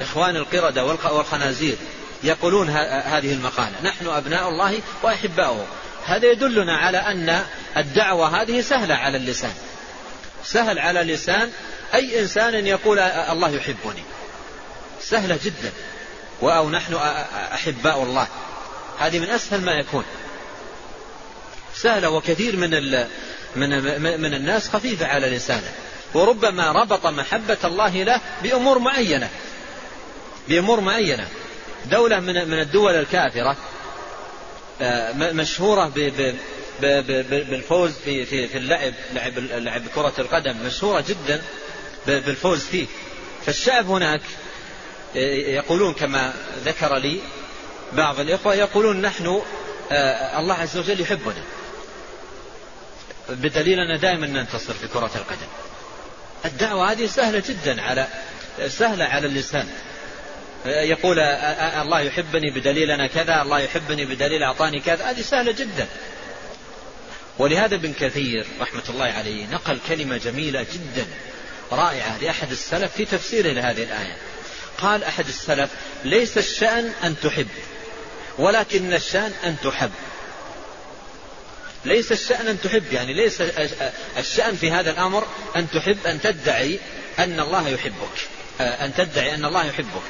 إخوان 0.00 0.36
القردة 0.36 0.84
والخنازير 0.84 1.76
يقولون 2.22 2.68
هذه 3.04 3.32
المقالة 3.32 3.82
نحن 3.82 4.06
أبناء 4.06 4.48
الله 4.48 4.80
وأحباؤه. 5.02 5.66
هذا 6.04 6.30
يدلنا 6.30 6.76
على 6.76 6.98
أن 6.98 7.44
الدعوة 7.76 8.42
هذه 8.42 8.60
سهلة 8.60 8.94
على 8.94 9.16
اللسان. 9.16 9.54
سهل 10.44 10.78
على 10.78 11.00
لسان 11.00 11.50
أي 11.94 12.20
إنسان 12.20 12.66
يقول 12.66 12.98
الله 12.98 13.50
يحبني. 13.50 14.02
سهلة 15.02 15.38
جدا. 15.44 15.72
أو 16.42 16.70
نحن 16.70 16.94
أحباء 17.52 18.02
الله. 18.02 18.28
هذه 18.98 19.18
من 19.18 19.30
أسهل 19.30 19.60
ما 19.60 19.72
يكون. 19.72 20.04
سهلة 21.74 22.10
وكثير 22.10 22.56
من 22.56 22.70
من 23.56 24.20
من 24.20 24.34
الناس 24.34 24.68
خفيفة 24.68 25.06
على 25.06 25.26
لسانه. 25.26 25.72
وربما 26.14 26.72
ربط 26.72 27.06
محبة 27.06 27.58
الله 27.64 28.02
له 28.02 28.20
بأمور 28.42 28.78
معينة. 28.78 29.28
بأمور 30.48 30.80
معينة. 30.80 31.28
دولة 31.86 32.20
من 32.20 32.48
من 32.48 32.60
الدول 32.60 32.94
الكافرة 32.94 33.56
آه، 34.80 35.12
مشهورة 35.12 35.92
بالفوز 36.80 37.92
في 38.04 38.24
في 38.24 38.48
في 38.48 38.58
اللعب 38.58 38.92
لعب 39.14 39.38
لعب 39.38 39.82
كرة 39.94 40.14
القدم. 40.18 40.56
مشهورة 40.66 41.04
جدا 41.08 41.42
بالفوز 42.06 42.60
فيه. 42.60 42.86
فالشعب 43.46 43.90
هناك 43.90 44.20
يقولون 45.14 45.94
كما 45.94 46.34
ذكر 46.64 46.96
لي 46.96 47.20
بعض 47.92 48.20
الإخوة 48.20 48.54
يقولون 48.54 49.00
نحن 49.00 49.42
آه، 49.92 50.40
الله 50.40 50.54
عز 50.54 50.78
وجل 50.78 51.00
يحبنا. 51.00 51.42
بدليل 53.28 53.80
أن 53.80 54.00
دائما 54.00 54.26
ننتصر 54.26 54.74
في 54.74 54.88
كرة 54.88 55.10
القدم. 55.14 55.46
الدعوة 56.44 56.92
هذه 56.92 57.06
سهلة 57.06 57.42
جدا 57.48 57.82
على 57.82 58.06
سهلة 58.66 59.04
على 59.04 59.26
اللسان. 59.26 59.68
يقول 60.66 61.18
الله 61.18 62.00
يحبني 62.00 62.50
بدليل 62.50 62.90
أنا 62.90 63.06
كذا 63.06 63.42
الله 63.42 63.60
يحبني 63.60 64.04
بدليل 64.04 64.42
أعطاني 64.42 64.80
كذا. 64.80 65.10
هذه 65.10 65.20
سهلة 65.22 65.52
جدا. 65.52 65.86
ولهذا 67.38 67.74
ابن 67.74 67.92
كثير 67.92 68.46
رحمة 68.60 68.82
الله 68.88 69.04
عليه 69.04 69.46
نقل 69.46 69.78
كلمة 69.88 70.16
جميلة 70.16 70.66
جدا 70.72 71.06
رائعة 71.72 72.18
لأحد 72.22 72.50
السلف 72.50 72.92
في 72.92 73.04
تفسيره 73.04 73.52
لهذه 73.52 73.82
الآية. 73.82 74.16
قال 74.82 75.04
أحد 75.04 75.28
السلف 75.28 75.70
ليس 76.04 76.38
الشأن 76.38 76.92
أن 77.04 77.16
تحب 77.22 77.48
ولكن 78.38 78.92
الشأن 78.92 79.32
أن 79.44 79.56
تحب. 79.64 79.90
ليس 81.84 82.12
الشأن 82.12 82.48
أن 82.48 82.60
تحب 82.60 82.92
يعني 82.92 83.14
ليس 83.14 83.42
الشأن 84.18 84.56
في 84.56 84.70
هذا 84.70 84.90
الأمر 84.90 85.26
أن 85.56 85.70
تحب 85.70 86.06
أن 86.06 86.20
تدعي 86.20 86.78
أن 87.18 87.40
الله 87.40 87.68
يحبك 87.68 88.28
أن 88.60 88.94
تدعي 88.94 89.34
أن 89.34 89.44
الله 89.44 89.64
يحبك. 89.64 90.02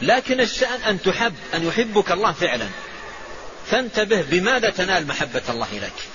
لكن 0.00 0.40
الشأن 0.40 0.82
أن 0.82 1.02
تحب 1.02 1.34
أن 1.54 1.66
يحبك 1.66 2.12
الله 2.12 2.32
فعلا. 2.32 2.68
فانتبه 3.70 4.22
بماذا 4.22 4.70
تنال 4.70 5.06
محبة 5.06 5.42
الله 5.48 5.68
لك 5.72 6.08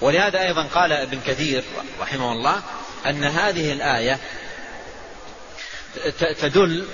ولهذا 0.00 0.42
أيضا 0.42 0.62
قال 0.62 0.92
ابن 0.92 1.20
كثير 1.26 1.62
رحمه 2.00 2.32
الله 2.32 2.62
أن 3.06 3.24
هذه 3.24 3.72
الآية 3.72 4.18
تدل 6.40 6.86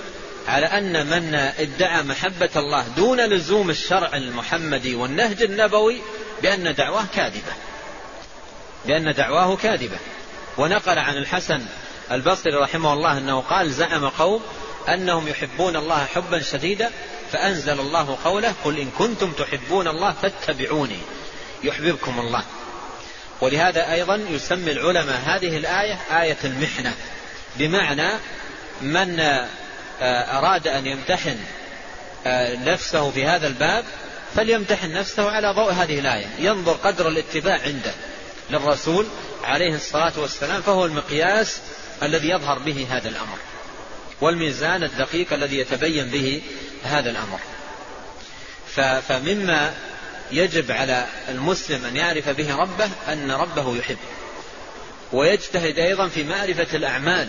على 0.49 0.67
أن 0.67 1.07
من 1.07 1.35
ادعى 1.35 2.03
محبة 2.03 2.51
الله 2.57 2.89
دون 2.97 3.21
لزوم 3.21 3.71
الشرع 3.71 4.17
المحمدي 4.17 4.95
والنهج 4.95 5.43
النبوي 5.43 6.01
بأن 6.43 6.75
دعواه 6.75 7.05
كاذبة. 7.15 7.53
بأن 8.87 9.15
دعواه 9.15 9.57
كاذبة. 9.57 9.99
ونقل 10.59 10.99
عن 10.99 11.17
الحسن 11.17 11.63
البصري 12.13 12.55
رحمه 12.55 12.93
الله 12.93 13.19
أنه 13.19 13.41
قال 13.41 13.73
زعم 13.73 14.09
قوم 14.09 14.43
أنهم 14.89 15.29
يحبون 15.29 15.77
الله 15.77 16.05
حبا 16.05 16.41
شديدا 16.41 16.91
فأنزل 17.33 17.81
الله 17.81 18.19
قوله 18.25 18.55
قل 18.65 18.79
إن 18.79 18.91
كنتم 18.99 19.33
تحبون 19.33 19.89
الله 19.89 20.13
فاتبعوني 20.13 20.99
يحببكم 21.65 22.21
الله. 22.21 22.45
ولهذا 23.41 23.93
أيضا 23.93 24.21
يسمي 24.31 24.73
العلماء 24.73 25.21
هذه 25.27 25.57
الآية 25.57 25.99
آية 26.23 26.37
المحنة 26.45 26.95
بمعنى 27.57 28.13
من 28.83 29.21
آه، 29.21 30.39
أراد 30.39 30.69
أن 30.69 30.87
يمتحن 30.87 31.37
آه، 32.27 32.57
نفسه 32.57 33.11
في 33.11 33.25
هذا 33.25 33.47
الباب 33.47 33.85
فليمتحن 34.37 34.93
نفسه 34.93 35.31
على 35.31 35.53
ضوء 35.53 35.73
هذه 35.73 35.99
الآية. 35.99 36.27
ينظر 36.39 36.73
قدر 36.73 37.09
الاتباع 37.09 37.61
عنده 37.61 37.93
للرسول 38.51 39.07
عليه 39.45 39.75
الصلاة 39.75 40.13
والسلام 40.17 40.63
فهو 40.63 40.87
المقياس 40.87 41.61
الذي 42.03 42.29
يظهر 42.29 42.59
به 42.59 42.87
هذا 42.91 43.09
الأمر 43.09 43.39
والميزان 44.21 44.83
الدقيق 44.83 45.33
الذي 45.33 45.59
يتبين 45.59 46.07
به 46.07 46.43
هذا 46.85 47.11
الأمر. 47.11 47.39
فمما 49.09 49.75
يجب 50.33 50.73
على 50.73 51.07
المسلم 51.29 51.85
أن 51.85 51.97
يعرف 51.97 52.29
به 52.29 52.57
ربه 52.57 52.89
أن 53.09 53.31
ربه 53.31 53.77
يحب 53.77 53.99
ويجتهد 55.13 55.79
أيضا 55.79 56.09
في 56.09 56.25
معرفة 56.25 56.77
الأعمال 56.77 57.29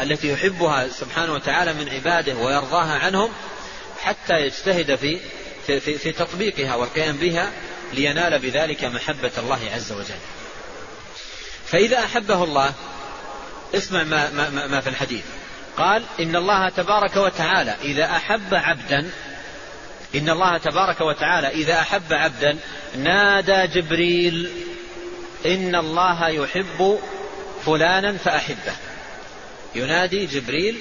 التي 0.00 0.32
يحبها 0.32 0.88
سبحانه 0.88 1.32
وتعالى 1.32 1.72
من 1.72 1.88
عباده 1.88 2.34
ويرضاها 2.34 2.98
عنهم 2.98 3.30
حتى 4.00 4.34
يجتهد 4.34 4.94
في 4.94 5.20
في, 5.66 5.80
في, 5.80 5.98
في 5.98 6.12
تطبيقها 6.12 6.74
والقيام 6.74 7.16
بها 7.16 7.50
لينال 7.92 8.38
بذلك 8.38 8.84
محبة 8.84 9.30
الله 9.38 9.60
عز 9.74 9.92
وجل. 9.92 10.18
فإذا 11.66 11.98
أحبه 11.98 12.44
الله 12.44 12.72
اسمع 13.74 14.02
ما, 14.02 14.30
ما, 14.30 14.66
ما 14.66 14.80
في 14.80 14.88
الحديث 14.88 15.24
قال 15.76 16.02
إن 16.20 16.36
الله 16.36 16.68
تبارك 16.68 17.16
وتعالى 17.16 17.76
إذا 17.82 18.04
أحب 18.04 18.54
عبدا 18.54 19.10
إن 20.14 20.30
الله 20.30 20.58
تبارك 20.58 21.00
وتعالى 21.00 21.48
إذا 21.48 21.80
أحب 21.80 22.12
عبدا 22.12 22.58
نادى 22.96 23.66
جبريل 23.80 24.50
إن 25.46 25.74
الله 25.74 26.28
يحب 26.28 26.98
فلانا 27.66 28.12
فأحبه 28.12 28.72
ينادي 29.74 30.26
جبريل 30.26 30.80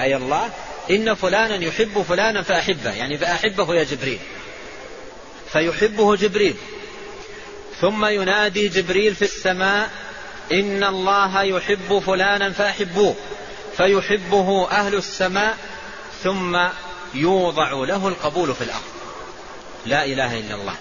أي 0.00 0.16
الله 0.16 0.50
إن 0.90 1.14
فلانا 1.14 1.64
يحب 1.64 2.02
فلانا 2.08 2.42
فأحبه 2.42 2.92
يعني 2.92 3.18
فأحبه 3.18 3.74
يا 3.74 3.84
جبريل. 3.84 4.18
فيحبه 5.52 6.16
جبريل. 6.16 6.54
ثم 7.80 8.04
ينادي 8.04 8.68
جبريل 8.68 9.14
في 9.14 9.22
السماء 9.22 9.90
إن 10.52 10.84
الله 10.84 11.42
يحب 11.42 12.02
فلانا 12.06 12.50
فأحبوه. 12.50 13.14
فيحبه 13.76 14.70
أهل 14.70 14.94
السماء 14.94 15.58
ثم 16.22 16.58
يوضع 17.14 17.70
له 17.72 18.08
القبول 18.08 18.54
في 18.54 18.64
الأرض. 18.64 18.82
لا 19.86 20.04
إله 20.04 20.38
إلا 20.38 20.54
الله. 20.54 20.74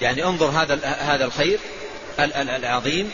يعني 0.00 0.24
انظر 0.24 0.46
هذا 0.46 0.74
هذا 0.84 1.24
الخير 1.24 1.58
العظيم. 2.18 3.10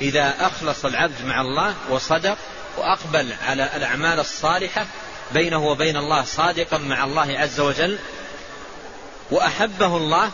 إذا 0.00 0.34
أخلص 0.40 0.84
العبد 0.84 1.24
مع 1.26 1.40
الله 1.40 1.74
وصدق 1.90 2.38
وأقبل 2.80 3.32
على 3.46 3.70
الأعمال 3.76 4.20
الصالحة 4.20 4.86
بينه 5.34 5.66
وبين 5.66 5.96
الله 5.96 6.24
صادقا 6.24 6.78
مع 6.78 7.04
الله 7.04 7.38
عز 7.38 7.60
وجل 7.60 7.98
وأحبه 9.30 9.96
الله 9.96 10.30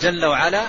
جل 0.00 0.24
وعلا 0.24 0.66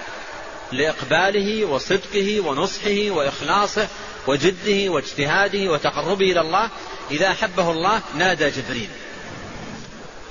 لإقباله 0.71 1.65
وصدقه 1.65 2.39
ونصحه 2.39 3.09
وإخلاصه 3.09 3.87
وجده 4.27 4.91
واجتهاده 4.91 5.71
وتقربه 5.71 6.31
إلى 6.31 6.41
الله. 6.41 6.69
إذا 7.11 7.31
أحبه 7.31 7.71
الله 7.71 8.01
نادى 8.17 8.49
جبريل. 8.49 8.89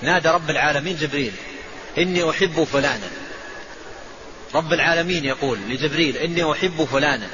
نادى 0.03 0.28
رب 0.28 0.51
العالمين 0.51 0.97
جبريل 0.97 1.32
إني 1.99 2.30
أحب 2.30 2.64
فلانا. 2.64 3.11
رب 4.55 4.72
العالمين 4.72 5.24
يقول 5.24 5.59
لجبريل 5.68 6.16
إني 6.16 6.53
أحب 6.53 6.89
فلانا. 6.93 7.28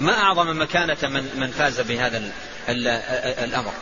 ما 0.00 0.12
أعظم 0.12 0.62
مكانة 0.62 0.96
من, 1.02 1.30
من 1.36 1.50
فاز 1.50 1.80
بهذا 1.80 2.18
ال 2.18 2.30
ال 2.68 2.88
الأمر؟ 3.44 3.72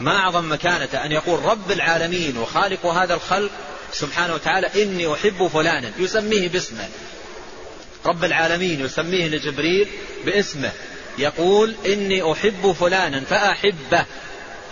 ما 0.00 0.16
أعظم 0.16 0.52
مكانة 0.52 1.04
أن 1.04 1.12
يقول 1.12 1.44
رب 1.44 1.70
العالمين 1.70 2.38
وخالق 2.38 2.86
هذا 2.86 3.14
الخلق 3.14 3.50
سبحانه 3.92 4.34
وتعالى 4.34 4.82
إني 4.82 5.12
أحب 5.12 5.46
فلانا 5.46 5.92
يسميه 5.98 6.48
باسمه. 6.48 6.88
رب 8.06 8.24
العالمين 8.24 8.80
يسميه 8.80 9.28
لجبريل 9.28 9.88
باسمه. 10.24 10.72
يقول 11.18 11.74
إني 11.86 12.32
أحب 12.32 12.76
فلانا 12.80 13.20
فأحبه. 13.20 14.04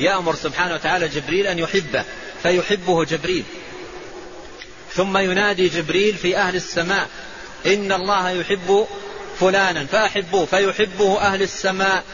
يأمر 0.01 0.35
سبحانه 0.35 0.75
وتعالى 0.75 1.09
جبريل 1.09 1.47
أن 1.47 1.59
يحبه 1.59 2.05
فيحبه 2.43 3.05
جبريل. 3.05 3.45
ثم 4.93 5.19
ينادي 5.19 5.69
جبريل 5.69 6.15
في 6.15 6.37
أهل 6.37 6.57
السماء 6.57 7.09
إن 7.67 7.93
الله 7.93 8.31
يحب 8.31 8.87
فلانا 9.41 9.87
فأحبوه 9.87 10.47
فيحبه 10.47 11.21
أهل 11.21 11.43
السماء. 11.43 12.05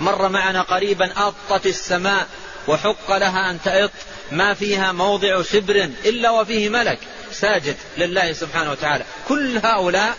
مر 0.00 0.28
معنا 0.28 0.62
قريبا 0.62 1.12
أطت 1.16 1.66
السماء 1.66 2.26
وحق 2.68 3.16
لها 3.16 3.50
أن 3.50 3.58
تأط. 3.64 3.90
ما 4.32 4.54
فيها 4.54 4.92
موضع 4.92 5.42
شبر 5.42 5.90
إلا 6.04 6.30
وفيه 6.30 6.68
ملك 6.68 6.98
ساجد 7.32 7.76
لله 7.98 8.32
سبحانه 8.32 8.70
وتعالى. 8.70 9.04
كل 9.28 9.58
هؤلاء 9.58 10.16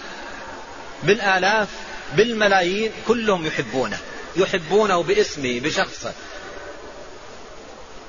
بالآلاف 1.03 1.67
بالملايين 2.15 2.91
كلهم 3.07 3.45
يحبونه. 3.45 3.97
يحبونه 4.35 5.03
باسمه 5.03 5.59
بشخصه. 5.59 6.13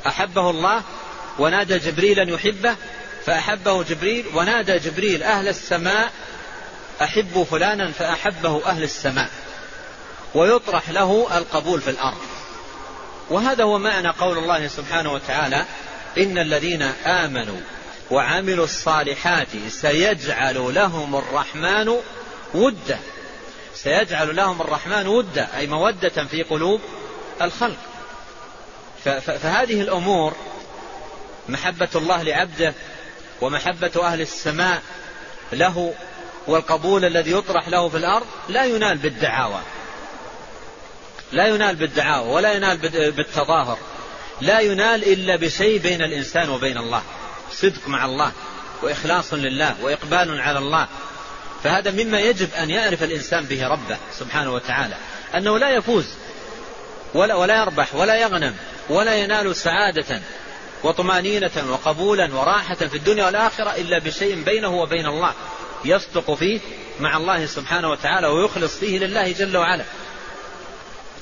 أحبه 0.06 0.50
الله 0.50 0.82
ونادى 1.38 1.78
جبريل 1.78 2.20
أن 2.20 2.28
يحبه 2.28 2.76
فأحبه 3.26 3.82
جبريل 3.82 4.26
ونادى 4.34 4.78
جبريل 4.78 5.22
أهل 5.22 5.48
السماء 5.48 6.12
أحبوا 7.02 7.44
فلانا 7.44 7.92
فأحبه 7.92 8.66
أهل 8.66 8.82
السماء 8.82 9.30
ويطرح 10.34 10.90
له 10.90 11.38
القبول 11.38 11.80
في 11.80 11.90
الأرض. 11.90 12.22
وهذا 13.30 13.64
هو 13.64 13.78
معنى 13.78 14.08
قول 14.08 14.38
الله 14.38 14.68
سبحانه 14.68 15.12
وتعالى 15.12 15.64
إن 16.18 16.38
الذين 16.38 16.82
آمنوا 17.06 17.60
وعملوا 18.10 18.64
الصالحات 18.64 19.48
سيجعل 19.68 20.74
لهم 20.74 21.16
الرحمن 21.16 21.96
ودا. 22.54 22.98
سيجعل 23.74 24.36
لهم 24.36 24.60
الرحمن 24.60 25.06
ودا 25.06 25.48
أي 25.56 25.66
مودة 25.66 26.24
في 26.24 26.42
قلوب 26.42 26.80
الخلق. 27.42 27.78
فهذه 29.04 29.80
الأمور 29.80 30.34
محبة 31.48 31.88
الله 31.94 32.22
لعبده 32.22 32.74
ومحبة 33.40 34.06
أهل 34.06 34.20
السماء 34.20 34.82
له 35.52 35.94
والقبول 36.46 37.04
الذي 37.04 37.32
يطرح 37.32 37.68
له 37.68 37.88
في 37.88 37.96
الأرض 37.96 38.26
لا 38.48 38.64
ينال 38.64 38.98
بالدعاوى. 38.98 39.60
لا 41.32 41.46
ينال 41.46 41.76
بالدعاوى 41.76 42.28
ولا 42.28 42.52
ينال 42.52 42.76
بالتظاهر. 43.10 43.78
لا 44.40 44.60
ينال 44.60 45.12
إلا 45.12 45.36
بشيء 45.36 45.78
بين 45.78 46.02
الإنسان 46.02 46.48
وبين 46.48 46.78
الله. 46.78 47.02
صدق 47.52 47.88
مع 47.88 48.04
الله 48.04 48.32
وإخلاص 48.82 49.34
لله 49.34 49.74
وإقبال 49.82 50.40
على 50.40 50.58
الله. 50.58 50.88
فهذا 51.64 51.90
مما 51.90 52.20
يجب 52.20 52.48
أن 52.54 52.70
يعرف 52.70 53.02
الإنسان 53.02 53.44
به 53.44 53.68
ربه 53.68 53.96
سبحانه 54.18 54.52
وتعالى. 54.52 54.96
أنه 55.36 55.58
لا 55.58 55.70
يفوز 55.70 56.06
ولا, 57.14 57.34
ولا 57.34 57.58
يربح 57.58 57.94
ولا 57.94 58.14
يغنم 58.14 58.56
ولا 58.88 59.14
ينال 59.14 59.56
سعادة 59.56 60.20
وطمأنينة 60.82 61.50
وقبولا 61.70 62.34
وراحة 62.34 62.74
في 62.74 62.96
الدنيا 62.96 63.24
والآخرة 63.26 63.70
إلا 63.76 63.98
بشيء 63.98 64.42
بينه 64.42 64.68
وبين 64.68 65.06
الله. 65.06 65.32
يصدق 65.84 66.34
فيه 66.34 66.60
مع 67.00 67.16
الله 67.16 67.46
سبحانه 67.46 67.90
وتعالى 67.90 68.26
ويخلص 68.26 68.78
فيه 68.78 68.98
لله 68.98 69.32
جل 69.32 69.56
وعلا. 69.56 69.84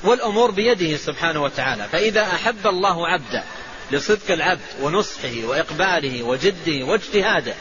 والأمور 0.03 0.51
بيده 0.51 0.97
سبحانه 0.97 1.43
وتعالى. 1.43 1.87
فإذا 1.91 2.21
أحب 2.21 2.67
الله 2.67 3.07
عبدا 3.07 3.43
لصدق 3.91 4.31
العبد 4.31 4.61
ونصحه 4.81 5.43
وإقباله 5.43 6.23
وجده 6.23 6.85
واجتهاده 6.85 7.53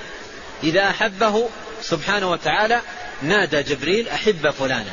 إذا 0.63 0.91
أحبه 0.91 1.49
سبحانه 1.83 2.31
وتعالى 2.31 2.81
نادى 3.23 3.63
جبريل 3.63 4.09
أحب 4.09 4.51
فلانا. 4.51 4.93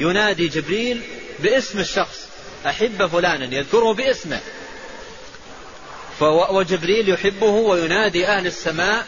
ينادي 0.00 0.48
جبريل 0.48 1.02
باسم 1.38 1.78
الشخص 1.78 2.28
أحب 2.66 3.06
فلانا 3.06 3.54
يذكره 3.54 3.94
باسمه. 3.94 4.40
وجبريل 6.50 7.08
يحبه 7.08 7.46
وينادي 7.46 8.26
أهل 8.26 8.46
السماء 8.46 9.06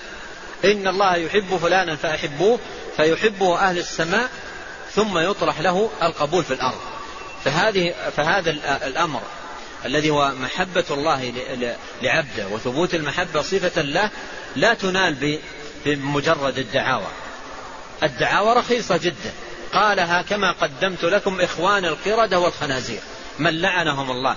إن 0.64 0.88
الله 0.88 1.16
يحب 1.16 1.56
فلانا 1.56 1.96
فأحبوه 1.96 2.58
فيحبه 2.96 3.58
أهل 3.58 3.78
السماء 3.78 4.30
ثم 4.94 5.18
يطرح 5.18 5.60
له 5.60 5.90
القبول 6.02 6.44
في 6.44 6.54
الأرض. 6.54 6.80
فهذه 7.44 7.94
فهذا 8.16 8.50
الأمر 8.86 9.22
الذي 9.84 10.10
هو 10.10 10.32
محبة 10.40 10.84
الله 10.90 11.32
لعبده 12.02 12.46
وثبوت 12.46 12.94
المحبة 12.94 13.42
صفة 13.42 13.82
له 13.82 14.10
لا 14.56 14.74
تنال 14.74 15.38
بمجرد 15.84 16.58
الدعاوى. 16.58 17.08
الدعاوى 18.02 18.52
رخيصة 18.52 18.96
جدا. 18.96 19.32
قالها 19.72 20.22
كما 20.22 20.52
قدمت 20.52 21.04
لكم 21.04 21.40
إخوان 21.40 21.84
القردة 21.84 22.38
والخنازير. 22.38 23.00
من 23.38 23.60
لعنهم 23.60 24.10
الله. 24.10 24.36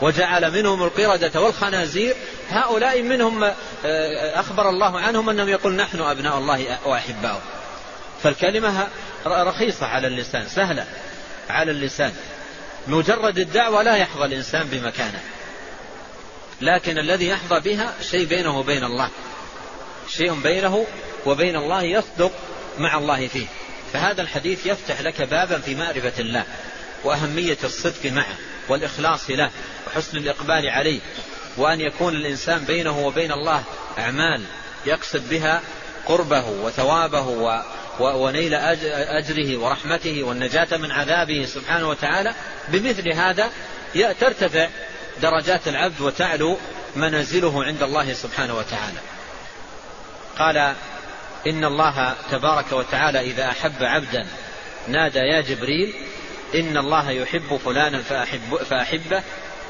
وجعل 0.00 0.50
منهم 0.50 0.82
القردة 0.82 1.40
والخنازير. 1.40 2.16
هؤلاء 2.50 3.02
منهم 3.02 3.44
آه، 3.44 4.40
أخبر 4.40 4.68
الله 4.68 5.00
عنهم 5.00 5.30
أنهم 5.30 5.48
يقول 5.48 5.72
نحن 5.76 6.00
أبناء 6.00 6.38
الله 6.38 6.78
وأحباؤه. 6.84 7.42
فالكلمة 8.22 8.88
رخيصة 9.26 9.86
على 9.86 10.06
اللسان 10.06 10.48
سهلة 10.48 10.86
على 11.48 11.70
اللسان. 11.70 12.12
مجرد 12.86 13.38
الدعوة 13.38 13.82
لا 13.82 13.96
يحظى 13.96 14.24
الإنسان 14.24 14.66
بمكانة. 14.66 15.20
لكن 16.60 16.98
الذي 16.98 17.28
يحظى 17.28 17.60
بها 17.60 17.94
شيء 18.10 18.24
بينه 18.24 18.58
وبين 18.58 18.84
الله. 18.84 19.08
شيء 20.08 20.34
بينه 20.34 20.86
وبين 21.26 21.56
الله 21.56 21.82
يصدق 21.82 22.32
مع 22.78 22.98
الله 22.98 23.28
فيه. 23.28 23.46
فهذا 23.92 24.22
الحديث 24.22 24.66
يفتح 24.66 25.00
لك 25.00 25.22
بابا 25.22 25.58
في 25.58 25.74
معرفة 25.74 26.12
الله 26.18 26.44
وأهمية 27.04 27.58
الصدق 27.64 28.12
معه. 28.12 28.36
والإخلاص 28.68 29.30
له 29.30 29.50
وحسن 29.86 30.18
الإقبال 30.18 30.68
عليه 30.68 31.00
وأن 31.56 31.80
يكون 31.80 32.16
الإنسان 32.16 32.64
بينه 32.64 33.06
وبين 33.06 33.32
الله 33.32 33.62
أعمال 33.98 34.42
يقصد 34.86 35.28
بها 35.28 35.62
قربه 36.06 36.46
وثوابه 36.46 37.60
ونيل 38.00 38.54
أجره 38.54 39.56
ورحمته 39.56 40.22
والنجاة 40.22 40.76
من 40.76 40.90
عذابه 40.90 41.44
سبحانه 41.44 41.88
وتعالى 41.88 42.34
بمثل 42.68 43.12
هذا 43.12 43.50
ترتفع 44.20 44.68
درجات 45.22 45.68
العبد 45.68 46.00
وتعلو 46.00 46.58
منازله 46.96 47.64
عند 47.64 47.82
الله 47.82 48.12
سبحانه 48.12 48.58
وتعالى. 48.58 48.98
قال 50.38 50.74
إن 51.46 51.64
الله 51.64 52.14
تبارك 52.30 52.72
وتعالى 52.72 53.20
إذا 53.20 53.48
أحب 53.48 53.82
عبدا 53.82 54.26
نادى 54.88 55.18
يا 55.18 55.40
جبريل 55.40 55.94
إن 56.56 56.76
الله 56.76 57.10
يحب 57.10 57.56
فلانا 57.64 58.02
فأحب 58.02 58.56
فأحبه 58.70 59.22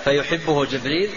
فيحبه 0.05 0.65
جبريل 0.65 1.11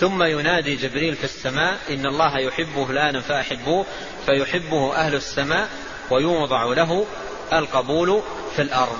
ثم 0.00 0.22
ينادي 0.22 0.76
جبريل 0.76 1.16
في 1.16 1.24
السماء 1.24 1.78
إن 1.90 2.06
الله 2.06 2.38
يحب 2.38 2.86
فلانا 2.88 3.20
فأحبوه 3.20 3.86
فيحبه 4.26 4.94
أهل 4.94 5.14
السماء 5.14 5.68
ويوضع 6.10 6.64
له 6.64 7.06
القبول 7.52 8.22
في 8.56 8.62
الأرض. 8.62 8.98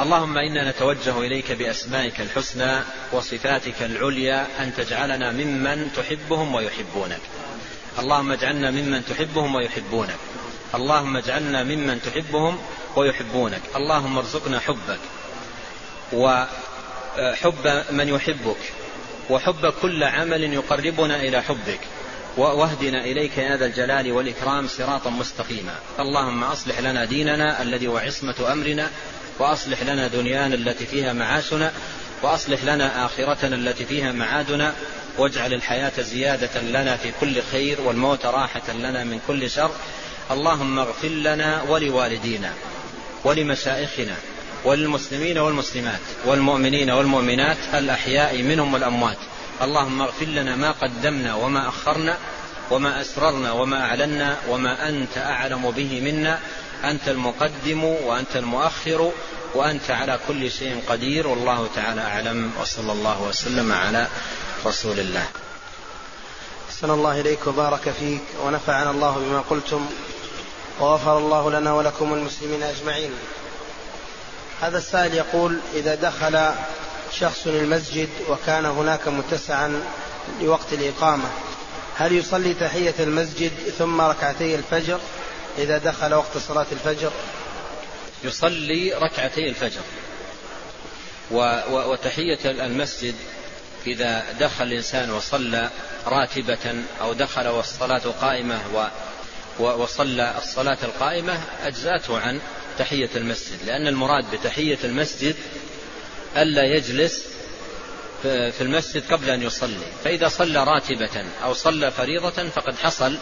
اللهم 0.00 0.38
إنا 0.38 0.70
نتوجه 0.70 1.18
إليك 1.20 1.52
بأسمائك 1.52 2.20
الحسنى 2.20 2.80
وصفاتك 3.12 3.82
العليا 3.82 4.46
أن 4.60 4.74
تجعلنا 4.76 5.32
ممن 5.32 5.92
تحبهم 5.96 6.54
ويحبونك. 6.54 7.20
اللهم 7.98 8.32
اجعلنا 8.32 8.70
ممن 8.70 9.04
تحبهم 9.04 9.54
ويحبونك. 9.54 10.18
اللهم 10.74 11.16
اجعلنا 11.16 11.62
ممن 11.62 12.02
تحبهم 12.02 12.58
ويحبونك. 12.96 13.62
اللهم 13.76 14.18
ارزقنا 14.18 14.60
حبك. 14.60 14.98
وحب 16.12 17.84
من 17.90 18.08
يحبك. 18.08 18.72
وحب 19.30 19.72
كل 19.82 20.04
عمل 20.04 20.52
يقربنا 20.52 21.16
إلى 21.16 21.42
حبك. 21.42 21.80
واهدنا 22.36 23.04
إليك 23.04 23.38
يا 23.38 23.56
ذا 23.56 23.66
الجلال 23.66 24.12
والإكرام 24.12 24.68
صراطا 24.68 25.10
مستقيما. 25.10 25.74
اللهم 26.00 26.44
أصلح 26.44 26.80
لنا 26.80 27.04
ديننا 27.04 27.62
الذي 27.62 27.86
هو 27.86 27.98
عصمة 27.98 28.52
أمرنا 28.52 28.90
وأصلح 29.38 29.82
لنا 29.82 30.08
دنيانا 30.08 30.54
التي 30.54 30.86
فيها 30.86 31.12
معاشنا 31.12 31.72
وأصلح 32.22 32.64
لنا 32.64 33.06
آخرتنا 33.06 33.56
التي 33.56 33.84
فيها 33.84 34.12
معادنا 34.12 34.74
واجعل 35.18 35.52
الحياة 35.52 36.00
زيادة 36.00 36.60
لنا 36.60 36.96
في 36.96 37.12
كل 37.20 37.42
خير 37.42 37.80
والموت 37.80 38.26
راحة 38.26 38.72
لنا 38.72 39.04
من 39.04 39.20
كل 39.26 39.50
شر. 39.50 39.70
اللهم 40.30 40.78
اغفر 40.78 41.08
لنا 41.08 41.62
ولوالدينا 41.68 42.52
ولمشائخنا 43.24 44.14
وللمسلمين 44.64 45.38
والمسلمات 45.38 46.00
والمؤمنين 46.26 46.90
والمؤمنات 46.90 47.56
الأحياء 47.74 48.42
منهم 48.42 48.74
والأموات. 48.74 49.16
اللهم 49.62 50.02
اغفر 50.02 50.26
لنا 50.26 50.56
ما 50.56 50.70
قدمنا 50.70 51.34
وما 51.34 51.68
أخرنا 51.68 52.18
وما 52.70 53.00
أسررنا 53.00 53.52
وما 53.52 53.84
أعلنا 53.84 54.36
وما 54.48 54.88
أنت 54.88 55.18
أعلم 55.18 55.70
به 55.70 56.00
منا. 56.00 56.40
أنت 56.84 57.08
المقدم 57.08 57.84
وأنت 57.84 58.36
المؤخر 58.36 59.12
وأنت 59.54 59.90
على 59.90 60.18
كل 60.28 60.50
شيء 60.50 60.82
قدير. 60.88 61.26
والله 61.26 61.68
تعالى 61.76 62.00
أعلم. 62.00 62.50
وصلى 62.60 62.92
الله 62.92 63.22
وسلم 63.22 63.72
على 63.72 64.06
رسول 64.66 65.00
الله. 65.00 65.28
أحسن 66.70 66.90
الله 66.90 67.20
إليك 67.20 67.46
وبارك 67.46 67.94
فيك 68.00 68.22
ونفعنا 68.44 68.90
الله 68.90 69.18
بما 69.18 69.40
قلتم. 69.50 69.86
وغفر 70.80 71.18
الله 71.18 71.50
لنا 71.50 71.72
ولكم 71.72 72.14
المسلمين 72.14 72.62
أجمعين. 72.62 73.10
هذا 74.60 74.78
السائل 74.78 75.14
يقول 75.14 75.58
إذا 75.74 75.94
دخل 75.94 76.50
شخص 77.12 77.46
المسجد 77.46 78.08
وكان 78.28 78.66
هناك 78.66 79.08
متسعا 79.08 79.82
لوقت 80.40 80.72
الإقامة 80.72 81.28
هل 81.96 82.12
يصلي 82.12 82.54
تحية 82.54 82.94
المسجد 83.00 83.52
ثم 83.78 84.00
ركعتي 84.00 84.54
الفجر؟ 84.54 85.00
إذا 85.58 85.78
دخل 85.78 86.14
وقت 86.14 86.38
صلاة 86.38 86.66
الفجر؟ 86.72 87.12
يصلي 88.24 88.92
ركعتي 88.92 89.48
الفجر. 89.48 89.80
وتحية 91.70 92.38
المسجد 92.44 93.14
إذا 93.86 94.24
دخل 94.40 94.64
الإنسان 94.64 95.10
وصلى 95.10 95.70
راتبة 96.06 96.84
أو 97.00 97.12
دخل 97.12 97.48
والصلاة 97.48 98.02
قائمة 98.20 98.58
وصلى 99.60 100.34
الصلاة 100.38 100.78
القائمة 100.82 101.40
أجزأته 101.62 102.18
عن 102.18 102.40
تحية 102.78 103.10
المسجد 103.16 103.58
لأن 103.66 103.86
المراد 103.86 104.24
بتحية 104.30 104.78
المسجد 104.84 105.36
ألا 106.36 106.64
يجلس 106.64 107.24
في 108.22 108.60
المسجد 108.60 109.12
قبل 109.12 109.30
أن 109.30 109.42
يصلي. 109.42 109.86
فإذا 110.04 110.28
صلى 110.28 110.64
راتبة 110.64 111.24
أو 111.44 111.54
صلى 111.54 111.90
فريضة 111.90 112.48
فقد 112.48 112.76
حصل 112.76 113.18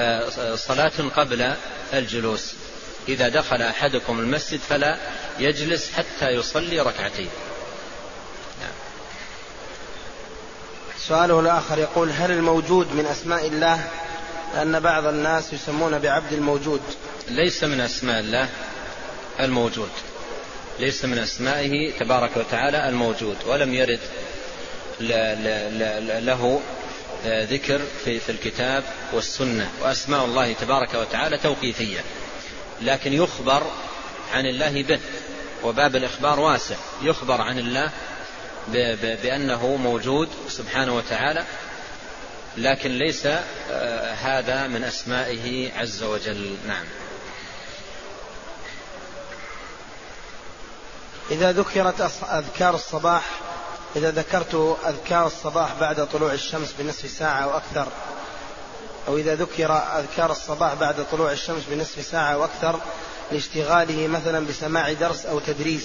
آه، 0.00 0.54
صلاة 0.54 0.92
قبل 1.16 1.54
الجلوس. 1.92 2.54
إذا 3.08 3.28
دخل 3.28 3.62
أحدكم 3.62 4.20
المسجد 4.20 4.60
فلا 4.60 4.96
يجلس 5.38 5.90
حتى 5.92 6.30
يصلي 6.30 6.80
ركعتين. 6.80 7.28
نعم. 8.60 8.72
سؤاله 10.98 11.40
الآخر 11.40 11.78
يقول 11.78 12.10
هل 12.10 12.30
الموجود 12.30 12.94
من 12.94 13.06
أسماء 13.06 13.46
الله 13.46 13.88
أن 14.54 14.80
بعض 14.80 15.06
الناس 15.06 15.52
يسمون 15.52 15.98
بعبد 15.98 16.32
الموجود. 16.32 16.80
ليس 17.28 17.64
من 17.64 17.80
أسماء 17.80 18.20
الله 18.20 18.48
الموجود. 19.40 19.90
ليس 20.80 21.04
من 21.04 21.18
أسمائه 21.18 21.92
تبارك 21.98 22.36
وتعالى 22.36 22.88
الموجود. 22.88 23.36
ولم 23.46 23.74
يرد 23.74 24.00
له 26.24 26.60
ذكر 27.26 27.80
في, 28.04 28.20
في 28.20 28.32
الكتاب 28.32 28.84
والسنة. 29.12 29.70
وأسماء 29.82 30.24
الله 30.24 30.52
تبارك 30.52 30.94
وتعالى 30.94 31.38
توقيفية. 31.38 32.00
لكن 32.82 33.12
يخبر 33.12 33.62
عن 34.34 34.46
الله 34.46 34.82
به. 34.82 35.00
وباب 35.64 35.96
الإخبار 35.96 36.40
واسع. 36.40 36.76
يخبر 37.02 37.40
عن 37.40 37.58
الله 37.58 37.90
بأنه 39.22 39.76
موجود 39.76 40.28
سبحانه 40.48 40.96
وتعالى. 40.96 41.44
لكن 42.56 42.90
ليس 42.90 43.26
آه، 43.70 44.12
هذا 44.12 44.66
من 44.66 44.84
أسمائه 44.84 45.72
عز 45.78 46.02
وجل 46.02 46.56
نعم 46.66 46.84
إذا 51.30 51.52
ذكرت 51.52 52.10
أذكار 52.32 52.74
الصباح 52.74 53.24
إذا 53.96 54.10
ذكرت 54.10 54.78
أذكار 54.86 55.26
الصباح 55.26 55.74
بعد 55.80 56.08
طلوع 56.08 56.32
الشمس 56.32 56.74
بنصف 56.78 57.10
ساعة 57.10 57.44
أو 57.44 57.56
أكثر 57.56 57.88
أو 59.08 59.18
إذا 59.18 59.34
ذكر 59.34 59.72
أذكار 59.72 60.30
الصباح 60.30 60.74
بعد 60.74 61.06
طلوع 61.12 61.32
الشمس 61.32 61.62
بنصف 61.70 62.06
ساعة 62.06 62.32
أو 62.34 62.44
أكثر 62.44 62.80
لاشتغاله 63.32 64.06
مثلا 64.06 64.46
بسماع 64.46 64.92
درس 64.92 65.26
أو 65.26 65.38
تدريس 65.38 65.84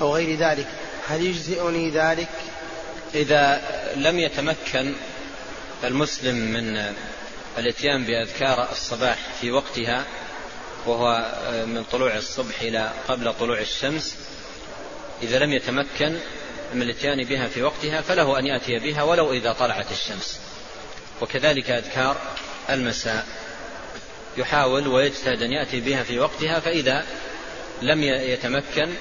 أو 0.00 0.14
غير 0.14 0.38
ذلك 0.38 0.66
هل 1.08 1.26
يجزئني 1.26 1.90
ذلك؟ 1.90 2.28
إذا 3.14 3.60
لم 3.96 4.18
يتمكن 4.18 4.94
المسلم 5.84 6.34
من 6.34 6.94
الإتيان 7.58 8.04
بأذكار 8.04 8.70
الصباح 8.72 9.18
في 9.40 9.50
وقتها 9.50 10.04
وهو 10.86 11.34
من 11.66 11.84
طلوع 11.84 12.16
الصبح 12.16 12.60
إلى 12.60 12.92
قبل 13.08 13.34
طلوع 13.34 13.58
الشمس 13.58 14.16
إذا 15.22 15.38
لم 15.38 15.52
يتمكن 15.52 16.18
من 16.74 16.82
الإتيان 16.82 17.24
بها 17.24 17.48
في 17.48 17.62
وقتها 17.62 18.00
فله 18.00 18.38
أن 18.38 18.46
يأتي 18.46 18.78
بها 18.78 19.02
ولو 19.02 19.32
إذا 19.32 19.52
طلعت 19.52 19.92
الشمس. 19.92 20.40
وكذلك 21.20 21.70
أذكار 21.70 22.16
المساء. 22.70 23.26
يحاول 24.36 24.88
ويجتهد 24.88 25.42
أن 25.42 25.52
يأتي 25.52 25.80
بها 25.80 26.02
في 26.02 26.18
وقتها 26.18 26.60
فإذا 26.60 27.06
لم 27.82 28.02
يتمكن 28.02 28.94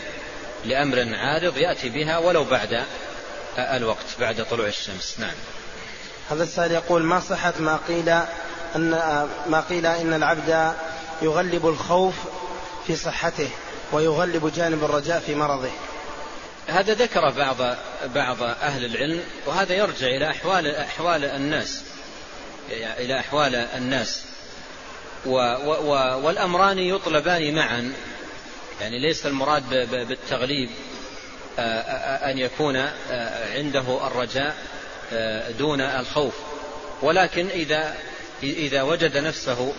لأمر 0.65 1.15
عارض 1.15 1.57
يأتي 1.57 1.89
بها 1.89 2.17
ولو 2.17 2.43
بعد 2.43 2.85
الوقت 3.57 4.05
بعد 4.19 4.45
طلوع 4.45 4.67
الشمس. 4.67 5.15
نعم. 5.19 5.35
هذا 6.31 6.43
السائل 6.43 6.71
يقول 6.71 7.03
ما 7.03 7.19
صحة 7.19 7.53
ما 7.59 7.79
قيل 7.87 8.09
أن 8.75 8.89
ما 9.47 9.63
قيل 9.69 9.85
إن 9.85 10.13
العبد 10.13 10.73
يغلب 11.21 11.67
الخوف 11.67 12.15
في 12.87 12.95
صحته 12.95 13.49
ويغلب 13.91 14.51
جانب 14.55 14.83
الرجاء 14.83 15.19
في 15.19 15.35
مرضه؟ 15.35 15.69
هذا 16.67 16.93
ذكر 16.93 17.29
بعض 17.29 17.57
بعض 18.15 18.43
أهل 18.43 18.85
العلم 18.85 19.23
وهذا 19.45 19.73
يرجع 19.73 20.07
إلى 20.07 20.29
أحوال 20.29 20.75
أحوال 20.75 21.25
الناس. 21.25 21.83
إلى 22.71 23.19
أحوال 23.19 23.55
الناس. 23.55 24.25
و 25.25 25.35
و 25.65 25.91
والأمران 26.25 26.79
يطلبان 26.79 27.55
معا. 27.55 27.93
يعني 28.81 28.99
ليس 28.99 29.25
المراد 29.25 29.69
بالتغليب 29.91 30.69
أن 32.29 32.37
يكون 32.37 32.77
عنده 33.55 34.07
الرجاء. 34.07 34.55
دون 35.59 35.81
الخوف. 35.81 36.33
ولكن 37.01 37.47
إذا 37.47 37.95
إذا 38.43 38.81
وجد 38.81 39.17
نفسه 39.17 39.73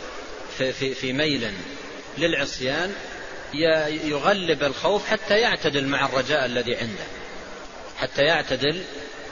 في, 0.58 0.72
في, 0.72 0.94
في 0.94 1.12
ميل 1.12 1.52
للعصيان 2.18 2.94
يغلب 4.04 4.62
الخوف 4.62 5.06
حتى 5.06 5.38
يعتدل 5.38 5.86
مع 5.86 6.06
الرجاء 6.06 6.46
الذي 6.46 6.76
عنده. 6.76 7.04
حتى 7.98 8.22
يعتدل 8.22 8.82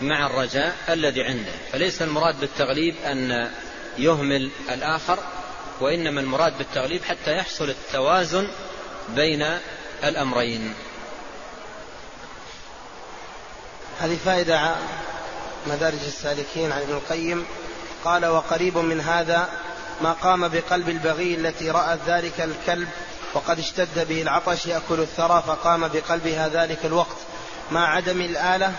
مع 0.01 0.27
الرجاء 0.27 0.75
الذي 0.89 1.23
عنده. 1.23 1.53
فليس 1.73 2.03
المراد 2.03 2.41
بالتغليب 2.41 2.95
أن 3.07 3.51
يهمل 3.99 4.51
الآخر 4.71 5.19
وإنما 5.81 6.21
المراد 6.21 6.59
بالتغليب 6.59 7.05
حتى 7.05 7.37
يحصل 7.37 7.71
التوازن 7.71 8.49
بين 9.09 9.47
الأمرين. 10.05 10.75
هذه 14.01 14.17
فائدة 14.25 14.77
مدارج 15.67 16.05
السالكين 16.07 16.73
عن 16.73 16.81
ابن 16.81 16.93
القيم 16.93 17.45
قال 18.05 18.27
وقريب 18.27 18.79
من 18.79 19.01
هذا 19.01 19.49
ما 20.03 20.13
قام 20.13 20.49
بقلب 20.49 20.89
البغي 20.89 21.35
التي 21.35 21.71
رأت 21.71 21.99
ذلك 22.07 22.41
الكلب 22.41 22.89
وقد 23.35 23.59
اشتد 23.59 24.09
به 24.09 24.23
العطش 24.23 24.67
يأكل 24.67 25.01
الثرى 25.01 25.43
فقام 25.47 25.89
بقلبها 25.89 26.49
ذلك 26.49 26.79
الوقت. 26.85 27.17
مع 27.71 27.95
عدم 27.95 28.21
الآلة 28.21 28.73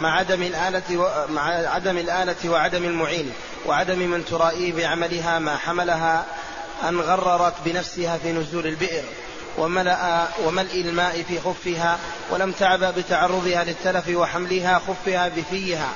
مع 0.00 0.18
عدم 0.18 0.42
الآلة 0.42 0.96
و... 0.96 1.26
مع 1.28 1.42
عدم 1.44 1.98
الآلة 1.98 2.50
وعدم 2.50 2.84
المعين 2.84 3.32
وعدم 3.66 3.98
من 3.98 4.24
ترائيه 4.24 4.72
بعملها 4.72 5.38
ما 5.38 5.56
حملها 5.56 6.24
أن 6.88 7.00
غررت 7.00 7.54
بنفسها 7.64 8.18
في 8.18 8.32
نزول 8.32 8.66
البئر 8.66 9.04
وملأ 9.58 10.28
وملء 10.44 10.80
الماء 10.80 11.22
في 11.28 11.40
خفها 11.40 11.98
ولم 12.30 12.52
تعبأ 12.52 12.90
بتعرضها 12.90 13.64
للتلف 13.64 14.08
وحملها 14.08 14.80
خفها 14.88 15.28
بفيها. 15.28 15.88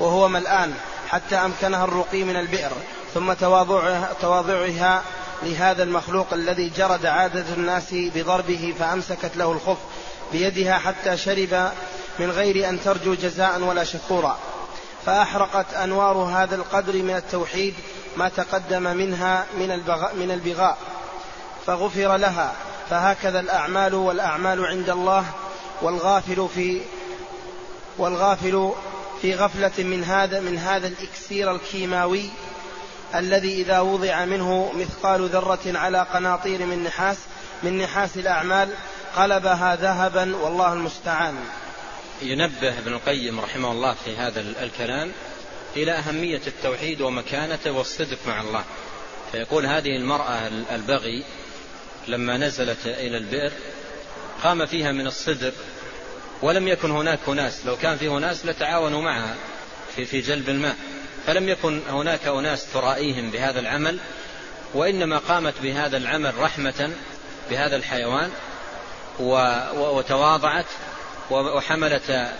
وهو 0.00 0.28
ملآن 0.28 0.74
حتى 1.08 1.36
أمكنها 1.36 1.84
الرقي 1.84 2.24
من 2.24 2.36
البئر 2.36 2.72
ثم 3.14 3.32
تواضعها, 3.32 4.12
تواضعها 4.20 5.02
لهذا 5.42 5.82
المخلوق 5.82 6.26
الذي 6.32 6.68
جرد 6.68 7.06
عادة 7.06 7.44
الناس 7.56 7.86
بضربه 7.92 8.74
فأمسكت 8.78 9.36
له 9.36 9.52
الخف 9.52 9.76
بيدها 10.32 10.78
حتى 10.78 11.16
شرب 11.16 11.70
من 12.18 12.30
غير 12.30 12.68
أن 12.68 12.80
ترجو 12.84 13.14
جزاء 13.14 13.60
ولا 13.60 13.84
شكورا. 13.84 14.38
فأحرقت 15.06 15.74
أنوار 15.74 16.16
هذا 16.16 16.56
القدر 16.56 16.92
من 17.02 17.16
التوحيد 17.16 17.74
ما 18.16 18.28
تقدم 18.28 18.82
منها 18.82 19.46
من 19.58 19.70
البغاء, 19.70 20.14
من 20.14 20.30
البغاء. 20.30 20.78
فغفر 21.66 22.16
لها 22.16 22.52
فهكذا 22.90 23.40
الأعمال 23.40 23.94
والأعمال 23.94 24.66
عند 24.66 24.90
الله 24.90 25.24
والغافل 25.82 26.48
في 26.54 26.80
والغافل 27.98 28.72
في 29.22 29.34
غفلة 29.34 29.84
من 29.84 30.04
هذا 30.04 30.40
من 30.40 30.58
هذا 30.58 30.88
الإكسير 30.88 31.54
الكيماوي 31.54 32.30
الذي 33.14 33.62
إذا 33.62 33.80
وضع 33.80 34.24
منه 34.24 34.72
مثقال 34.74 35.28
ذرة 35.28 35.78
على 35.78 36.06
قناطير 36.12 36.66
من 36.66 36.84
نحاس 36.84 37.16
من 37.62 37.78
نحاس 37.78 38.16
الأعمال 38.16 38.68
قلبها 39.16 39.76
ذهبا 39.76 40.36
والله 40.36 40.72
المستعان. 40.72 41.34
ينبه 42.22 42.78
ابن 42.78 42.92
القيم 42.92 43.40
رحمه 43.40 43.72
الله 43.72 43.94
في 44.04 44.16
هذا 44.16 44.40
الكلام 44.40 45.12
إلى 45.76 45.92
أهمية 45.92 46.40
التوحيد 46.46 47.00
ومكانته 47.00 47.70
والصدق 47.72 48.18
مع 48.26 48.40
الله. 48.40 48.64
فيقول 49.32 49.66
هذه 49.66 49.96
المرأة 49.96 50.48
البغي 50.72 51.24
لما 52.08 52.36
نزلت 52.36 52.86
إلى 52.86 53.16
البئر 53.16 53.52
قام 54.42 54.66
فيها 54.66 54.92
من 54.92 55.06
الصدق 55.06 55.54
ولم 56.42 56.68
يكن 56.68 56.90
هناك 56.90 57.18
أناس 57.28 57.66
لو 57.66 57.76
كان 57.76 57.96
فيه 57.96 58.18
أناس 58.18 58.46
لتعاونوا 58.46 59.02
معها 59.02 59.34
في, 59.96 60.04
في 60.04 60.20
جلب 60.20 60.48
الماء. 60.48 60.76
فلم 61.26 61.48
يكن 61.48 61.80
هناك 61.88 62.26
أناس 62.26 62.72
ترائيهم 62.72 63.30
بهذا 63.30 63.60
العمل 63.60 63.98
وإنما 64.74 65.18
قامت 65.18 65.54
بهذا 65.62 65.96
العمل 65.96 66.38
رحمة 66.38 66.90
بهذا 67.50 67.76
الحيوان 67.76 68.30
وتواضعت 69.74 70.66
وحملت 71.30 72.30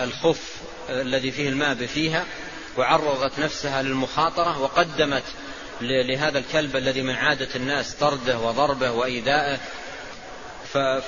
الخف 0.00 0.54
الذي 0.90 1.30
فيه 1.30 1.48
الماء 1.48 1.74
بفيها 1.74 2.24
وعرضت 2.76 3.38
نفسها 3.38 3.82
للمخاطرة 3.82 4.60
وقدمت 4.60 5.22
لهذا 5.80 6.38
الكلب 6.38 6.76
الذي 6.76 7.02
من 7.02 7.14
عادة 7.14 7.48
الناس 7.54 7.94
طرده 7.94 8.38
وضربه 8.38 8.90
وإيذائه 8.90 9.58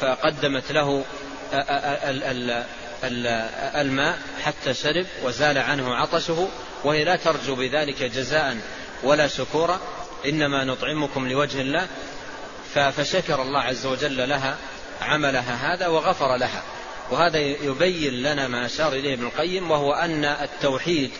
فقدمت 0.00 0.72
له 0.72 1.04
الماء 3.74 4.18
حتى 4.42 4.74
شرب 4.74 5.06
وزال 5.24 5.58
عنه 5.58 5.94
عطشه 5.94 6.48
وهي 6.84 7.04
لا 7.04 7.16
ترجو 7.16 7.54
بذلك 7.54 8.02
جزاء 8.02 8.56
ولا 9.02 9.26
شكورا 9.26 9.80
إنما 10.26 10.64
نطعمكم 10.64 11.28
لوجه 11.28 11.60
الله. 11.60 11.86
فشكر 12.74 13.42
الله 13.42 13.60
عز 13.60 13.86
وجل 13.86 14.28
لها 14.28 14.56
عملها 15.02 15.74
هذا 15.74 15.86
وغفر 15.86 16.36
لها. 16.36 16.62
وهذا 17.10 17.38
يبين 17.38 18.22
لنا 18.22 18.48
ما 18.48 18.66
أشار 18.66 18.92
إليه 18.92 19.14
ابن 19.14 19.26
القيم 19.26 19.70
وهو 19.70 19.92
أن 19.92 20.24
التوحيد 20.24 21.10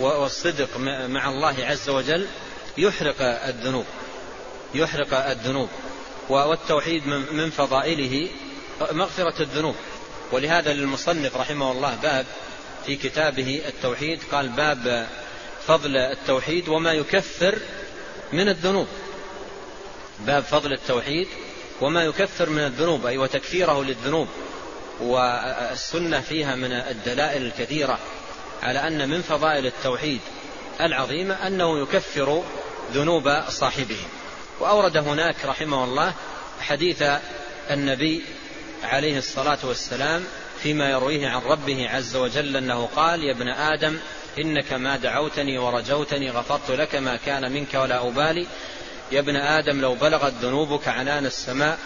والصدق 0.00 0.76
مع 1.08 1.28
الله 1.28 1.54
عز 1.60 1.88
وجل 1.88 2.26
يحرق 2.78 3.16
الذنوب 3.20 3.84
يحرق 4.74 5.14
الذنوب. 5.30 5.68
والتوحيد 6.28 7.06
من 7.32 7.50
فضائله 7.50 8.28
مغفرة 8.80 9.42
الذنوب. 9.42 9.74
ولهذا 10.32 10.72
للمصنف 10.72 11.36
رحمه 11.36 11.72
الله 11.72 11.94
باب 12.02 12.26
في 12.86 12.96
كتابه 12.96 13.62
التوحيد 13.68 14.20
قال 14.32 14.48
باب 14.48 15.08
فضل 15.66 15.96
التوحيد 15.96 16.68
وما 16.68 16.92
يكفر 16.92 17.58
من 18.32 18.48
الذنوب. 18.48 18.86
باب 20.20 20.42
فضل 20.42 20.72
التوحيد 20.72 21.28
وما 21.80 22.04
يكفر 22.04 22.50
من 22.50 22.64
الذنوب 22.64 23.06
أي 23.06 23.18
وتكفيره 23.18 23.82
للذنوب. 23.82 24.28
والسنة 25.00 26.20
فيها 26.20 26.56
من 26.56 26.72
الدلائل 26.72 27.46
الكثيرة 27.46 27.98
على 28.62 28.78
أن 28.86 29.08
من 29.08 29.22
فضائل 29.22 29.66
التوحيد 29.66 30.20
العظيمة 30.80 31.46
أنه 31.46 31.82
يكفر 31.82 32.42
ذنوب 32.92 33.42
صاحبه. 33.48 34.00
وأورد 34.60 34.96
هناك 34.96 35.36
رحمه 35.44 35.84
الله 35.84 36.14
حديث 36.60 37.02
النبي 37.70 38.24
عليه 38.82 39.18
الصلاة 39.18 39.58
والسلام 39.64 40.24
فيما 40.62 40.90
يرويه 40.90 41.28
عن 41.28 41.40
ربه 41.40 41.88
عز 41.88 42.16
وجل 42.16 42.56
أنه 42.56 42.88
قال 42.96 43.24
يا 43.24 43.32
ابن 43.32 43.48
آدم 43.48 43.98
إنك 44.38 44.72
ما 44.72 44.96
دعوتني 44.96 45.58
ورجوتني 45.58 46.30
غفرت 46.30 46.70
لك 46.70 46.94
ما 46.94 47.16
كان 47.16 47.52
منك 47.52 47.74
ولا 47.74 48.08
أبالي 48.08 48.46
يا 49.12 49.20
ابن 49.20 49.36
آدم 49.36 49.80
لو 49.80 49.94
بلغت 49.94 50.32
ذنوبك 50.42 50.88
عنان 50.88 51.26
السماء 51.26 51.78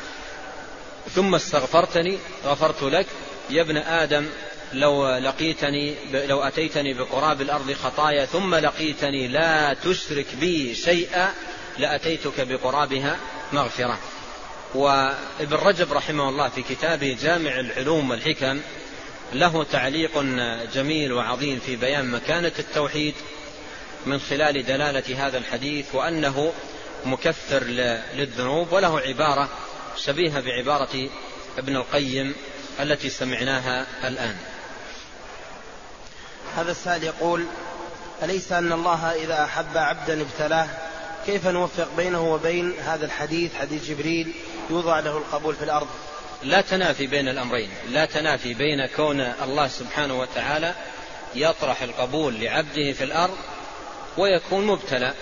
ثم 1.15 1.35
استغفرتني 1.35 2.19
غفرت 2.45 2.83
لك. 2.83 3.07
يا 3.51 3.63
ابن 3.63 3.77
آدم 3.77 4.27
لو 4.73 5.17
لقيتني 5.17 5.95
لو 6.13 6.43
أتيتني 6.43 6.95
بقراب 6.95 7.41
الأرض 7.41 7.73
خطايا 7.73 8.25
ثم 8.25 8.55
لقيتني 8.55 9.29
لا 9.29 9.75
تشرك 9.75 10.27
بي 10.41 10.75
شيئا 10.75 11.35
لأتيتك 11.79 12.41
بقرابها 12.41 13.17
مغفرة. 13.53 13.99
وابن 14.77 15.57
رجب 15.57 15.93
رحمه 15.93 16.29
الله 16.29 16.49
في 16.49 16.63
كتابه 16.63 17.17
جامع 17.23 17.61
العلوم 17.61 18.11
والحكم 18.11 18.61
له 19.33 19.65
تعليق 19.65 20.19
جميل 20.75 21.13
وعظيم 21.13 21.59
في 21.67 21.77
بيان 21.77 22.11
مكانة 22.11 22.53
التوحيد 22.59 23.15
من 24.07 24.19
خلال 24.19 24.67
دلالة 24.67 25.27
هذا 25.27 25.39
الحديث 25.39 25.95
وأنه 25.95 26.53
مكفر 27.07 27.65
للذنوب 28.15 28.73
وله 28.73 29.01
عبارة 29.01 29.49
شبيهة 29.97 30.41
بعبارة 30.41 31.09
ابن 31.59 31.77
القيم 31.77 32.35
التي 32.81 33.11
سمعناها 33.11 33.87
الآن. 34.05 34.37
هذا 36.57 36.71
السائل 36.71 37.05
يقول 37.05 37.47
أليس 38.23 38.53
أن 38.53 38.73
الله 38.73 39.13
إذا 39.13 39.45
أحب 39.45 39.77
عبدا 39.77 40.21
ابتلاه؟ 40.21 40.69
كيف 41.27 41.47
نوفق 41.47 41.89
بينه 41.97 42.33
وبين 42.33 42.75
هذا 42.81 43.07
الحديث؟ 43.07 43.55
حديث 43.55 43.85
جبريل 43.89 44.33
يوضع 44.71 45.01
له 45.01 45.19
القبول 45.19 45.55
في 45.55 45.65
الأرض. 45.65 45.89
لا 46.43 46.61
تنافي 46.61 47.07
بين 47.07 47.29
الأمرين. 47.29 47.71
لا 47.89 48.05
تنافي 48.05 48.55
بين 48.55 48.87
كون 48.87 49.21
الله 49.21 49.69
سبحانه 49.69 50.21
وتعالى 50.21 50.75
يطرح 51.35 51.83
القبول 51.83 52.41
لعبده 52.41 52.93
في 52.93 53.05
الأرض 53.05 53.37
ويكون 54.17 54.67
مبتلى 54.67 55.15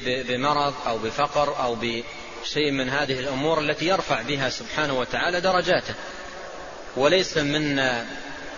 بمرض 0.00 0.74
أو 0.86 0.98
بفقر 0.98 1.62
أو 1.62 1.74
بشيء 1.74 2.70
من 2.70 2.88
هذه 2.88 3.20
الأمور 3.20 3.60
التي 3.60 3.86
يرفع 3.86 4.22
بها 4.22 4.48
سبحانه 4.48 4.98
وتعالى 4.98 5.40
درجاته. 5.40 5.94
وليس 6.96 7.38
من 7.38 7.78
آه، 7.78 8.04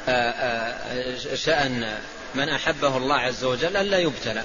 آه، 0.09 1.35
شأن 1.35 1.98
من 2.35 2.48
أحبه 2.48 2.97
الله 2.97 3.16
عز 3.16 3.44
وجل 3.44 3.76
ألا 3.76 3.98
يبتلى 3.98 4.43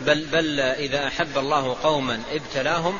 بل, 0.00 0.24
بل 0.24 0.60
إذا 0.60 1.06
أحب 1.06 1.38
الله 1.38 1.76
قوما 1.82 2.22
ابتلاهم 2.32 2.98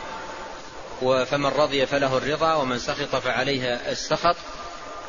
فمن 1.01 1.47
رضي 1.47 1.86
فله 1.86 2.16
الرضا 2.16 2.55
ومن 2.55 2.78
سخط 2.78 3.16
فعليه 3.16 3.74
السخط. 3.74 4.36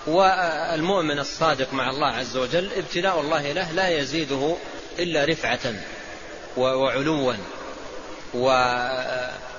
والمؤمن 0.07 1.19
الصادق 1.19 1.73
مع 1.73 1.89
الله 1.89 2.07
عز 2.07 2.38
وجل 2.38 2.73
ابتلاء 2.73 3.19
الله 3.19 3.51
له 3.51 3.72
لا 3.72 3.89
يزيده 3.89 4.55
إلا 4.99 5.26
رفعة 5.26 5.73
وعلوا 6.57 7.34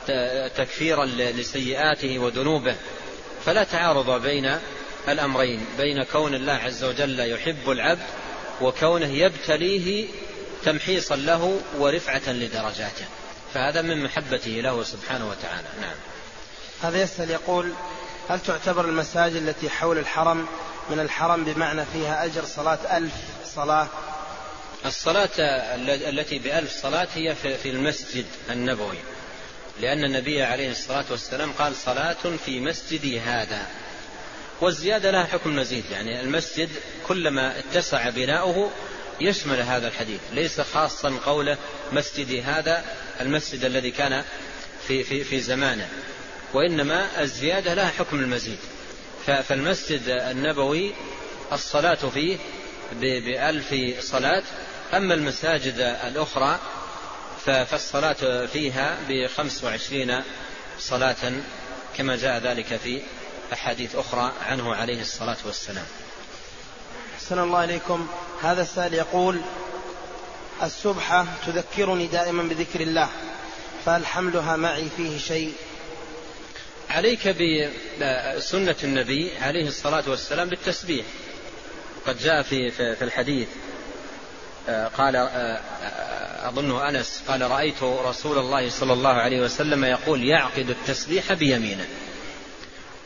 وتكفيرا 0.09 1.05
لسيئاته 1.05 2.19
وذنوبه. 2.19 2.77
فلا 3.45 3.65
تعارض 3.65 4.23
بين 4.23 4.59
الأمرين 5.09 5.67
بين 5.79 6.03
كون 6.03 6.35
الله 6.35 6.53
عز 6.53 6.85
وجل 6.85 7.21
يحب 7.33 7.71
العبد 7.71 8.07
وكونه 8.61 9.07
يبتليه 9.07 10.09
تمحيصا 10.65 11.17
له 11.17 11.61
ورفعة 11.79 12.33
لدرجاته. 12.33 13.07
فهذا 13.55 13.83
من 13.83 14.05
محبته 14.05 14.51
له 14.51 14.83
سبحانه 14.83 15.29
وتعالى. 15.29 15.69
نعم. 15.81 15.97
هذا 16.83 17.03
يسأل 17.03 17.31
يقول 17.31 17.73
هل 18.29 18.41
تعتبر 18.41 18.85
المساجد 18.85 19.37
التي 19.37 19.71
حول 19.71 19.99
الحرم 19.99 20.47
من 20.91 21.01
الحرم 21.01 21.45
بمعنى 21.45 21.85
فيها 21.93 22.25
أجر 22.25 22.45
صلاة 22.45 22.97
ألف 22.97 23.15
صلاة؟ 23.45 23.89
الصلاة 24.87 25.31
التي 26.09 26.39
بألف 26.39 26.73
صلاة 26.83 27.09
هي 27.15 27.35
في 27.35 27.71
المسجد 27.71 28.27
النبوي. 28.51 28.99
لأن 29.81 30.05
النبي 30.05 30.43
عليه 30.43 30.71
الصلاة 30.71 31.05
والسلام 31.11 31.53
قال 31.53 31.77
صلاة 31.77 32.37
في 32.45 32.61
مسجدي 32.61 33.21
هذا. 33.21 33.67
والزيادة 34.61 35.11
لها 35.11 35.25
حكم 35.25 35.57
مزيد 35.57 35.85
يعني 35.91 36.21
المسجد 36.21 36.71
كلما 37.09 37.59
اتسع 37.59 38.09
بناؤه 38.09 38.71
يشمل 39.21 39.61
هذا 39.61 39.89
الحديث. 39.89 40.21
ليس 40.33 40.61
خاصا 40.61 41.19
قوله 41.27 41.59
مسجدي 41.93 42.43
هذا 42.43 42.85
المسجد 43.21 43.65
الذي 43.65 43.91
كان 43.91 44.25
في, 44.89 45.05
في, 45.05 45.25
في 45.25 45.41
زمانه. 45.41 45.89
وإنما 46.55 47.23
الزيادة 47.23 47.75
لها 47.75 47.89
حكم 47.99 48.17
المزيد. 48.17 48.59
فالمسجد 49.27 50.03
النبوي 50.09 50.95
الصلاة 51.53 51.95
فيه 51.95 52.39
بألف 53.01 53.75
صلاة. 54.01 54.43
أما 54.95 55.15
المساجد 55.15 55.79
الأخرى 56.05 56.59
فالصلاة 57.47 58.47
فيها 58.47 58.99
بخمس 59.09 59.65
وعشرين 59.65 60.23
صلاة 60.79 61.33
كما 61.97 62.17
جاء 62.17 62.39
ذلك 62.39 62.77
في 62.77 63.03
أحاديث 63.53 63.97
أخرى 63.97 64.33
عنه 64.47 64.75
عليه 64.75 65.01
الصلاة 65.01 65.37
والسلام. 65.47 65.87
أحسن 67.15 67.39
الله 67.39 67.65
إليكم. 67.65 68.09
هذا 68.43 68.63
السائل 68.63 68.95
يقول 68.95 69.41
السبحة 70.63 71.27
تذكرني 71.47 72.07
دائما 72.07 72.43
بذكر 72.43 72.81
الله 72.81 73.09
فهل 73.87 74.07
حملها 74.07 74.57
معي 74.57 74.89
فيه 74.97 75.19
شيء. 75.19 75.55
عليك 76.91 77.29
بسنة 78.01 78.77
النبي 78.85 79.31
عليه 79.43 79.69
الصلاة 79.69 80.05
والسلام 80.07 80.49
بالتسبيح. 80.49 81.07
قد 82.07 82.19
جاء 82.19 82.43
في 82.43 82.71
في 82.71 83.05
الحديث 83.05 83.49
آه، 84.69 84.87
قال 84.87 85.17
آه، 85.17 85.27
آه، 85.29 86.49
أظنه 86.49 86.89
أنس 86.89 87.23
قال 87.29 87.51
رأيت 87.51 87.83
رسول 87.83 88.39
الله 88.39 88.71
صلى 88.71 88.93
الله 88.93 89.13
عليه 89.13 89.41
وسلم 89.41 89.85
يقول 89.85 90.25
يعقد 90.25 90.71
التسبيح 90.71 91.33
بيمينه 91.33 91.87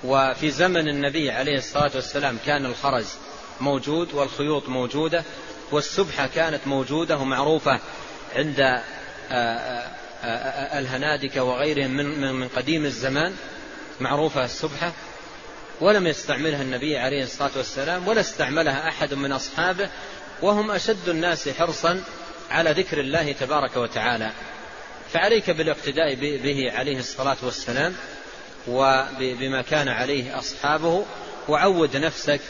وفي 0.05 0.51
زمن 0.51 0.89
النبي 0.89 1.31
عليه 1.31 1.59
الصلاة 1.59 1.91
والسلام 1.95 2.39
كان 2.47 2.67
الخرز 2.67 3.15
موجود 3.61 4.15
والخيوط 4.15 4.69
موجودة 4.69 5.25
والسبحة 5.73 6.27
كانت 6.27 6.67
موجودة 6.67 7.17
ومعروفة 7.19 7.81
عند 8.37 8.81
الهنادكة 10.79 11.43
وغيرهم 11.45 11.91
من 11.91 12.33
من 12.33 12.49
قديم 12.49 12.85
الزمان. 12.85 13.37
معروفة 14.01 14.45
السبحة 14.45 14.93
ولم 15.81 16.07
يستعملها 16.07 16.63
النبي 16.63 16.99
عليه 16.99 17.23
الصلاة 17.23 17.51
والسلام 17.57 18.09
ولا 18.09 18.21
استعملها 18.21 18.89
أحد 18.89 19.15
من 19.15 19.33
أصحابه 19.33 19.91
وهم 20.43 20.71
أشد 20.71 21.09
الناس 21.09 21.49
حرصا 21.49 22.03
على 22.51 22.71
ذكر 22.71 23.01
الله 23.01 23.33
تبارك 23.33 23.77
وتعالى. 23.77 24.31
فعليك 25.13 25.51
بالاقتداء 25.51 26.15
به 26.15 26.73
عليه 26.73 26.99
الصلاة 26.99 27.37
والسلام 27.43 27.95
وبما 28.69 29.63
كان 29.63 29.89
عليه 29.89 30.39
أصحابه 30.39 31.05
وعود 31.49 31.97
نفسك 31.97 32.41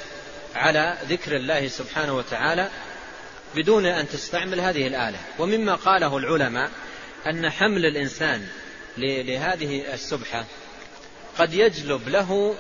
على 0.55 0.97
ذكر 1.09 1.37
الله 1.37 1.69
سبحانه 1.69 2.17
وتعالى 2.17 2.69
بدون 3.55 3.87
أن 3.87 4.09
تستعمل 4.09 4.61
هذه 4.61 4.87
الآلة. 4.87 5.19
ومما 5.39 5.75
قاله 5.75 6.17
العلماء 6.17 6.71
أن 7.27 7.51
حمل 7.51 7.87
الإنسان 7.87 8.47
لهذه 8.99 9.95
السبحة 9.95 10.45
قد 11.39 11.55
يجلب 11.55 12.09
له 12.09 12.55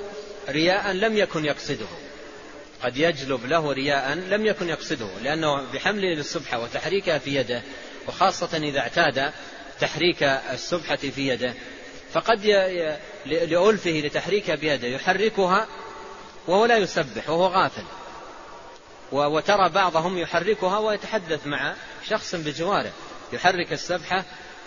رياء 0.48 0.92
لم 0.92 1.16
يكن 1.16 1.44
يقصده. 1.44 1.86
قد 2.82 2.96
يجلب 2.96 3.46
له 3.46 3.72
رياء 3.72 4.14
لم 4.14 4.46
يكن 4.46 4.68
يقصده 4.68 5.08
لأنه 5.22 5.72
بحمله 5.72 6.14
للسبحة 6.14 6.58
وتحريكها 6.58 7.18
في 7.18 7.34
يده 7.34 7.62
وخاصة 8.08 8.56
إذا 8.56 8.80
اعتاد 8.80 9.32
تحريك 9.80 10.22
السبحة 10.22 10.96
في 10.96 11.28
يده. 11.28 11.54
فقد 12.12 12.46
لألفه 13.26 13.90
لتحريكها 13.90 14.54
بيده 14.54 14.88
يحركها 14.88 15.66
وهو 16.46 16.66
لا 16.66 16.76
يسبح 16.76 17.30
وهو 17.30 17.46
غافل. 17.46 17.84
وترى 19.12 19.68
بعضهم 19.68 20.18
يحركها 20.18 20.78
ويتحدث 20.78 21.46
مع 21.46 21.74
شخص 22.08 22.34
بجواره 22.34 22.92
يحرك 23.32 23.72
السبحة 23.72 24.24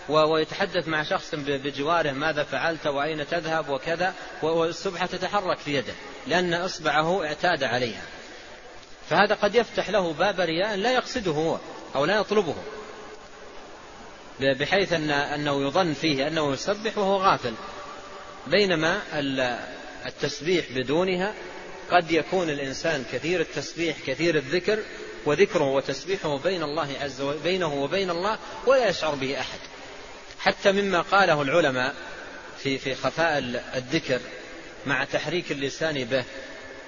ويتحدث 0.08 0.88
مع 0.88 1.02
شخص 1.02 1.34
بجواره 1.34 2.12
ماذا 2.12 2.42
فعلت 2.42 2.86
وأين 2.86 3.26
تذهب 3.26 3.68
وكذا 3.68 4.14
والسبحة 4.42 5.06
تتحرك 5.06 5.58
في 5.58 5.74
يده 5.74 5.94
لأن 6.26 6.54
إصبعه 6.54 7.24
اعتاد 7.24 7.64
عليها. 7.64 8.02
فهذا 9.10 9.34
قد 9.34 9.54
يفتح 9.54 9.90
له 9.90 10.12
باب 10.12 10.40
رياء 10.40 10.76
لا 10.76 10.92
يقصده 10.92 11.32
هو 11.32 11.58
أو 11.94 12.04
لا 12.04 12.16
يطلبه. 12.16 12.54
بحيث 14.40 14.92
أن 14.92 15.10
أنه 15.10 15.66
يظن 15.66 15.92
فيه 15.92 16.28
أنه 16.28 16.52
يسبح 16.52 16.98
وهو 16.98 17.16
غافل. 17.16 17.54
بينما 18.46 19.02
التسبيح 20.06 20.64
بدونها 20.74 21.34
قد 21.90 22.10
يكون 22.10 22.50
الإنسان 22.50 23.04
كثير 23.12 23.40
التسبيح 23.40 23.96
كثير 24.06 24.36
الذكر 24.36 24.78
وذكره 25.26 25.64
وتسبيحه 25.64 26.38
بين 26.38 26.62
الله 26.62 26.88
عز 27.00 27.20
وجل 27.20 27.38
بينه 27.38 27.74
وبين 27.74 28.10
الله 28.10 28.38
ولا 28.66 28.88
يشعر 28.88 29.14
به 29.14 29.40
أحد. 29.40 29.58
حتى 30.46 30.72
مما 30.72 31.00
قاله 31.00 31.42
العلماء 31.42 31.94
في 32.58 32.78
في 32.78 32.94
خفاء 32.94 33.38
الذكر 33.74 34.20
مع 34.86 35.04
تحريك 35.04 35.52
اللسان 35.52 36.04
به 36.04 36.24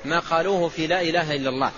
ما 0.05 0.18
قالوه 0.18 0.68
في 0.68 0.86
لا 0.86 1.01
إله 1.01 1.35
إلا 1.35 1.51
الله. 1.51 1.72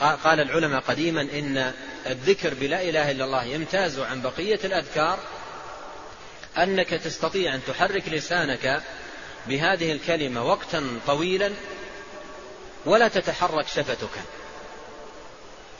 قال 0.00 0.40
العلماء 0.40 0.80
قديما 0.80 1.20
إن 1.20 1.72
الذكر 2.06 2.54
بلا 2.54 2.82
إله 2.82 3.10
إلا 3.10 3.24
الله 3.24 3.44
يمتاز 3.44 3.98
عن 3.98 4.22
بقية 4.22 4.58
الأذكار 4.64 5.18
أنك 6.58 6.88
تستطيع 6.88 7.54
أن 7.54 7.60
تحرك 7.66 8.08
لسانك 8.08 8.82
بهذه 9.48 9.92
الكلمة 9.92 10.44
وقتا 10.44 11.00
طويلا 11.06 11.52
ولا 12.84 13.08
تتحرك 13.08 13.66
شفتك 13.68 14.10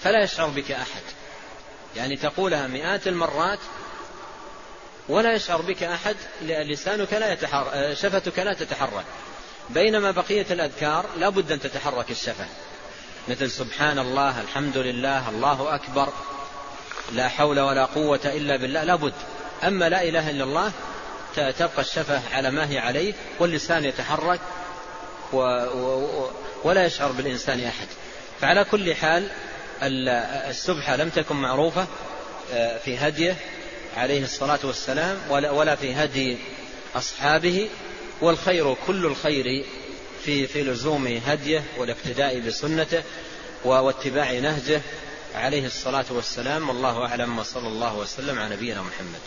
فلا 0.03 0.23
يشعر 0.23 0.49
بك 0.49 0.73
أحد. 0.73 1.03
يعني 1.97 2.17
تقولها 2.17 2.67
مئات 2.67 3.07
المرات 3.07 3.59
ولا 5.09 5.33
يشعر 5.33 5.63
بك 5.63 5.83
أحد 5.83 6.17
لسانك 6.43 7.13
لا 7.13 7.33
يتحرك 7.33 7.93
شفتك 7.93 8.39
لا 8.39 8.55
تتحرك. 8.55 9.05
بينما 9.71 10.11
بقية 10.11 10.47
الأذكار 10.51 11.07
لا 11.17 11.29
بد 11.29 11.53
أن 11.53 11.61
تتحرك 11.61 12.11
الشفة. 12.11 12.47
مثل 13.29 13.51
سبحان 13.51 13.99
الله 13.99 14.41
الحمد 14.41 14.79
لله 14.79 15.29
الله 15.29 15.75
أكبر 15.75 16.09
لا 17.13 17.29
حول 17.29 17.61
ولا 17.61 17.85
قوة 17.85 18.21
إلا 18.25 18.57
بالله 18.57 18.85
لا 18.85 18.95
بد. 18.95 19.13
أما 19.65 19.89
لا 19.89 20.03
إله 20.03 20.31
إلا 20.31 20.45
الله 20.45 20.73
تبقى 21.37 21.81
الشفة 21.81 22.21
على 22.35 22.51
ما 22.51 22.71
هي 22.71 22.79
عليه 22.79 23.15
واللسان 23.39 23.85
يتحرك 23.85 24.41
و 25.33 25.39
و 25.39 26.31
ولا 26.65 26.85
يشعر 26.87 27.13
بالإنسان 27.13 27.65
أحد. 27.65 27.87
فعلى 28.41 28.65
كل 28.65 28.95
حال 28.95 29.29
السبحة 29.83 30.97
لم 30.97 31.09
تكن 31.09 31.37
معروفة 31.37 31.87
آه، 32.53 32.79
في 32.79 32.99
هديه 32.99 33.37
عليه 33.97 34.25
الصلاة 34.25 34.59
والسلام 34.65 35.19
ولا, 35.31 35.51
ولا 35.51 35.75
في 35.77 35.95
هدي 35.95 36.39
أصحابه 36.95 37.69
والخير 38.21 38.75
كل 38.87 39.07
الخير 39.07 39.65
في 40.25 40.47
في 40.47 40.63
لزوم 40.63 41.21
هديه 41.27 41.65
والاقتداء 41.79 42.41
بسنته 42.41 43.03
واتباع 43.65 44.33
نهجه 44.33 44.83
عليه 45.35 45.67
الصلاة 45.67 46.05
والسلام. 46.11 46.69
والله 46.69 47.07
أعلم 47.07 47.39
وصلى 47.39 47.69
الله 47.69 47.97
وسلم 47.97 48.39
على 48.39 48.57
نبينا 48.57 48.83
محمد. 48.83 49.21